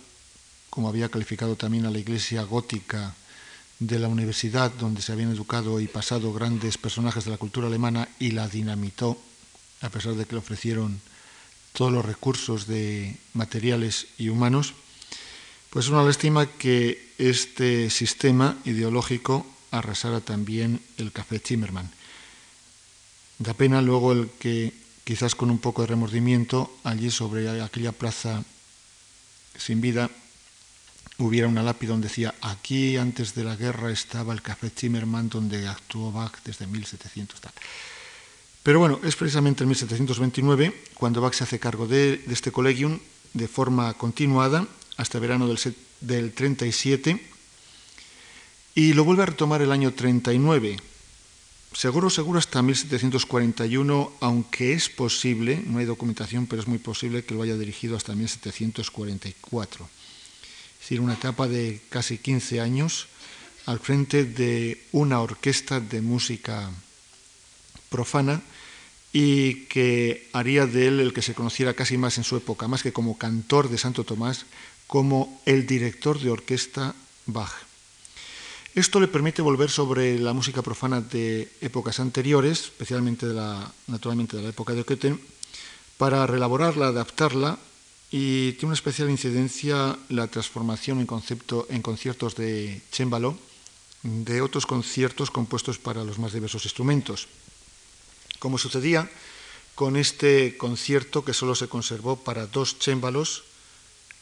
como 0.70 0.88
había 0.88 1.10
calificado 1.10 1.58
también 1.58 1.86
a 1.86 1.92
la 1.92 2.00
iglesia 2.00 2.44
gótica 2.44 3.16
de 3.80 4.00
la 4.00 4.08
universidad 4.08 4.72
donde 4.80 5.02
se 5.02 5.12
habían 5.12 5.34
educado 5.34 5.82
y 5.82 5.88
pasado 5.88 6.32
grandes 6.32 6.78
personajes 6.78 7.26
de 7.26 7.32
la 7.32 7.38
cultura 7.38 7.68
alemana 7.68 8.08
y 8.18 8.32
la 8.32 8.48
dinamitó, 8.48 9.18
a 9.82 9.90
pesar 9.90 10.14
de 10.14 10.24
que 10.24 10.36
le 10.36 10.40
ofrecieron 10.40 11.02
todos 11.76 11.92
los 11.92 12.06
recursos 12.06 12.66
de 12.66 13.16
materiales 13.34 14.08
y 14.18 14.30
humanos, 14.30 14.74
pues 15.70 15.90
una 15.90 16.04
lástima 16.04 16.48
que 16.48 17.14
este 17.18 17.90
sistema 17.90 18.58
ideológico 18.64 19.46
arrasara 19.72 20.22
también 20.22 20.80
el 20.98 21.12
café 21.12 21.38
Zimmermann. 21.40 21.92
Da 23.38 23.54
pena 23.54 23.82
luego 23.82 24.14
el 24.14 24.32
que, 24.40 24.72
quizás 25.04 25.36
con 25.36 25.52
un 25.52 25.60
poco 25.60 25.82
de 25.84 25.92
remordimiento, 25.92 26.72
allí 26.84 27.12
sobre 27.12 27.62
aquella 27.62 27.92
plaza 27.92 28.44
sin 29.58 29.82
vida 29.82 30.10
hubiera 31.18 31.48
una 31.48 31.64
lápida 31.64 31.92
donde 31.92 32.08
decía, 32.08 32.34
aquí 32.42 32.96
antes 32.96 33.36
de 33.36 33.44
la 33.44 33.56
guerra 33.56 33.92
estaba 33.92 34.34
el 34.34 34.42
café 34.42 34.70
Zimmermann 34.70 35.30
donde 35.30 35.68
actuó 35.68 36.12
Bach 36.12 36.40
desde 36.44 36.68
1700 36.68 37.42
tal. 37.42 37.54
Pero 38.66 38.80
bueno, 38.80 39.00
es 39.04 39.16
precisamente 39.16 39.62
en 39.62 39.70
1729 39.70 40.74
cuando 40.96 41.22
Bach 41.22 41.36
se 41.36 41.44
hace 41.44 41.60
cargo 41.60 41.86
de, 41.86 42.26
este 42.32 42.52
colegium 42.52 42.98
de 43.36 43.48
forma 43.48 43.94
continuada 43.94 44.66
hasta 44.98 45.20
verano 45.20 45.48
del, 45.48 45.60
del 46.02 46.34
37 46.34 47.22
y 48.74 48.94
lo 48.94 49.04
vuelve 49.04 49.22
a 49.22 49.28
retomar 49.28 49.62
el 49.62 49.72
año 49.72 49.94
39. 49.94 50.78
Seguro, 51.74 52.10
seguro 52.10 52.40
hasta 52.40 52.64
1741, 52.64 54.14
aunque 54.20 54.74
es 54.74 54.90
posible, 54.90 55.62
no 55.64 55.78
hay 55.78 55.86
documentación, 55.86 56.48
pero 56.48 56.60
es 56.60 56.68
muy 56.68 56.80
posible 56.80 57.24
que 57.24 57.36
lo 57.36 57.44
haya 57.44 57.58
dirigido 57.58 57.96
hasta 57.96 58.16
1744. 58.16 59.86
Es 59.86 60.80
decir, 60.80 61.02
una 61.02 61.14
etapa 61.14 61.48
de 61.48 61.82
casi 61.90 62.18
15 62.18 62.62
años 62.62 63.06
al 63.68 63.80
frente 63.80 64.26
de 64.26 64.84
una 64.92 65.22
orquesta 65.22 65.80
de 65.80 66.02
música 66.02 66.72
profana 67.92 68.42
y 69.16 69.64
que 69.68 70.28
haría 70.34 70.68
de 70.68 70.88
él 70.88 71.00
el 71.00 71.14
que 71.14 71.22
se 71.22 71.34
conociera 71.34 71.74
casi 71.74 71.98
más 71.98 72.18
en 72.18 72.26
su 72.26 72.36
época, 72.36 72.68
más 72.68 72.84
que 72.84 72.92
como 72.92 73.18
cantor 73.18 73.70
de 73.70 73.78
Santo 73.78 74.04
Tomás, 74.04 74.46
como 74.88 75.42
el 75.46 75.66
director 75.66 76.20
de 76.20 76.32
orquesta 76.32 76.94
Bach. 77.26 77.54
Esto 78.76 79.00
le 79.00 79.08
permite 79.08 79.42
volver 79.42 79.70
sobre 79.72 80.20
la 80.20 80.34
música 80.34 80.62
profana 80.62 81.00
de 81.00 81.50
épocas 81.62 82.02
anteriores, 82.02 82.60
especialmente 82.60 83.26
de 83.26 83.36
la, 83.36 83.72
naturalmente 83.88 84.36
de 84.36 84.44
la 84.44 84.50
época 84.50 84.74
de 84.74 84.82
Oqueten, 84.82 85.18
para 85.98 86.28
relaborarla, 86.28 86.88
adaptarla 86.88 87.58
y 88.12 88.52
tiene 88.60 88.66
una 88.66 88.74
especial 88.74 89.10
incidencia 89.10 89.98
la 90.10 90.28
transformación 90.28 91.00
en, 91.00 91.08
concepto, 91.08 91.68
en 91.70 91.82
conciertos 91.82 92.36
de 92.36 92.82
chémbalo 92.92 93.38
de 94.04 94.42
otros 94.42 94.66
conciertos 94.66 95.32
compuestos 95.32 95.80
para 95.80 96.04
los 96.04 96.20
más 96.20 96.34
diversos 96.34 96.66
instrumentos. 96.66 97.30
Como 98.40 98.58
sucedía 98.58 99.10
con 99.76 99.98
este 99.98 100.58
concierto 100.58 101.26
que 101.26 101.34
solo 101.34 101.56
se 101.56 101.68
conservó 101.68 102.16
para 102.16 102.48
dos 102.48 102.80
chémbalos 102.80 103.44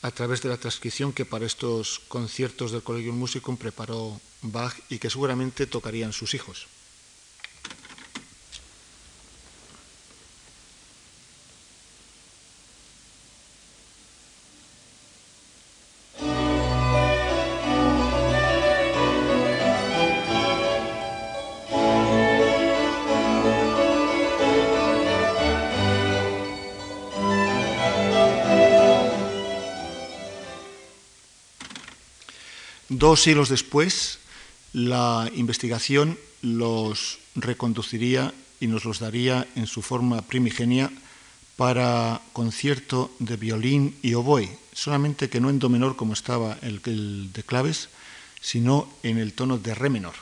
a 0.02 0.12
través 0.12 0.42
de 0.42 0.50
la 0.50 0.58
transcripción 0.58 1.14
que 1.14 1.26
para 1.26 1.46
estos 1.46 2.00
conciertos 2.08 2.72
del 2.72 2.84
Collegium 2.84 3.18
Musicum 3.18 3.56
preparó 3.56 4.20
Bach 4.42 4.76
y 4.90 5.00
que 5.00 5.10
seguramente 5.10 5.66
tocarían 5.66 6.12
sus 6.12 6.34
hijos. 6.34 6.68
Dos 33.14 33.22
siglos 33.22 33.50
después, 33.50 34.18
la 34.74 35.30
investigación 35.36 36.18
los 36.42 37.20
reconduciría 37.36 38.34
y 38.60 38.66
nos 38.66 38.86
los 38.86 38.98
daría 38.98 39.46
en 39.56 39.68
su 39.68 39.84
forma 39.84 40.24
primigenia 40.24 40.90
para 41.56 42.22
concierto 42.34 43.14
de 43.20 43.38
violín 43.38 43.96
y 44.02 44.16
oboe, 44.16 44.50
solamente 44.74 45.30
que 45.30 45.40
no 45.40 45.52
en 45.52 45.60
do 45.60 45.70
menor 45.70 45.94
como 45.94 46.18
estaba 46.18 46.58
el, 46.66 46.82
el 46.90 47.30
de 47.30 47.44
claves, 47.46 47.94
sino 48.42 48.90
en 49.04 49.20
el 49.20 49.38
tono 49.38 49.60
de 49.60 49.78
re 49.78 49.94
menor. 49.94 50.18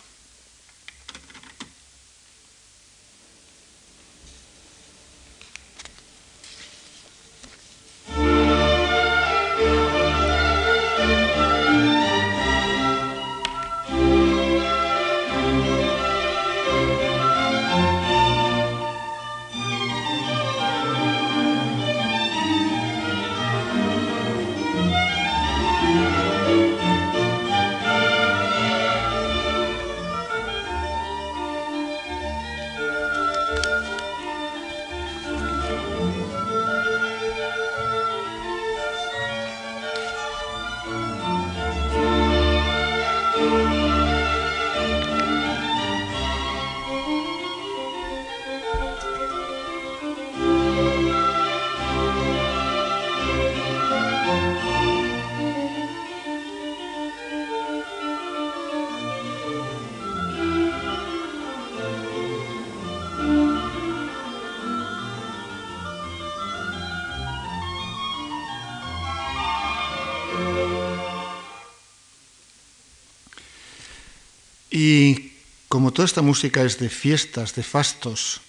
Toda 76.02 76.10
esta 76.10 76.24
música 76.24 76.64
es 76.64 76.80
de 76.80 76.90
fiestas, 76.90 77.54
de 77.54 77.62
fastos 77.62 78.42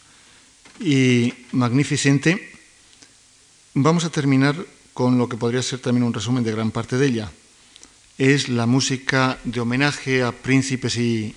y 0.81 1.35
magnificente, 1.53 2.51
vamos 3.75 4.07
a 4.07 4.11
terminar 4.11 4.57
con 4.95 5.19
lo 5.19 5.29
que 5.29 5.37
podría 5.37 5.61
ser 5.61 5.79
también 5.79 6.05
un 6.05 6.15
resumen 6.15 6.45
de 6.45 6.53
gran 6.53 6.71
parte 6.71 6.97
de 6.97 7.07
ella. 7.09 7.31
Es 8.17 8.49
la 8.49 8.65
música 8.65 9.37
de 9.45 9.61
homenaje 9.61 10.23
a 10.23 10.33
príncipes 10.33 10.97
y, 10.97 11.37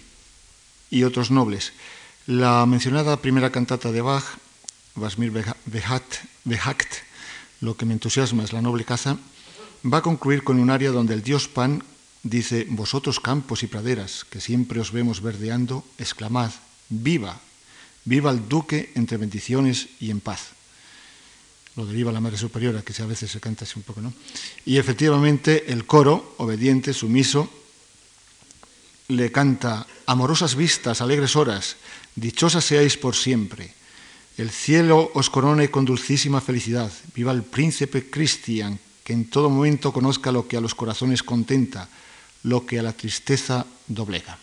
otros 1.03 1.31
nobles. 1.31 1.73
La 2.27 2.65
mencionada 2.65 3.19
primera 3.19 3.51
cantata 3.51 3.91
de 3.91 3.99
Bach, 3.99 4.23
Vasmir 4.95 5.33
Behakt, 5.65 6.93
lo 7.59 7.75
que 7.75 7.85
me 7.85 7.91
entusiasma 7.91 8.45
es 8.45 8.53
la 8.53 8.61
noble 8.61 8.85
caza, 8.85 9.17
va 9.83 9.97
a 9.97 10.07
concluir 10.07 10.45
con 10.45 10.61
un 10.61 10.69
área 10.69 10.91
donde 10.91 11.13
el 11.13 11.23
dios 11.23 11.49
Pan 11.49 11.83
Dice, 12.25 12.65
vosotros 12.67 13.19
campos 13.19 13.61
y 13.61 13.67
praderas, 13.67 14.25
que 14.25 14.41
siempre 14.41 14.81
os 14.81 14.89
vemos 14.89 15.21
verdeando, 15.21 15.85
exclamad, 16.01 16.49
viva, 16.89 17.37
viva 18.01 18.31
el 18.31 18.49
duque 18.49 18.89
entre 18.95 19.21
bendiciones 19.21 19.89
y 20.01 20.09
en 20.09 20.21
paz. 20.25 20.57
Lo 21.75 21.85
deriva 21.85 22.11
la 22.11 22.25
Madre 22.25 22.41
Superiora, 22.41 22.81
que 22.81 22.99
a 22.99 23.05
veces 23.05 23.29
se 23.29 23.39
canta 23.39 23.65
así 23.65 23.77
un 23.77 23.83
poco, 23.83 24.01
¿no? 24.01 24.11
Y 24.65 24.77
efectivamente 24.77 25.71
el 25.71 25.85
coro, 25.85 26.33
obediente, 26.37 26.93
sumiso, 26.93 27.47
le 29.09 29.31
canta, 29.31 29.85
amorosas 30.07 30.55
vistas, 30.55 31.01
alegres 31.01 31.35
horas, 31.35 31.77
dichosas 32.15 32.65
seáis 32.65 32.97
por 32.97 33.13
siempre. 33.15 33.69
El 34.35 34.49
cielo 34.49 35.11
os 35.13 35.29
corone 35.29 35.69
con 35.69 35.85
dulcísima 35.85 36.41
felicidad. 36.41 36.91
Viva 37.13 37.31
el 37.31 37.43
príncipe 37.43 38.09
Cristian, 38.09 38.79
que 39.03 39.13
en 39.13 39.29
todo 39.29 39.51
momento 39.51 39.93
conozca 39.93 40.31
lo 40.31 40.47
que 40.47 40.57
a 40.57 40.61
los 40.61 40.73
corazones 40.73 41.21
contenta 41.21 41.87
lo 42.45 42.65
que 42.65 42.79
a 42.79 42.83
la 42.83 42.93
tristeza 42.93 43.65
doblega. 43.87 44.37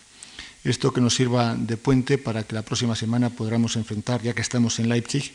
Esto 0.63 0.93
que 0.93 1.01
nos 1.01 1.15
sirva 1.15 1.55
de 1.55 1.75
puente 1.75 2.17
para 2.17 2.43
que 2.43 2.55
la 2.55 2.61
próxima 2.63 2.95
semana 2.95 3.31
podamos 3.31 3.75
enfrentar, 3.75 4.21
ya 4.21 4.33
que 4.33 4.41
estamos 4.41 4.79
en 4.79 4.87
Leipzig, 4.87 5.33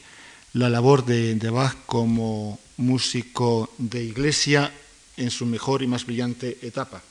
la 0.53 0.69
labor 0.69 1.05
de, 1.05 1.35
de 1.35 1.51
Bach 1.51 1.77
como 1.87 2.59
músico 2.77 3.73
de 3.77 4.05
iglesia 4.05 4.73
en 5.17 5.31
su 5.31 5.45
mejor 5.45 5.83
y 5.83 5.87
más 5.87 6.07
brillante 6.07 6.59
etapa. 6.63 7.03